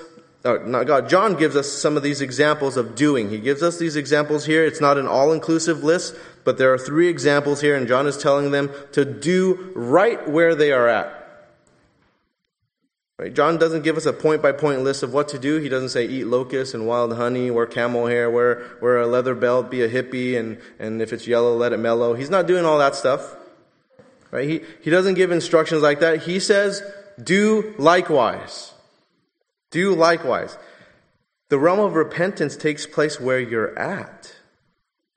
uh, 0.46 0.58
not 0.66 0.86
God, 0.86 1.10
John 1.10 1.36
gives 1.36 1.56
us 1.56 1.72
some 1.72 1.98
of 1.98 2.04
these 2.04 2.22
examples 2.22 2.78
of 2.78 2.94
doing. 2.94 3.32
He 3.32 3.40
gives 3.40 3.64
us 3.64 3.80
these 3.80 3.96
examples 3.96 4.46
here. 4.46 4.64
It's 4.64 4.82
not 4.82 5.00
an 5.00 5.08
all-inclusive 5.08 5.84
list, 5.84 6.14
but 6.44 6.60
there 6.60 6.72
are 6.72 6.78
three 6.78 7.08
examples 7.08 7.62
here, 7.62 7.76
and 7.76 7.88
John 7.88 8.06
is 8.06 8.20
telling 8.20 8.52
them 8.52 8.70
to 8.92 9.04
do 9.04 9.72
right 9.74 10.30
where 10.30 10.54
they 10.54 10.72
are 10.72 10.88
at. 10.88 11.17
Right? 13.20 13.34
John 13.34 13.58
doesn't 13.58 13.82
give 13.82 13.98
us 13.98 14.06
a 14.06 14.14
point 14.14 14.44
by 14.44 14.52
point 14.52 14.84
list 14.84 15.02
of 15.02 15.12
what 15.12 15.30
to 15.30 15.40
do. 15.40 15.58
He 15.58 15.70
doesn't 15.70 15.90
say 15.90 16.06
eat 16.06 16.26
locusts 16.26 16.76
and 16.76 16.86
wild 16.86 17.16
honey, 17.16 17.50
wear 17.50 17.66
camel 17.66 18.06
hair, 18.06 18.30
wear, 18.30 18.64
wear 18.80 19.00
a 19.00 19.08
leather 19.08 19.34
belt, 19.34 19.72
be 19.72 19.82
a 19.82 19.90
hippie, 19.90 20.38
and, 20.38 20.60
and 20.78 21.02
if 21.02 21.12
it's 21.12 21.26
yellow, 21.26 21.56
let 21.56 21.74
it 21.74 21.78
mellow. 21.78 22.14
He's 22.14 22.30
not 22.30 22.46
doing 22.46 22.64
all 22.64 22.78
that 22.78 22.96
stuff. 22.96 23.36
Right? 24.30 24.48
He, 24.48 24.62
he 24.84 24.92
doesn't 24.92 25.16
give 25.16 25.32
instructions 25.32 25.82
like 25.82 26.00
that. 26.02 26.24
He 26.24 26.40
says, 26.40 26.84
do 27.22 27.74
likewise. 27.80 28.74
Do 29.72 29.96
likewise. 29.96 30.56
The 31.50 31.58
realm 31.58 31.80
of 31.80 31.96
repentance 31.96 32.56
takes 32.56 32.86
place 32.86 33.20
where 33.20 33.40
you're 33.40 33.78
at. 33.80 34.36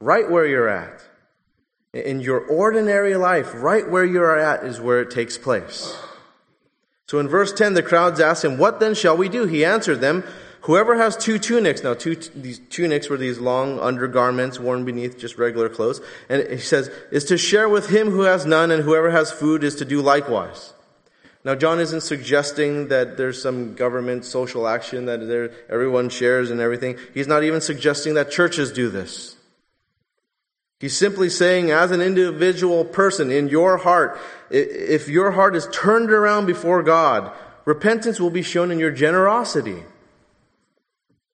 Right 0.00 0.30
where 0.30 0.46
you're 0.46 0.68
at. 0.68 1.02
In 1.92 2.20
your 2.20 2.40
ordinary 2.40 3.16
life, 3.16 3.50
right 3.54 3.86
where 3.86 4.04
you're 4.04 4.38
at 4.38 4.64
is 4.64 4.80
where 4.80 5.00
it 5.00 5.10
takes 5.10 5.36
place. 5.36 5.98
So 7.10 7.18
in 7.18 7.26
verse 7.26 7.52
10, 7.52 7.74
the 7.74 7.82
crowds 7.82 8.20
asked 8.20 8.44
him, 8.44 8.56
What 8.56 8.78
then 8.78 8.94
shall 8.94 9.16
we 9.16 9.28
do? 9.28 9.44
He 9.44 9.64
answered 9.64 10.00
them, 10.00 10.22
Whoever 10.60 10.96
has 10.96 11.16
two 11.16 11.40
tunics, 11.40 11.82
now 11.82 11.94
two, 11.94 12.14
these 12.14 12.60
tunics 12.70 13.08
were 13.08 13.16
these 13.16 13.40
long 13.40 13.80
undergarments 13.80 14.60
worn 14.60 14.84
beneath 14.84 15.18
just 15.18 15.36
regular 15.36 15.68
clothes, 15.68 16.00
and 16.28 16.48
he 16.48 16.58
says, 16.58 16.88
is 17.10 17.24
to 17.24 17.36
share 17.36 17.68
with 17.68 17.88
him 17.88 18.12
who 18.12 18.20
has 18.20 18.46
none, 18.46 18.70
and 18.70 18.84
whoever 18.84 19.10
has 19.10 19.32
food 19.32 19.64
is 19.64 19.74
to 19.74 19.84
do 19.84 20.00
likewise. 20.00 20.72
Now, 21.42 21.56
John 21.56 21.80
isn't 21.80 22.02
suggesting 22.02 22.86
that 22.90 23.16
there's 23.16 23.42
some 23.42 23.74
government 23.74 24.24
social 24.24 24.68
action 24.68 25.06
that 25.06 25.52
everyone 25.68 26.10
shares 26.10 26.52
and 26.52 26.60
everything. 26.60 26.96
He's 27.12 27.26
not 27.26 27.42
even 27.42 27.60
suggesting 27.60 28.14
that 28.14 28.30
churches 28.30 28.70
do 28.70 28.88
this. 28.88 29.34
He's 30.80 30.96
simply 30.96 31.28
saying, 31.28 31.70
as 31.70 31.90
an 31.90 32.00
individual 32.00 32.86
person 32.86 33.30
in 33.30 33.48
your 33.48 33.76
heart, 33.76 34.18
if 34.48 35.08
your 35.08 35.30
heart 35.32 35.54
is 35.54 35.68
turned 35.70 36.10
around 36.10 36.46
before 36.46 36.82
God, 36.82 37.30
repentance 37.66 38.18
will 38.18 38.30
be 38.30 38.40
shown 38.40 38.70
in 38.70 38.78
your 38.78 38.90
generosity. 38.90 39.82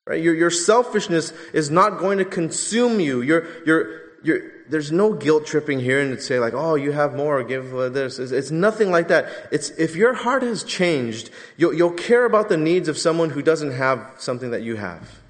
Right? 0.04 0.20
Your, 0.20 0.34
your 0.34 0.50
selfishness 0.50 1.32
is 1.54 1.70
not 1.70 1.98
going 1.98 2.18
to 2.18 2.24
consume 2.24 2.98
you. 2.98 3.22
Your, 3.22 3.46
your, 3.64 4.00
your, 4.24 4.40
there's 4.68 4.90
no 4.90 5.12
guilt 5.12 5.46
tripping 5.46 5.78
here 5.78 6.00
and 6.00 6.20
say 6.20 6.40
like, 6.40 6.52
oh, 6.52 6.74
you 6.74 6.90
have 6.90 7.14
more, 7.14 7.44
give 7.44 7.72
uh, 7.72 7.88
this. 7.88 8.18
It's, 8.18 8.32
it's 8.32 8.50
nothing 8.50 8.90
like 8.90 9.06
that. 9.08 9.28
It's, 9.52 9.70
if 9.70 9.94
your 9.94 10.14
heart 10.14 10.42
has 10.42 10.64
changed, 10.64 11.30
you'll, 11.56 11.72
you'll 11.72 11.92
care 11.92 12.24
about 12.24 12.48
the 12.48 12.56
needs 12.56 12.88
of 12.88 12.98
someone 12.98 13.30
who 13.30 13.42
doesn't 13.42 13.72
have 13.72 14.14
something 14.18 14.50
that 14.50 14.62
you 14.62 14.74
have. 14.74 15.20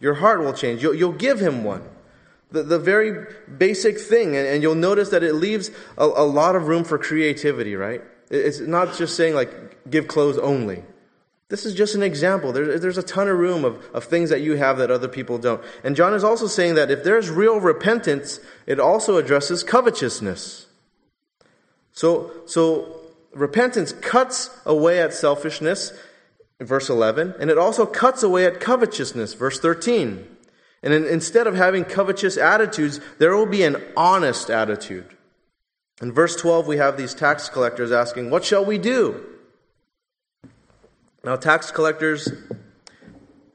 Your 0.00 0.14
heart 0.14 0.40
will 0.40 0.54
change. 0.54 0.82
You'll, 0.82 0.94
you'll 0.94 1.12
give 1.12 1.40
him 1.40 1.62
one. 1.62 1.82
The, 2.54 2.62
the 2.62 2.78
very 2.78 3.26
basic 3.58 3.98
thing. 3.98 4.36
And, 4.36 4.46
and 4.46 4.62
you'll 4.62 4.76
notice 4.76 5.10
that 5.10 5.24
it 5.24 5.34
leaves 5.34 5.70
a, 5.98 6.04
a 6.04 6.24
lot 6.24 6.54
of 6.54 6.68
room 6.68 6.84
for 6.84 6.98
creativity, 6.98 7.74
right? 7.74 8.00
It's 8.30 8.60
not 8.60 8.96
just 8.96 9.16
saying, 9.16 9.34
like, 9.34 9.90
give 9.90 10.06
clothes 10.06 10.38
only. 10.38 10.84
This 11.48 11.66
is 11.66 11.74
just 11.74 11.96
an 11.96 12.02
example. 12.02 12.52
There, 12.52 12.78
there's 12.78 12.96
a 12.96 13.02
ton 13.02 13.28
of 13.28 13.38
room 13.38 13.64
of, 13.64 13.84
of 13.92 14.04
things 14.04 14.30
that 14.30 14.40
you 14.40 14.54
have 14.54 14.78
that 14.78 14.90
other 14.90 15.08
people 15.08 15.36
don't. 15.36 15.62
And 15.82 15.96
John 15.96 16.14
is 16.14 16.22
also 16.22 16.46
saying 16.46 16.76
that 16.76 16.92
if 16.92 17.02
there's 17.02 17.28
real 17.28 17.60
repentance, 17.60 18.38
it 18.66 18.78
also 18.78 19.16
addresses 19.16 19.62
covetousness. 19.62 20.66
So, 21.92 22.30
so 22.46 23.00
repentance 23.32 23.92
cuts 23.92 24.48
away 24.64 25.00
at 25.00 25.12
selfishness, 25.12 25.92
verse 26.60 26.88
11, 26.88 27.34
and 27.40 27.50
it 27.50 27.58
also 27.58 27.84
cuts 27.84 28.22
away 28.22 28.46
at 28.46 28.60
covetousness, 28.60 29.34
verse 29.34 29.58
13. 29.58 30.33
And 30.84 30.92
in, 30.92 31.06
instead 31.06 31.46
of 31.46 31.56
having 31.56 31.84
covetous 31.84 32.36
attitudes, 32.36 33.00
there 33.18 33.34
will 33.34 33.46
be 33.46 33.62
an 33.64 33.82
honest 33.96 34.50
attitude. 34.50 35.16
In 36.02 36.12
verse 36.12 36.36
12, 36.36 36.66
we 36.66 36.76
have 36.76 36.98
these 36.98 37.14
tax 37.14 37.48
collectors 37.48 37.90
asking, 37.90 38.28
What 38.28 38.44
shall 38.44 38.64
we 38.64 38.76
do? 38.76 39.24
Now, 41.24 41.36
tax 41.36 41.70
collectors, 41.70 42.30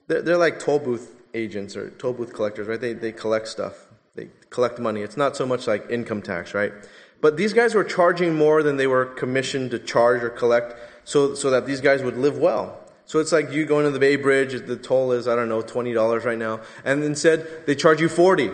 they're, 0.08 0.24
they're 0.24 0.38
like 0.38 0.60
toll 0.60 0.80
booth 0.80 1.16
agents 1.36 1.78
or 1.78 1.92
toll 1.92 2.14
booth 2.14 2.34
collectors, 2.34 2.68
right? 2.68 2.82
They, 2.82 2.94
they 2.94 3.12
collect 3.12 3.48
stuff, 3.48 3.76
they 4.16 4.30
collect 4.50 4.80
money. 4.80 5.02
It's 5.02 5.18
not 5.18 5.38
so 5.38 5.46
much 5.46 5.68
like 5.68 5.86
income 5.92 6.24
tax, 6.24 6.56
right? 6.56 6.74
But 7.22 7.38
these 7.38 7.54
guys 7.54 7.76
were 7.76 7.84
charging 7.84 8.34
more 8.34 8.64
than 8.64 8.78
they 8.78 8.88
were 8.88 9.06
commissioned 9.06 9.70
to 9.72 9.78
charge 9.78 10.24
or 10.24 10.30
collect 10.32 10.76
so, 11.04 11.36
so 11.36 11.52
that 11.52 11.68
these 11.68 11.82
guys 11.82 12.02
would 12.02 12.18
live 12.18 12.40
well. 12.40 12.79
So 13.10 13.18
it's 13.18 13.32
like 13.32 13.52
you 13.52 13.66
going 13.66 13.86
to 13.86 13.92
the 13.92 13.98
Bay 13.98 14.18
Bridge, 14.18 14.52
the 14.68 14.76
toll 14.76 15.14
is, 15.14 15.28
I 15.28 15.36
don't 15.36 15.50
know, 15.50 15.64
$20 15.64 16.26
right 16.26 16.38
now. 16.38 16.62
And 16.86 17.04
instead, 17.04 17.66
they 17.66 17.74
charge 17.74 18.00
you 18.00 18.08
40 18.08 18.52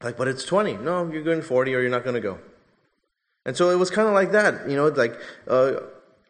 Like, 0.00 0.16
but 0.16 0.28
it's 0.28 0.44
20 0.44 0.74
No, 0.74 1.10
you're 1.10 1.24
going 1.24 1.42
40 1.42 1.74
or 1.74 1.80
you're 1.80 1.90
not 1.90 2.04
going 2.04 2.14
to 2.14 2.20
go. 2.20 2.38
And 3.44 3.56
so 3.56 3.70
it 3.70 3.74
was 3.74 3.90
kind 3.90 4.06
of 4.06 4.14
like 4.14 4.30
that. 4.30 4.70
You 4.70 4.76
know, 4.76 4.86
like, 4.86 5.18
uh, 5.48 5.80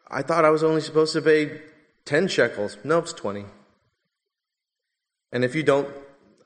I 0.07 0.23
thought 0.23 0.45
I 0.45 0.49
was 0.49 0.63
only 0.63 0.81
supposed 0.81 1.13
to 1.13 1.21
pay 1.21 1.61
10 2.05 2.27
shekels. 2.27 2.75
No, 2.83 2.97
it's 2.97 3.13
20. 3.13 3.45
And 5.31 5.45
if 5.45 5.53
you 5.53 5.61
don't, 5.61 5.87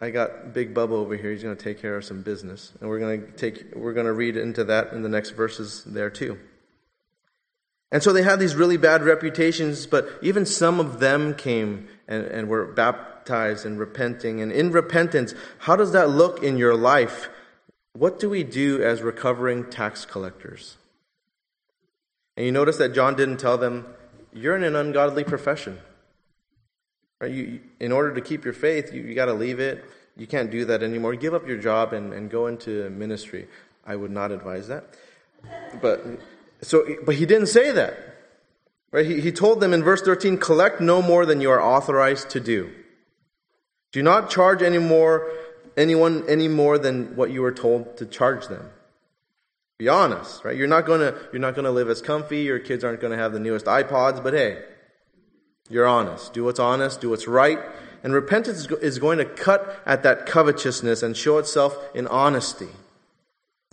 I 0.01 0.09
got 0.09 0.53
Big 0.53 0.73
Bubba 0.73 0.91
over 0.91 1.15
here. 1.15 1.31
He's 1.31 1.41
going 1.41 1.55
to 1.55 1.63
take 1.63 1.81
care 1.81 1.95
of 1.95 2.03
some 2.03 2.21
business. 2.21 2.73
And 2.81 2.89
we're 2.89 2.99
going 2.99 3.21
to 3.21 3.31
take, 3.31 3.73
we're 3.77 3.93
going 3.93 4.07
to 4.07 4.13
read 4.13 4.35
into 4.35 4.65
that 4.65 4.91
in 4.91 5.03
the 5.03 5.09
next 5.09 5.29
verses 5.29 5.85
there 5.85 6.09
too. 6.09 6.37
And 7.91 8.01
so 8.01 8.13
they 8.13 8.23
had 8.23 8.39
these 8.39 8.55
really 8.55 8.77
bad 8.77 9.03
reputations, 9.03 9.85
but 9.85 10.07
even 10.21 10.45
some 10.45 10.79
of 10.79 10.99
them 10.99 11.35
came 11.35 11.89
and, 12.07 12.25
and 12.25 12.47
were 12.47 12.65
baptized 12.65 13.65
and 13.65 13.77
repenting. 13.77 14.39
And 14.41 14.51
in 14.51 14.71
repentance, 14.71 15.33
how 15.59 15.75
does 15.75 15.91
that 15.91 16.09
look 16.09 16.41
in 16.41 16.57
your 16.57 16.75
life? 16.75 17.29
What 17.93 18.19
do 18.19 18.29
we 18.29 18.43
do 18.43 18.81
as 18.81 19.01
recovering 19.01 19.69
tax 19.69 20.05
collectors? 20.05 20.77
And 22.37 22.45
you 22.45 22.51
notice 22.53 22.77
that 22.77 22.93
John 22.93 23.15
didn't 23.15 23.37
tell 23.37 23.57
them, 23.57 23.85
you're 24.31 24.55
in 24.55 24.63
an 24.63 24.75
ungodly 24.77 25.25
profession. 25.25 25.77
You, 27.21 27.59
in 27.79 27.91
order 27.91 28.15
to 28.15 28.21
keep 28.21 28.45
your 28.45 28.53
faith, 28.53 28.93
you, 28.93 29.01
you 29.01 29.13
got 29.13 29.25
to 29.25 29.33
leave 29.33 29.59
it. 29.59 29.83
You 30.15 30.27
can't 30.27 30.49
do 30.49 30.63
that 30.65 30.81
anymore. 30.81 31.15
Give 31.15 31.33
up 31.33 31.45
your 31.45 31.57
job 31.57 31.91
and, 31.91 32.13
and 32.13 32.31
go 32.31 32.47
into 32.47 32.89
ministry. 32.89 33.47
I 33.85 33.97
would 33.97 34.11
not 34.11 34.31
advise 34.31 34.69
that. 34.69 34.95
But 35.81 36.05
so, 36.62 36.86
but 37.05 37.16
he 37.16 37.26
didn't 37.26 37.47
say 37.47 37.72
that. 37.72 37.97
Right? 38.91 39.05
He, 39.05 39.22
he 39.22 39.32
told 39.32 39.62
them 39.62 39.74
in 39.74 39.84
verse 39.84 40.01
13, 40.01 40.38
collect 40.38 40.82
no 40.82 41.01
more 41.01 41.26
than 41.26 41.41
you 41.41 41.49
are 41.49 41.62
authorized 41.62 42.30
to 42.32 42.39
do. 42.39 42.72
Do 43.91 44.01
not 44.01 44.30
charge 44.30 44.62
any 44.62 44.78
more, 44.78 45.32
anyone 45.76 46.24
any 46.30 46.47
more 46.47 46.78
than 46.78 47.16
what 47.16 47.32
you 47.32 47.41
were 47.41 47.51
told 47.51 47.97
to 47.97 48.05
charge 48.05 48.47
them. 48.47 48.70
Be 49.78 49.89
honest, 49.89 50.43
right? 50.43 50.55
You're 50.55 50.68
not 50.68 50.86
gonna, 50.86 51.16
you're 51.34 51.41
not 51.41 51.55
gonna 51.55 51.72
live 51.72 51.89
as 51.89 52.01
comfy, 52.01 52.41
your 52.41 52.59
kids 52.59 52.84
aren't 52.84 53.01
gonna 53.01 53.18
have 53.18 53.34
the 53.34 53.39
newest 53.39 53.66
iPods, 53.66 54.22
but 54.22 54.34
hey, 54.34 54.62
you're 55.70 55.88
honest. 55.88 56.34
Do 56.34 56.43
what's 56.43 56.59
honest, 56.59 57.01
do 57.01 57.09
what's 57.09 57.28
right. 57.28 57.59
And 58.03 58.14
repentance 58.14 58.68
is 58.68 58.99
going 58.99 59.20
to 59.20 59.26
cut 59.26 59.82
at 59.86 60.03
that 60.03 60.26
covetousness 60.26 61.03
and 61.03 61.16
show 61.16 61.38
itself 61.38 61.78
in 61.93 62.07
honesty. 62.07 62.70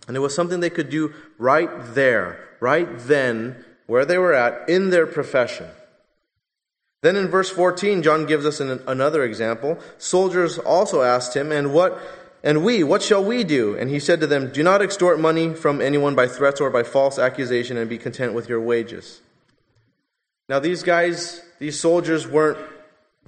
And 0.07 0.17
it 0.17 0.21
was 0.21 0.35
something 0.35 0.61
they 0.61 0.71
could 0.71 0.91
do 0.91 1.15
right 1.39 1.69
there, 1.95 2.48
right 2.61 2.89
then, 2.99 3.65
where 3.87 4.05
they 4.05 4.19
were 4.19 4.35
at 4.35 4.69
in 4.69 4.91
their 4.91 5.07
profession. 5.07 5.67
Then 7.01 7.17
in 7.17 7.29
verse 7.29 7.51
14, 7.51 8.03
John 8.03 8.27
gives 8.27 8.45
us 8.45 8.61
an, 8.61 8.83
another 8.87 9.23
example. 9.25 9.79
Soldiers 9.99 10.59
also 10.59 11.03
asked 11.03 11.35
him, 11.35 11.53
And 11.53 11.73
what 11.73 12.01
and 12.43 12.65
we, 12.65 12.85
what 12.85 13.03
shall 13.03 13.25
we 13.25 13.45
do? 13.45 13.77
And 13.77 13.91
he 13.91 13.99
said 13.99 14.21
to 14.21 14.27
them, 14.27 14.53
Do 14.53 14.63
not 14.63 14.83
extort 14.83 15.19
money 15.19 15.55
from 15.55 15.81
anyone 15.81 16.15
by 16.15 16.29
threats 16.29 16.61
or 16.61 16.71
by 16.71 16.83
false 16.83 17.19
accusation, 17.19 17.77
and 17.77 17.89
be 17.89 17.99
content 17.99 18.35
with 18.35 18.49
your 18.49 18.61
wages. 18.61 19.21
Now, 20.49 20.59
these 20.59 20.83
guys, 20.83 21.43
these 21.59 21.79
soldiers 21.79 22.27
weren't 22.27 22.59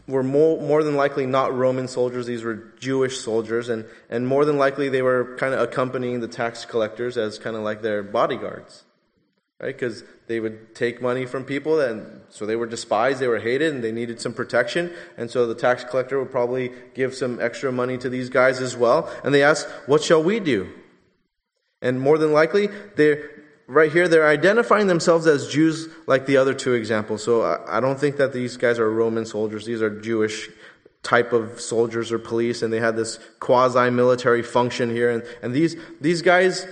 were 0.08 0.22
more, 0.24 0.60
more 0.60 0.82
than 0.82 0.96
likely 0.96 1.26
not 1.26 1.56
Roman 1.56 1.86
soldiers. 1.86 2.26
These 2.26 2.42
were 2.42 2.72
Jewish 2.80 3.20
soldiers, 3.20 3.68
and, 3.68 3.84
and 4.08 4.26
more 4.26 4.44
than 4.44 4.58
likely 4.58 4.88
they 4.88 5.02
were 5.02 5.36
kind 5.38 5.54
of 5.54 5.60
accompanying 5.60 6.18
the 6.18 6.26
tax 6.26 6.64
collectors 6.64 7.16
as 7.16 7.38
kind 7.38 7.54
of 7.56 7.62
like 7.62 7.82
their 7.82 8.02
bodyguards 8.02 8.84
right? 9.60 9.74
Because 9.74 10.04
they 10.26 10.40
would 10.40 10.74
take 10.74 11.02
money 11.02 11.26
from 11.26 11.44
people, 11.44 11.80
and 11.80 12.22
so 12.30 12.46
they 12.46 12.56
were 12.56 12.66
despised, 12.66 13.20
they 13.20 13.28
were 13.28 13.40
hated, 13.40 13.74
and 13.74 13.84
they 13.84 13.92
needed 13.92 14.20
some 14.20 14.32
protection. 14.32 14.92
And 15.16 15.30
so 15.30 15.46
the 15.46 15.54
tax 15.54 15.84
collector 15.84 16.18
would 16.18 16.30
probably 16.30 16.72
give 16.94 17.14
some 17.14 17.40
extra 17.40 17.70
money 17.70 17.98
to 17.98 18.08
these 18.08 18.30
guys 18.30 18.60
as 18.60 18.76
well. 18.76 19.10
And 19.22 19.34
they 19.34 19.42
asked, 19.42 19.68
"What 19.86 20.02
shall 20.02 20.22
we 20.22 20.40
do?" 20.40 20.68
And 21.82 22.00
more 22.00 22.18
than 22.18 22.32
likely, 22.32 22.68
they're 22.96 23.30
right 23.66 23.92
here. 23.92 24.08
They're 24.08 24.28
identifying 24.28 24.86
themselves 24.86 25.26
as 25.26 25.48
Jews, 25.48 25.88
like 26.06 26.26
the 26.26 26.36
other 26.36 26.54
two 26.54 26.74
examples. 26.74 27.22
So 27.22 27.42
I, 27.42 27.78
I 27.78 27.80
don't 27.80 27.98
think 27.98 28.16
that 28.16 28.32
these 28.32 28.56
guys 28.56 28.78
are 28.78 28.90
Roman 28.90 29.26
soldiers; 29.26 29.66
these 29.66 29.82
are 29.82 29.90
Jewish 29.90 30.48
type 31.02 31.32
of 31.32 31.60
soldiers 31.60 32.12
or 32.12 32.18
police, 32.18 32.62
and 32.62 32.72
they 32.72 32.80
had 32.80 32.94
this 32.94 33.18
quasi-military 33.40 34.42
function 34.42 34.90
here. 34.90 35.10
And, 35.10 35.22
and 35.42 35.54
these 35.54 35.76
these 36.00 36.22
guys 36.22 36.66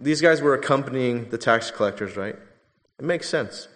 these 0.00 0.20
guys 0.20 0.42
were 0.42 0.54
accompanying 0.54 1.30
the 1.30 1.38
tax 1.38 1.70
collectors, 1.70 2.16
right? 2.16 2.36
It 2.98 3.04
makes 3.04 3.28
sense. 3.28 3.68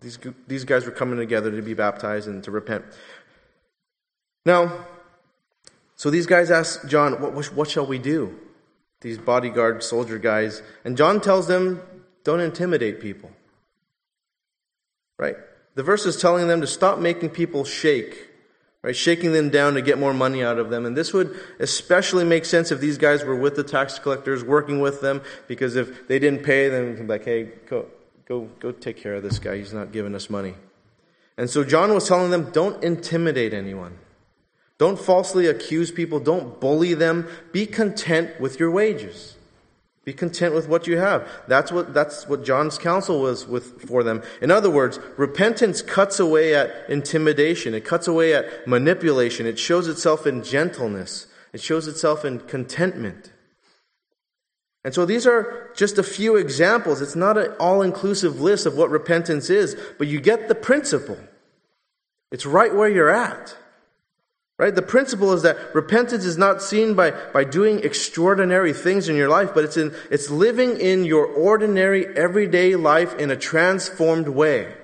These, 0.00 0.18
these 0.46 0.64
guys 0.64 0.84
were 0.84 0.92
coming 0.92 1.18
together 1.18 1.50
to 1.50 1.62
be 1.62 1.74
baptized 1.74 2.28
and 2.28 2.42
to 2.44 2.50
repent. 2.50 2.84
Now, 4.46 4.86
so 5.96 6.10
these 6.10 6.26
guys 6.26 6.50
ask 6.50 6.86
John, 6.88 7.20
what, 7.20 7.52
what 7.52 7.70
shall 7.70 7.86
we 7.86 7.98
do? 7.98 8.38
These 9.00 9.18
bodyguard 9.18 9.82
soldier 9.82 10.18
guys. 10.18 10.62
And 10.84 10.96
John 10.96 11.20
tells 11.20 11.48
them, 11.48 11.82
don't 12.24 12.40
intimidate 12.40 13.00
people. 13.00 13.30
Right? 15.18 15.36
The 15.74 15.82
verse 15.82 16.06
is 16.06 16.16
telling 16.16 16.46
them 16.46 16.60
to 16.60 16.66
stop 16.66 16.98
making 16.98 17.30
people 17.30 17.64
shake 17.64 18.27
right? 18.88 18.96
Shaking 18.96 19.32
them 19.32 19.50
down 19.50 19.74
to 19.74 19.82
get 19.82 19.98
more 19.98 20.14
money 20.14 20.42
out 20.42 20.58
of 20.58 20.70
them. 20.70 20.86
And 20.86 20.96
this 20.96 21.12
would 21.12 21.38
especially 21.58 22.24
make 22.24 22.46
sense 22.46 22.72
if 22.72 22.80
these 22.80 22.96
guys 22.96 23.22
were 23.22 23.36
with 23.36 23.54
the 23.54 23.62
tax 23.62 23.98
collectors, 23.98 24.42
working 24.42 24.80
with 24.80 25.02
them, 25.02 25.20
because 25.46 25.76
if 25.76 26.08
they 26.08 26.18
didn't 26.18 26.42
pay, 26.42 26.70
then 26.70 27.06
like, 27.06 27.26
hey, 27.26 27.50
go, 27.68 27.84
go, 28.26 28.48
go 28.58 28.72
take 28.72 28.96
care 28.96 29.16
of 29.16 29.22
this 29.22 29.38
guy. 29.38 29.58
He's 29.58 29.74
not 29.74 29.92
giving 29.92 30.14
us 30.14 30.30
money. 30.30 30.54
And 31.36 31.50
so 31.50 31.64
John 31.64 31.92
was 31.92 32.08
telling 32.08 32.30
them, 32.30 32.50
don't 32.50 32.82
intimidate 32.82 33.52
anyone. 33.52 33.98
Don't 34.78 34.98
falsely 34.98 35.48
accuse 35.48 35.90
people. 35.90 36.18
Don't 36.18 36.58
bully 36.58 36.94
them. 36.94 37.28
Be 37.52 37.66
content 37.66 38.40
with 38.40 38.58
your 38.58 38.70
wages. 38.70 39.36
Be 40.08 40.14
content 40.14 40.54
with 40.54 40.68
what 40.68 40.86
you 40.86 40.96
have. 40.96 41.28
That's 41.48 41.70
what, 41.70 41.92
that's 41.92 42.26
what 42.26 42.42
John's 42.42 42.78
counsel 42.78 43.20
was 43.20 43.46
with, 43.46 43.82
for 43.82 44.02
them. 44.02 44.22
In 44.40 44.50
other 44.50 44.70
words, 44.70 44.98
repentance 45.18 45.82
cuts 45.82 46.18
away 46.18 46.54
at 46.54 46.88
intimidation. 46.88 47.74
It 47.74 47.84
cuts 47.84 48.08
away 48.08 48.32
at 48.32 48.66
manipulation. 48.66 49.44
It 49.44 49.58
shows 49.58 49.86
itself 49.86 50.26
in 50.26 50.42
gentleness. 50.42 51.26
It 51.52 51.60
shows 51.60 51.86
itself 51.86 52.24
in 52.24 52.40
contentment. 52.40 53.32
And 54.82 54.94
so 54.94 55.04
these 55.04 55.26
are 55.26 55.70
just 55.76 55.98
a 55.98 56.02
few 56.02 56.36
examples. 56.36 57.02
It's 57.02 57.14
not 57.14 57.36
an 57.36 57.52
all 57.60 57.82
inclusive 57.82 58.40
list 58.40 58.64
of 58.64 58.78
what 58.78 58.88
repentance 58.88 59.50
is, 59.50 59.76
but 59.98 60.08
you 60.08 60.22
get 60.22 60.48
the 60.48 60.54
principle. 60.54 61.18
It's 62.32 62.46
right 62.46 62.74
where 62.74 62.88
you're 62.88 63.10
at. 63.10 63.54
Right? 64.58 64.74
The 64.74 64.82
principle 64.82 65.32
is 65.32 65.42
that 65.42 65.72
repentance 65.72 66.24
is 66.24 66.36
not 66.36 66.60
seen 66.60 66.94
by, 66.94 67.12
by 67.12 67.44
doing 67.44 67.78
extraordinary 67.84 68.72
things 68.72 69.08
in 69.08 69.14
your 69.14 69.28
life, 69.28 69.54
but 69.54 69.62
it's 69.62 69.76
in, 69.76 69.94
it's 70.10 70.30
living 70.30 70.80
in 70.80 71.04
your 71.04 71.26
ordinary, 71.26 72.04
everyday 72.16 72.74
life 72.74 73.14
in 73.18 73.30
a 73.30 73.36
transformed 73.36 74.26
way. 74.26 74.74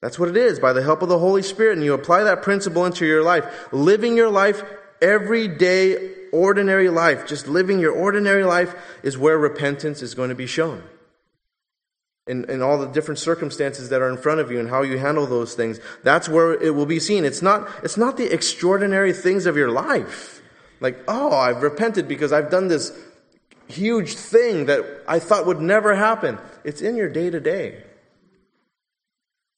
That's 0.00 0.18
what 0.18 0.30
it 0.30 0.36
is, 0.36 0.58
by 0.58 0.72
the 0.72 0.82
help 0.82 1.02
of 1.02 1.10
the 1.10 1.18
Holy 1.18 1.42
Spirit, 1.42 1.76
and 1.76 1.84
you 1.84 1.92
apply 1.92 2.24
that 2.24 2.42
principle 2.42 2.86
into 2.86 3.04
your 3.04 3.22
life. 3.22 3.68
Living 3.70 4.16
your 4.16 4.30
life, 4.30 4.64
everyday, 5.02 6.14
ordinary 6.32 6.88
life, 6.88 7.26
just 7.26 7.46
living 7.46 7.78
your 7.78 7.92
ordinary 7.92 8.44
life 8.44 8.74
is 9.02 9.18
where 9.18 9.36
repentance 9.36 10.00
is 10.00 10.14
going 10.14 10.30
to 10.30 10.34
be 10.34 10.46
shown 10.46 10.82
in, 12.26 12.48
in 12.48 12.62
all 12.62 12.78
the 12.78 12.86
different 12.86 13.18
circumstances 13.18 13.88
that 13.88 14.00
are 14.00 14.08
in 14.08 14.16
front 14.16 14.40
of 14.40 14.50
you 14.50 14.60
and 14.60 14.68
how 14.68 14.82
you 14.82 14.98
handle 14.98 15.26
those 15.26 15.54
things. 15.54 15.80
That's 16.04 16.28
where 16.28 16.52
it 16.52 16.74
will 16.74 16.86
be 16.86 17.00
seen. 17.00 17.24
It's 17.24 17.42
not, 17.42 17.68
it's 17.82 17.96
not 17.96 18.16
the 18.16 18.32
extraordinary 18.32 19.12
things 19.12 19.46
of 19.46 19.56
your 19.56 19.70
life. 19.70 20.40
Like, 20.80 21.02
oh, 21.08 21.32
I've 21.32 21.62
repented 21.62 22.08
because 22.08 22.32
I've 22.32 22.50
done 22.50 22.68
this 22.68 22.92
huge 23.68 24.14
thing 24.14 24.66
that 24.66 24.84
I 25.08 25.18
thought 25.18 25.46
would 25.46 25.60
never 25.60 25.94
happen. 25.94 26.38
It's 26.64 26.80
in 26.80 26.96
your 26.96 27.08
day 27.08 27.30
to 27.30 27.40
day. 27.40 27.82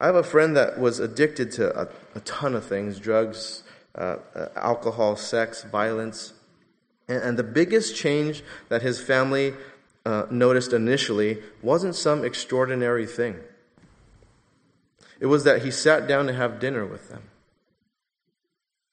I 0.00 0.06
have 0.06 0.16
a 0.16 0.22
friend 0.22 0.56
that 0.56 0.78
was 0.78 1.00
addicted 1.00 1.52
to 1.52 1.82
a, 1.82 1.88
a 2.14 2.20
ton 2.20 2.54
of 2.54 2.64
things 2.64 2.98
drugs, 2.98 3.62
uh, 3.94 4.16
uh, 4.34 4.48
alcohol, 4.56 5.16
sex, 5.16 5.64
violence. 5.64 6.32
And, 7.08 7.22
and 7.22 7.38
the 7.38 7.44
biggest 7.44 7.96
change 7.96 8.42
that 8.68 8.82
his 8.82 9.00
family 9.00 9.54
uh, 10.04 10.26
noticed 10.30 10.72
initially 10.72 11.38
wasn't 11.62 11.94
some 11.94 12.24
extraordinary 12.24 13.06
thing. 13.06 13.36
It 15.20 15.26
was 15.26 15.44
that 15.44 15.62
he 15.62 15.70
sat 15.70 16.06
down 16.06 16.26
to 16.26 16.34
have 16.34 16.60
dinner 16.60 16.84
with 16.84 17.08
them. 17.08 17.22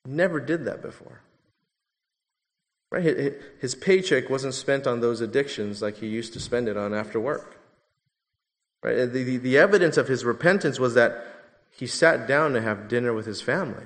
Never 0.06 0.40
did 0.40 0.66
that 0.66 0.82
before. 0.82 1.22
Right? 2.92 3.34
His 3.60 3.76
paycheck 3.76 4.30
wasn't 4.30 4.54
spent 4.54 4.86
on 4.86 5.00
those 5.00 5.22
addictions 5.22 5.82
like 5.82 5.98
he 5.98 6.08
used 6.08 6.34
to 6.34 6.40
spend 6.40 6.68
it 6.68 6.78
on 6.78 6.94
after 6.94 7.20
work. 7.20 7.58
Right? 8.84 8.96
The, 8.96 9.24
the, 9.24 9.38
the 9.38 9.58
evidence 9.58 9.98
of 9.98 10.08
his 10.08 10.26
repentance 10.26 10.80
was 10.80 10.94
that 10.96 11.26
he 11.72 11.88
sat 11.88 12.28
down 12.28 12.54
to 12.54 12.62
have 12.62 12.88
dinner 12.88 13.14
with 13.14 13.26
his 13.26 13.42
family. 13.42 13.86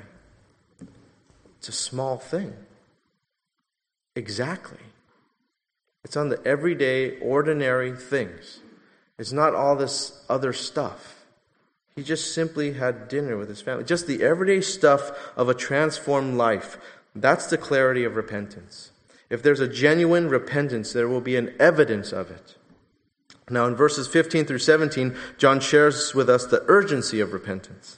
It's 1.57 1.69
a 1.69 1.71
small 1.71 2.17
thing. 2.17 2.53
Exactly. 4.15 4.80
It's 6.05 6.15
on 6.15 6.29
the 6.29 6.39
everyday, 6.45 7.19
ordinary 7.19 7.91
things. 7.91 8.59
It's 9.17 9.31
not 9.31 9.55
all 9.55 9.75
this 9.75 10.23
other 10.29 10.53
stuff. 10.53 11.25
He 11.95 12.03
just 12.03 12.35
simply 12.35 12.73
had 12.73 13.07
dinner 13.07 13.37
with 13.37 13.49
his 13.49 13.61
family. 13.61 13.85
Just 13.85 14.05
the 14.05 14.21
everyday 14.21 14.61
stuff 14.61 15.11
of 15.35 15.49
a 15.49 15.55
transformed 15.55 16.35
life. 16.35 16.77
That's 17.15 17.47
the 17.47 17.57
clarity 17.57 18.03
of 18.03 18.15
repentance. 18.15 18.91
If 19.31 19.41
there's 19.41 19.59
a 19.59 19.67
genuine 19.67 20.29
repentance, 20.29 20.93
there 20.93 21.07
will 21.07 21.21
be 21.21 21.37
an 21.37 21.55
evidence 21.59 22.11
of 22.11 22.29
it. 22.29 22.55
Now, 23.49 23.65
in 23.65 23.75
verses 23.75 24.07
15 24.07 24.45
through 24.45 24.59
17, 24.59 25.15
John 25.39 25.59
shares 25.59 26.13
with 26.13 26.29
us 26.29 26.45
the 26.45 26.63
urgency 26.67 27.19
of 27.19 27.33
repentance. 27.33 27.97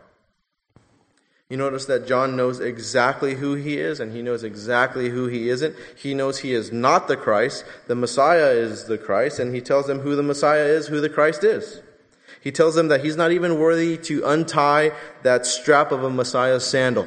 You 1.51 1.57
notice 1.57 1.83
that 1.87 2.07
John 2.07 2.37
knows 2.37 2.61
exactly 2.61 3.35
who 3.35 3.55
he 3.55 3.77
is 3.77 3.99
and 3.99 4.13
he 4.13 4.21
knows 4.21 4.41
exactly 4.41 5.09
who 5.09 5.27
he 5.27 5.49
isn't. 5.49 5.75
He 5.97 6.13
knows 6.13 6.39
he 6.39 6.53
is 6.53 6.71
not 6.71 7.09
the 7.09 7.17
Christ. 7.17 7.65
The 7.87 7.95
Messiah 7.95 8.51
is 8.51 8.85
the 8.85 8.97
Christ, 8.97 9.37
and 9.37 9.53
he 9.53 9.59
tells 9.59 9.85
them 9.85 9.99
who 9.99 10.15
the 10.15 10.23
Messiah 10.23 10.63
is, 10.63 10.87
who 10.87 11.01
the 11.01 11.09
Christ 11.09 11.43
is. 11.43 11.81
He 12.39 12.53
tells 12.53 12.75
them 12.75 12.87
that 12.87 13.03
he's 13.03 13.17
not 13.17 13.33
even 13.33 13.59
worthy 13.59 13.97
to 13.97 14.25
untie 14.25 14.93
that 15.23 15.45
strap 15.45 15.91
of 15.91 16.05
a 16.05 16.09
Messiah's 16.09 16.65
sandal, 16.65 17.05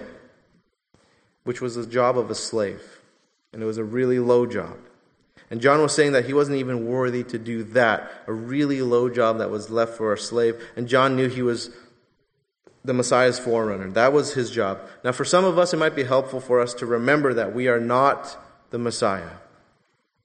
which 1.44 1.62
was 1.62 1.76
the 1.76 1.86
job 1.86 2.18
of 2.18 2.30
a 2.30 2.34
slave. 2.34 2.82
And 3.54 3.62
it 3.62 3.66
was 3.66 3.78
a 3.78 3.84
really 3.84 4.18
low 4.18 4.44
job. 4.44 4.76
And 5.50 5.62
John 5.62 5.80
was 5.80 5.94
saying 5.94 6.12
that 6.12 6.26
he 6.26 6.34
wasn't 6.34 6.58
even 6.58 6.86
worthy 6.86 7.24
to 7.24 7.38
do 7.38 7.62
that, 7.62 8.10
a 8.26 8.32
really 8.34 8.82
low 8.82 9.08
job 9.08 9.38
that 9.38 9.50
was 9.50 9.70
left 9.70 9.94
for 9.94 10.12
a 10.12 10.18
slave. 10.18 10.62
And 10.76 10.86
John 10.86 11.16
knew 11.16 11.30
he 11.30 11.40
was 11.40 11.70
the 12.84 12.94
Messiah's 12.94 13.38
forerunner. 13.38 13.90
That 13.90 14.12
was 14.12 14.34
his 14.34 14.50
job. 14.50 14.80
Now, 15.02 15.12
for 15.12 15.24
some 15.24 15.44
of 15.44 15.58
us, 15.58 15.72
it 15.72 15.78
might 15.78 15.96
be 15.96 16.04
helpful 16.04 16.40
for 16.40 16.60
us 16.60 16.74
to 16.74 16.86
remember 16.86 17.34
that 17.34 17.54
we 17.54 17.68
are 17.68 17.80
not 17.80 18.36
the 18.70 18.78
Messiah. 18.78 19.30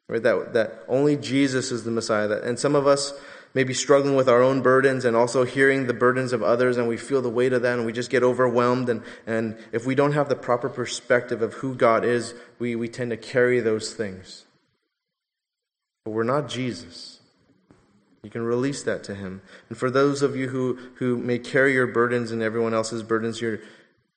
Right? 0.09 0.21
That, 0.21 0.53
that 0.53 0.83
only 0.87 1.15
Jesus 1.15 1.71
is 1.71 1.83
the 1.83 1.91
Messiah. 1.91 2.27
That, 2.27 2.43
and 2.43 2.59
some 2.59 2.75
of 2.75 2.85
us 2.85 3.13
may 3.53 3.63
be 3.63 3.73
struggling 3.73 4.15
with 4.15 4.27
our 4.27 4.41
own 4.41 4.61
burdens 4.61 5.05
and 5.05 5.15
also 5.15 5.43
hearing 5.43 5.87
the 5.87 5.93
burdens 5.93 6.33
of 6.33 6.43
others, 6.43 6.77
and 6.77 6.87
we 6.87 6.97
feel 6.97 7.21
the 7.21 7.29
weight 7.29 7.53
of 7.53 7.61
that, 7.61 7.77
and 7.77 7.85
we 7.85 7.93
just 7.93 8.09
get 8.09 8.23
overwhelmed. 8.23 8.89
And, 8.89 9.03
and 9.25 9.57
if 9.71 9.85
we 9.85 9.95
don't 9.95 10.11
have 10.11 10.29
the 10.29 10.35
proper 10.35 10.69
perspective 10.69 11.41
of 11.41 11.53
who 11.53 11.75
God 11.75 12.03
is, 12.03 12.33
we, 12.59 12.75
we 12.75 12.87
tend 12.87 13.11
to 13.11 13.17
carry 13.17 13.59
those 13.59 13.93
things. 13.93 14.45
But 16.05 16.11
we're 16.11 16.23
not 16.23 16.49
Jesus. 16.49 17.18
You 18.23 18.29
can 18.29 18.41
release 18.41 18.83
that 18.83 19.03
to 19.05 19.15
Him. 19.15 19.41
And 19.69 19.77
for 19.77 19.89
those 19.89 20.21
of 20.21 20.35
you 20.35 20.49
who, 20.49 20.77
who 20.95 21.17
may 21.17 21.39
carry 21.39 21.73
your 21.73 21.87
burdens 21.87 22.31
and 22.31 22.41
everyone 22.41 22.73
else's 22.73 23.03
burdens, 23.03 23.39
you're, 23.39 23.59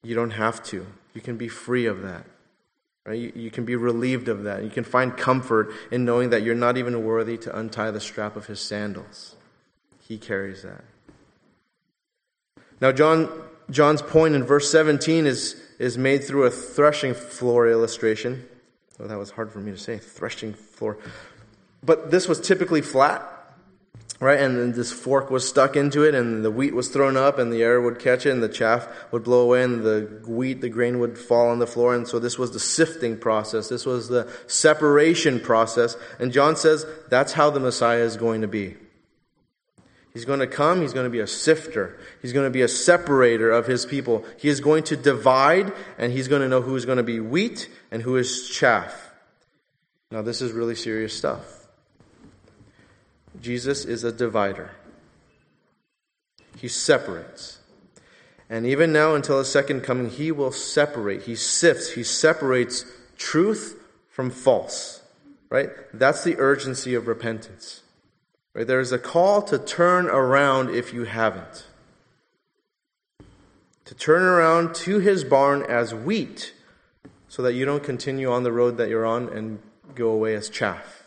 you 0.03 0.15
don't 0.15 0.33
have 0.33 0.63
to. 0.65 0.87
You 1.15 1.21
can 1.21 1.37
be 1.37 1.49
free 1.49 1.87
of 1.87 2.03
that. 2.03 2.25
Right? 3.05 3.19
You, 3.19 3.33
you 3.35 3.51
can 3.51 3.65
be 3.65 3.77
relieved 3.77 4.29
of 4.29 4.45
that. 4.45 4.65
You 4.65 4.71
can 4.71 4.85
find 4.85 5.17
comfort 5.17 5.73
in 5.91 6.05
knowing 6.05 6.31
that 6.31 6.43
you're 6.43 6.55
not 6.55 6.77
even 6.77 7.05
worthy 7.05 7.37
to 7.39 7.57
untie 7.57 7.91
the 7.91 8.01
strap 8.01 8.37
of 8.37 8.47
His 8.47 8.61
sandals. 8.61 9.37
He 10.01 10.19
carries 10.19 10.63
that. 10.63 10.85
Now, 12.81 12.91
John, 12.91 13.31
John's 13.71 14.03
point 14.03 14.35
in 14.35 14.43
verse 14.43 14.71
17 14.71 15.27
is, 15.27 15.61
is 15.79 15.97
made 15.97 16.25
through 16.25 16.45
a 16.45 16.51
threshing 16.51 17.15
floor 17.15 17.69
illustration. 17.69 18.49
Oh, 18.99 19.07
that 19.07 19.19
was 19.19 19.31
hard 19.31 19.53
for 19.53 19.59
me 19.59 19.71
to 19.71 19.79
say, 19.79 19.99
threshing 19.99 20.53
floor. 20.55 20.99
But 21.85 22.11
this 22.11 22.29
was 22.29 22.41
typically 22.41 22.83
flat, 22.83 23.23
right? 24.23 24.39
And 24.41 24.57
then 24.57 24.73
this 24.73 24.93
fork 24.93 25.31
was 25.31 25.49
stuck 25.49 25.75
into 25.75 26.05
it, 26.05 26.15
and 26.15 26.45
the 26.45 26.51
wheat 26.51 26.75
was 26.75 26.89
thrown 26.89 27.17
up, 27.17 27.41
and 27.41 27.53
the 27.53 27.63
air 27.63 27.81
would 27.81 27.99
catch 27.99 28.25
it, 28.25 28.31
and 28.31 28.41
the 28.41 28.49
chaff 28.49 28.87
would 29.11 29.25
blow 29.25 29.41
away, 29.41 29.65
and 29.65 29.83
the 29.83 30.23
wheat, 30.29 30.61
the 30.61 30.69
grain 30.69 31.01
would 31.01 31.19
fall 31.19 31.49
on 31.49 31.59
the 31.59 31.67
floor. 31.67 31.93
And 31.93 32.07
so 32.07 32.21
this 32.21 32.39
was 32.39 32.53
the 32.53 32.61
sifting 32.61 33.19
process. 33.19 33.69
This 33.69 33.85
was 33.85 34.09
the 34.09 34.33
separation 34.47 35.41
process. 35.41 35.97
And 36.21 36.33
John 36.33 36.55
says 36.55 36.87
that's 37.09 37.33
how 37.33 37.51
the 37.51 37.59
Messiah 37.59 38.03
is 38.03 38.17
going 38.17 38.43
to 38.43 38.49
be. 38.49 38.77
He's 40.13 40.25
going 40.25 40.41
to 40.41 40.47
come, 40.47 40.83
he's 40.83 40.93
going 40.93 41.07
to 41.07 41.11
be 41.11 41.21
a 41.21 41.27
sifter. 41.27 41.99
He's 42.21 42.33
going 42.33 42.47
to 42.47 42.51
be 42.51 42.63
a 42.63 42.69
separator 42.69 43.51
of 43.51 43.67
his 43.67 43.87
people. 43.87 44.25
He 44.39 44.49
is 44.49 44.61
going 44.61 44.85
to 44.85 44.97
divide, 44.97 45.73
and 45.99 46.13
he's 46.13 46.29
going 46.29 46.43
to 46.43 46.49
know 46.49 46.61
who 46.61 46.77
is 46.77 46.85
going 46.87 46.99
to 46.99 47.03
be 47.03 47.19
wheat 47.19 47.69
and 47.91 48.03
who 48.03 48.17
is 48.17 48.49
chaff. 48.49 49.11
Now, 50.13 50.23
this 50.23 50.43
is 50.43 50.53
really 50.53 50.77
serious 50.77 51.17
stuff. 51.17 51.62
Jesus 53.43 53.85
is 53.85 54.05
a 54.05 54.13
divider, 54.13 54.71
he 56.57 56.69
separates. 56.69 57.59
And 58.49 58.67
even 58.67 58.93
now, 58.93 59.15
until 59.15 59.39
his 59.39 59.51
second 59.51 59.81
coming, 59.81 60.11
he 60.11 60.31
will 60.31 60.53
separate. 60.53 61.23
He 61.23 61.35
sifts, 61.35 61.93
he 61.93 62.03
separates 62.03 62.85
truth 63.17 63.83
from 64.11 64.31
false. 64.31 65.03
Right? 65.49 65.71
That's 65.93 66.23
the 66.23 66.39
urgency 66.39 66.95
of 66.95 67.07
repentance. 67.07 67.83
Right? 68.55 68.67
There 68.67 68.81
is 68.81 68.93
a 68.93 68.99
call 68.99 69.43
to 69.43 69.59
turn 69.59 70.07
around 70.07 70.71
if 70.71 70.93
you 70.93 71.05
haven't. 71.05 71.65
To 73.87 73.95
turn 73.95 74.23
around 74.23 74.75
to 74.77 74.99
his 74.99 75.25
barn 75.25 75.63
as 75.63 75.95
wheat 75.95 76.53
so 77.29 77.43
that 77.43 77.55
you 77.55 77.65
don't 77.65 77.83
continue 77.83 78.31
on 78.31 78.43
the 78.43 78.53
road 78.53 78.77
that 78.77 78.91
you're 78.91 79.07
on 79.07 79.31
and 79.31 79.59
go 79.95 80.11
away 80.11 80.35
as 80.35 80.49
chaff. 80.51 81.02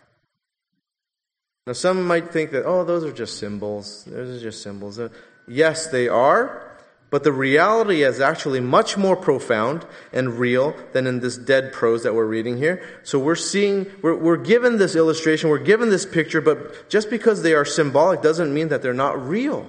Now, 1.67 1.73
some 1.73 2.05
might 2.05 2.31
think 2.31 2.51
that, 2.51 2.63
oh, 2.65 2.83
those 2.83 3.03
are 3.03 3.11
just 3.11 3.39
symbols. 3.39 4.03
Those 4.05 4.39
are 4.39 4.43
just 4.43 4.61
symbols. 4.61 4.99
Uh, 4.99 5.09
yes, 5.47 5.87
they 5.87 6.07
are. 6.07 6.71
But 7.09 7.23
the 7.23 7.31
reality 7.31 8.03
is 8.03 8.19
actually 8.19 8.59
much 8.59 8.97
more 8.97 9.15
profound 9.15 9.85
and 10.11 10.37
real 10.37 10.75
than 10.91 11.07
in 11.07 11.21
this 11.21 11.37
dead 11.37 11.71
prose 11.71 12.03
that 12.03 12.13
we're 12.13 12.25
reading 12.25 12.57
here. 12.57 12.83
So 13.03 13.17
we're 13.17 13.35
seeing, 13.35 13.85
we're, 14.01 14.15
we're 14.15 14.37
given 14.37 14.77
this 14.77 14.95
illustration, 14.95 15.49
we're 15.49 15.59
given 15.59 15.89
this 15.89 16.05
picture, 16.05 16.41
but 16.41 16.89
just 16.89 17.09
because 17.09 17.41
they 17.41 17.53
are 17.53 17.65
symbolic 17.65 18.21
doesn't 18.21 18.53
mean 18.53 18.67
that 18.69 18.81
they're 18.81 18.93
not 18.93 19.19
real. 19.27 19.67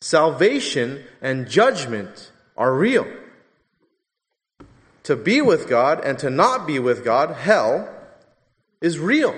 Salvation 0.00 1.02
and 1.20 1.48
judgment 1.48 2.30
are 2.56 2.74
real. 2.74 3.06
To 5.04 5.16
be 5.16 5.42
with 5.42 5.68
God 5.68 6.04
and 6.04 6.18
to 6.20 6.30
not 6.30 6.66
be 6.66 6.78
with 6.78 7.04
God, 7.04 7.34
hell, 7.34 7.92
is 8.80 8.98
real. 8.98 9.34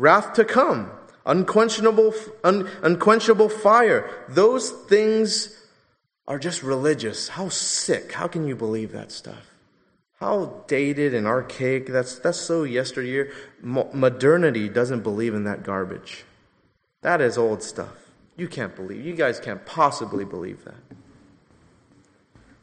Wrath 0.00 0.32
to 0.34 0.44
come 0.46 0.90
unquenchable, 1.26 2.14
un, 2.42 2.68
unquenchable 2.82 3.48
fire. 3.48 4.08
Those 4.28 4.70
things 4.70 5.56
are 6.26 6.38
just 6.38 6.62
religious. 6.62 7.28
How 7.28 7.50
sick. 7.50 8.12
How 8.12 8.26
can 8.26 8.46
you 8.46 8.56
believe 8.56 8.92
that 8.92 9.12
stuff? 9.12 9.46
How 10.18 10.64
dated 10.66 11.14
and 11.14 11.26
archaic. 11.26 11.86
That's, 11.86 12.18
that's 12.18 12.38
so 12.38 12.64
yesteryear. 12.64 13.32
Mo- 13.60 13.90
modernity 13.92 14.68
doesn't 14.68 15.02
believe 15.02 15.34
in 15.34 15.44
that 15.44 15.62
garbage. 15.62 16.24
That 17.02 17.20
is 17.20 17.38
old 17.38 17.62
stuff. 17.62 18.10
You 18.36 18.48
can't 18.48 18.74
believe. 18.74 19.04
You 19.04 19.14
guys 19.14 19.38
can't 19.38 19.64
possibly 19.66 20.24
believe 20.24 20.64
that. 20.64 20.96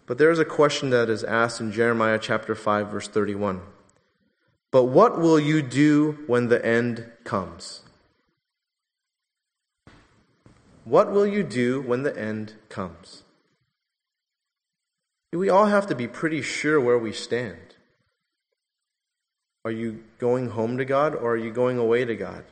But 0.05 0.17
there 0.17 0.31
is 0.31 0.39
a 0.39 0.45
question 0.45 0.89
that 0.91 1.09
is 1.09 1.23
asked 1.23 1.59
in 1.59 1.71
Jeremiah 1.71 2.19
chapter 2.19 2.55
5 2.55 2.89
verse 2.89 3.07
31. 3.07 3.61
But 4.71 4.85
what 4.85 5.19
will 5.19 5.39
you 5.39 5.61
do 5.61 6.23
when 6.27 6.47
the 6.47 6.63
end 6.65 7.11
comes? 7.27 7.81
What 10.85 11.11
will 11.11 11.27
you 11.27 11.43
do 11.43 11.81
when 11.81 12.03
the 12.03 12.17
end 12.17 12.53
comes? 12.69 13.23
We 15.33 15.49
all 15.49 15.65
have 15.65 15.87
to 15.87 15.95
be 15.95 16.07
pretty 16.07 16.41
sure 16.41 16.79
where 16.79 16.97
we 16.97 17.11
stand. 17.11 17.75
Are 19.65 19.71
you 19.71 20.05
going 20.17 20.51
home 20.51 20.77
to 20.77 20.85
God 20.85 21.13
or 21.13 21.33
are 21.33 21.37
you 21.37 21.51
going 21.51 21.77
away 21.77 22.05
to 22.05 22.15
God? 22.15 22.45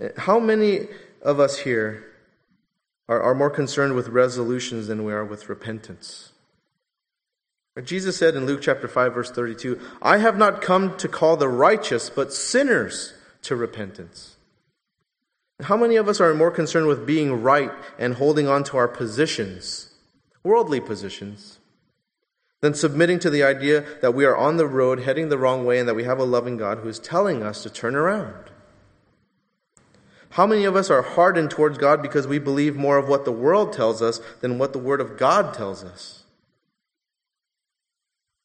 Eh, 0.00 0.10
how 0.16 0.38
many 0.38 0.86
of 1.20 1.40
us 1.40 1.58
here 1.58 2.04
are, 3.08 3.20
are 3.20 3.34
more 3.34 3.50
concerned 3.50 3.94
with 3.94 4.08
resolutions 4.08 4.86
than 4.86 5.04
we 5.04 5.12
are 5.12 5.24
with 5.24 5.48
repentance? 5.48 6.31
Jesus 7.80 8.18
said 8.18 8.34
in 8.34 8.44
Luke 8.44 8.60
chapter 8.60 8.86
5 8.86 9.14
verse 9.14 9.30
32, 9.30 9.80
I 10.02 10.18
have 10.18 10.36
not 10.36 10.60
come 10.60 10.96
to 10.98 11.08
call 11.08 11.36
the 11.36 11.48
righteous, 11.48 12.10
but 12.10 12.32
sinners 12.32 13.14
to 13.42 13.56
repentance. 13.56 14.36
How 15.62 15.76
many 15.76 15.96
of 15.96 16.08
us 16.08 16.20
are 16.20 16.34
more 16.34 16.50
concerned 16.50 16.86
with 16.86 17.06
being 17.06 17.42
right 17.42 17.70
and 17.98 18.14
holding 18.14 18.46
on 18.46 18.64
to 18.64 18.76
our 18.76 18.88
positions, 18.88 19.94
worldly 20.42 20.80
positions, 20.80 21.60
than 22.60 22.74
submitting 22.74 23.18
to 23.20 23.30
the 23.30 23.42
idea 23.42 23.84
that 24.02 24.14
we 24.14 24.24
are 24.24 24.36
on 24.36 24.56
the 24.56 24.66
road 24.66 25.00
heading 25.00 25.28
the 25.28 25.38
wrong 25.38 25.64
way 25.64 25.78
and 25.78 25.88
that 25.88 25.94
we 25.94 26.04
have 26.04 26.18
a 26.18 26.24
loving 26.24 26.56
God 26.56 26.78
who 26.78 26.88
is 26.88 26.98
telling 26.98 27.42
us 27.42 27.62
to 27.62 27.70
turn 27.70 27.94
around? 27.94 28.50
How 30.30 30.46
many 30.46 30.64
of 30.64 30.76
us 30.76 30.90
are 30.90 31.02
hardened 31.02 31.50
towards 31.50 31.78
God 31.78 32.02
because 32.02 32.26
we 32.26 32.38
believe 32.38 32.74
more 32.74 32.98
of 32.98 33.08
what 33.08 33.24
the 33.24 33.32
world 33.32 33.72
tells 33.72 34.02
us 34.02 34.20
than 34.40 34.58
what 34.58 34.72
the 34.72 34.78
Word 34.78 35.00
of 35.00 35.16
God 35.16 35.54
tells 35.54 35.84
us? 35.84 36.21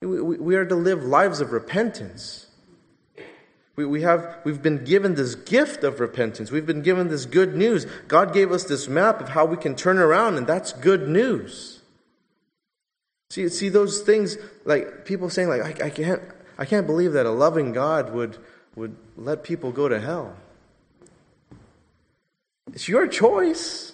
We 0.02 0.56
are 0.56 0.66
to 0.66 0.76
live 0.76 1.04
lives 1.04 1.42
of 1.42 1.52
repentance. 1.52 2.48
We, 3.76 3.86
we 3.86 4.02
have, 4.02 4.38
we've 4.44 4.62
been 4.62 4.84
given 4.84 5.16
this 5.16 5.36
gift 5.36 5.84
of 5.84 6.00
repentance. 6.00 6.52
We've 6.52 6.66
been 6.66 6.82
given 6.82 7.10
this 7.10 7.26
good 7.26 7.56
news. 7.56 7.86
God 8.08 8.34
gave 8.34 8.52
us 8.52 8.64
this 8.64 8.88
map 8.88 9.22
of 9.22 9.30
how 9.30 9.46
we 9.46 9.58
can 9.58 9.76
turn 9.76 9.98
around, 10.00 10.38
and 10.38 10.48
that's 10.48 10.74
good 10.74 11.08
news. 11.08 11.82
See, 13.30 13.50
see 13.50 13.70
those 13.70 14.02
things, 14.02 14.38
like 14.66 15.06
people 15.06 15.30
saying, 15.30 15.50
like, 15.50 15.82
I, 15.82 15.88
I 15.88 15.90
can't, 15.90 16.22
I 16.58 16.66
can't 16.66 16.88
believe 16.88 17.14
that 17.14 17.26
a 17.26 17.32
loving 17.32 17.72
God 17.72 18.14
would, 18.14 18.38
would 18.76 18.96
let 19.16 19.44
people 19.44 19.72
go 19.72 19.88
to 19.88 20.00
hell. 20.00 20.36
It's 22.74 22.88
your 22.88 23.08
choice. 23.08 23.94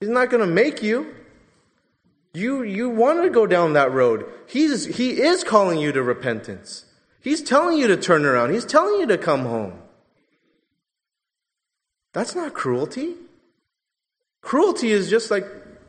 He's 0.00 0.08
not 0.08 0.30
going 0.30 0.46
to 0.46 0.52
make 0.52 0.82
you. 0.82 1.14
You, 2.32 2.62
you 2.62 2.88
want 2.88 3.22
to 3.22 3.30
go 3.30 3.46
down 3.46 3.72
that 3.72 3.92
road. 3.92 4.24
He's, 4.46 4.96
he 4.96 5.20
is 5.20 5.42
calling 5.42 5.78
you 5.78 5.92
to 5.92 6.02
repentance. 6.02 6.84
He's 7.20 7.42
telling 7.42 7.76
you 7.76 7.86
to 7.88 7.96
turn 7.96 8.24
around. 8.24 8.52
He's 8.52 8.64
telling 8.64 9.00
you 9.00 9.06
to 9.06 9.18
come 9.18 9.42
home. 9.42 9.78
That's 12.12 12.34
not 12.34 12.54
cruelty. 12.54 13.14
Cruelty 14.40 14.90
is 14.90 15.10
just 15.10 15.30
like, 15.30 15.44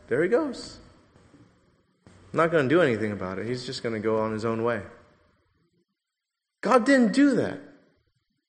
there 0.07 0.23
he 0.23 0.29
goes. 0.29 0.77
I'm 2.05 2.37
not 2.37 2.51
going 2.51 2.67
to 2.67 2.73
do 2.73 2.81
anything 2.81 3.11
about 3.11 3.39
it. 3.39 3.47
He's 3.47 3.65
just 3.65 3.83
going 3.83 3.93
to 3.93 3.99
go 3.99 4.19
on 4.19 4.31
his 4.31 4.45
own 4.45 4.63
way. 4.63 4.81
God 6.61 6.85
didn't 6.85 7.13
do 7.13 7.35
that. 7.35 7.59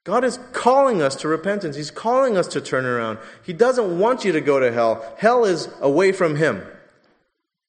God 0.04 0.24
is 0.24 0.38
calling 0.52 1.00
us 1.00 1.14
to 1.16 1.28
repentance. 1.28 1.76
He's 1.76 1.90
calling 1.90 2.36
us 2.36 2.48
to 2.48 2.60
turn 2.60 2.84
around. 2.84 3.18
He 3.44 3.52
doesn't 3.52 3.98
want 3.98 4.24
you 4.24 4.32
to 4.32 4.40
go 4.40 4.58
to 4.58 4.72
hell. 4.72 5.04
Hell 5.18 5.44
is 5.44 5.68
away 5.80 6.10
from 6.12 6.36
Him. 6.36 6.66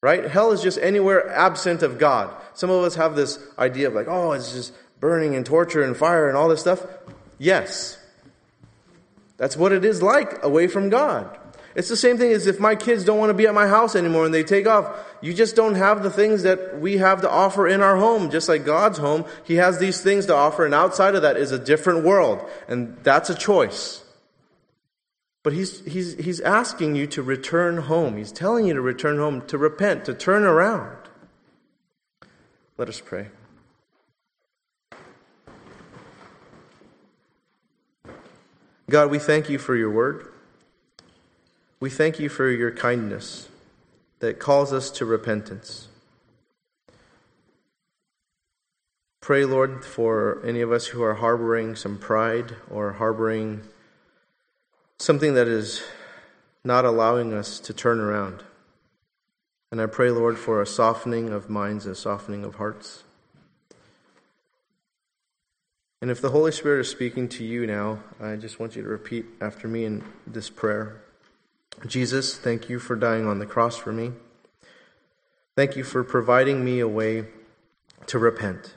Right? 0.04 0.26
Hell 0.26 0.52
is 0.52 0.62
just 0.62 0.78
anywhere 0.80 1.30
absent 1.30 1.82
of 1.82 1.98
God. 1.98 2.30
Some 2.56 2.70
of 2.70 2.84
us 2.84 2.96
have 2.96 3.16
this 3.16 3.40
idea 3.58 3.88
of 3.88 3.94
like, 3.94 4.08
oh, 4.10 4.34
it's 4.34 4.52
just 4.52 4.74
burning 5.00 5.34
and 5.34 5.46
torture 5.46 5.82
and 5.82 5.96
fire 5.96 6.28
and 6.28 6.36
all 6.36 6.50
this 6.50 6.60
stuff? 6.60 6.86
Yes. 7.40 7.98
That's 9.38 9.56
what 9.56 9.72
it 9.72 9.86
is 9.86 10.02
like 10.02 10.44
away 10.44 10.68
from 10.68 10.90
God. 10.90 11.40
It's 11.74 11.88
the 11.88 11.96
same 11.96 12.18
thing 12.18 12.34
as 12.34 12.48
if 12.48 12.60
my 12.60 12.76
kids 12.76 13.06
don't 13.06 13.18
want 13.18 13.30
to 13.30 13.34
be 13.34 13.48
at 13.48 13.54
my 13.54 13.66
house 13.66 13.96
anymore 13.96 14.26
and 14.26 14.34
they 14.34 14.44
take 14.44 14.68
off. 14.68 14.94
You 15.22 15.34
just 15.34 15.56
don't 15.56 15.76
have 15.76 16.04
the 16.04 16.12
things 16.12 16.44
that 16.44 16.82
we 16.82 16.98
have 16.98 17.22
to 17.22 17.30
offer 17.30 17.66
in 17.66 17.80
our 17.82 17.96
home. 17.96 18.30
Just 18.30 18.50
like 18.50 18.66
God's 18.66 18.98
home, 18.98 19.24
He 19.46 19.56
has 19.56 19.80
these 19.80 20.02
things 20.02 20.26
to 20.26 20.36
offer, 20.36 20.66
and 20.66 20.74
outside 20.74 21.16
of 21.16 21.22
that 21.22 21.38
is 21.38 21.54
a 21.54 21.58
different 21.58 22.04
world. 22.04 22.46
And 22.68 22.98
that's 23.04 23.30
a 23.30 23.36
choice. 23.36 24.03
But 25.44 25.52
he's, 25.52 25.86
he's, 25.86 26.16
he's 26.16 26.40
asking 26.40 26.96
you 26.96 27.06
to 27.08 27.22
return 27.22 27.78
home. 27.78 28.16
He's 28.16 28.32
telling 28.32 28.66
you 28.66 28.74
to 28.74 28.82
return 28.82 29.18
home, 29.18 29.46
to 29.48 29.58
repent, 29.58 30.06
to 30.06 30.14
turn 30.14 30.44
around. 30.44 30.98
Let 32.78 32.88
us 32.88 33.02
pray. 33.02 33.28
God, 38.90 39.12
we 39.12 39.20
thank 39.20 39.50
you 39.50 39.58
for 39.58 39.76
your 39.76 39.92
word. 39.92 40.32
We 41.80 41.90
thank 41.90 42.20
you 42.20 42.30
for 42.30 42.50
your 42.50 42.72
kindness 42.72 43.50
that 44.20 44.40
calls 44.40 44.72
us 44.72 44.90
to 44.92 45.06
repentance. 45.06 45.90
Pray, 49.20 49.44
Lord, 49.44 49.84
for 49.84 50.42
any 50.46 50.62
of 50.62 50.72
us 50.72 50.88
who 50.88 51.04
are 51.04 51.16
harboring 51.16 51.76
some 51.76 51.98
pride 51.98 52.56
or 52.70 52.94
harboring 52.94 53.62
something 55.04 55.34
that 55.34 55.50
is 55.50 55.84
not 56.64 56.86
allowing 56.86 57.34
us 57.34 57.60
to 57.60 57.74
turn 57.74 58.00
around. 58.00 58.42
And 59.70 59.82
I 59.82 59.86
pray, 59.86 60.10
Lord, 60.10 60.38
for 60.38 60.62
a 60.62 60.66
softening 60.66 61.30
of 61.30 61.50
minds, 61.50 61.86
a 61.86 61.94
softening 61.94 62.46
of 62.46 62.56
hearts. 62.56 63.04
And 66.02 66.10
if 66.10 66.22
the 66.22 66.30
Holy 66.30 66.54
Spirit 66.54 66.80
is 66.80 66.90
speaking 66.90 67.28
to 67.30 67.44
you 67.44 67.68
now, 67.68 68.00
I 68.22 68.38
just 68.38 68.62
want 68.62 68.78
you 68.78 68.82
to 68.82 68.88
repeat 68.88 69.26
after 69.42 69.68
me 69.68 69.84
in 69.84 70.04
this 70.26 70.50
prayer 70.50 71.02
Jesus, 71.86 72.38
thank 72.38 72.70
you 72.70 72.80
for 72.80 72.96
dying 72.96 73.28
on 73.28 73.40
the 73.40 73.46
cross 73.46 73.76
for 73.76 73.92
me. 73.92 74.12
Thank 75.58 75.76
you 75.76 75.84
for 75.84 76.04
providing 76.04 76.64
me 76.64 76.80
a 76.80 76.88
way 76.88 77.26
to 78.06 78.20
repent, 78.20 78.76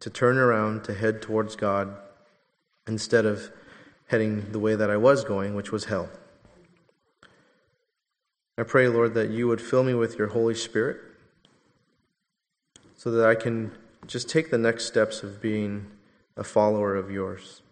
to 0.00 0.10
turn 0.10 0.36
around, 0.36 0.84
to 0.84 0.94
head 0.94 1.22
towards 1.22 1.56
God 1.56 1.96
instead 2.86 3.24
of 3.24 3.50
heading 4.08 4.52
the 4.52 4.58
way 4.58 4.74
that 4.74 4.90
I 4.90 4.96
was 4.96 5.24
going, 5.24 5.54
which 5.54 5.72
was 5.72 5.86
hell. 5.86 6.08
I 8.56 8.62
pray, 8.62 8.88
Lord, 8.88 9.14
that 9.14 9.30
you 9.30 9.48
would 9.48 9.60
fill 9.60 9.82
me 9.82 9.94
with 9.94 10.16
your 10.16 10.28
Holy 10.28 10.54
Spirit 10.54 10.98
so 12.96 13.10
that 13.10 13.28
I 13.28 13.34
can 13.34 13.72
just 14.06 14.28
take 14.28 14.50
the 14.50 14.58
next 14.58 14.86
steps 14.86 15.22
of 15.22 15.40
being 15.40 15.90
a 16.36 16.44
follower 16.44 16.94
of 16.94 17.10
yours. 17.10 17.62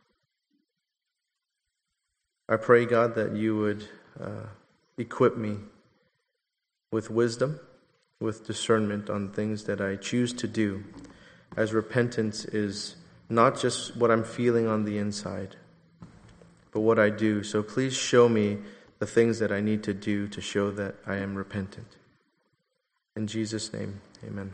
I 2.48 2.56
pray, 2.56 2.84
God, 2.84 3.14
that 3.14 3.32
you 3.32 3.56
would 3.56 3.88
uh, 4.20 4.46
equip 4.98 5.36
me 5.36 5.56
with 6.90 7.10
wisdom, 7.10 7.60
with 8.20 8.46
discernment 8.46 9.08
on 9.08 9.30
things 9.30 9.64
that 9.64 9.80
I 9.80 9.96
choose 9.96 10.32
to 10.34 10.48
do, 10.48 10.84
as 11.56 11.72
repentance 11.72 12.44
is 12.44 12.96
not 13.28 13.58
just 13.58 13.96
what 13.96 14.10
I'm 14.10 14.24
feeling 14.24 14.66
on 14.66 14.84
the 14.84 14.98
inside, 14.98 15.56
but 16.72 16.80
what 16.80 16.98
I 16.98 17.10
do. 17.10 17.42
So 17.42 17.62
please 17.62 17.94
show 17.94 18.28
me 18.28 18.58
the 18.98 19.06
things 19.06 19.38
that 19.38 19.52
I 19.52 19.60
need 19.60 19.82
to 19.84 19.94
do 19.94 20.26
to 20.28 20.40
show 20.40 20.70
that 20.72 20.96
I 21.06 21.16
am 21.16 21.34
repentant. 21.34 21.96
In 23.14 23.26
Jesus' 23.26 23.72
name, 23.72 24.00
amen. 24.26 24.52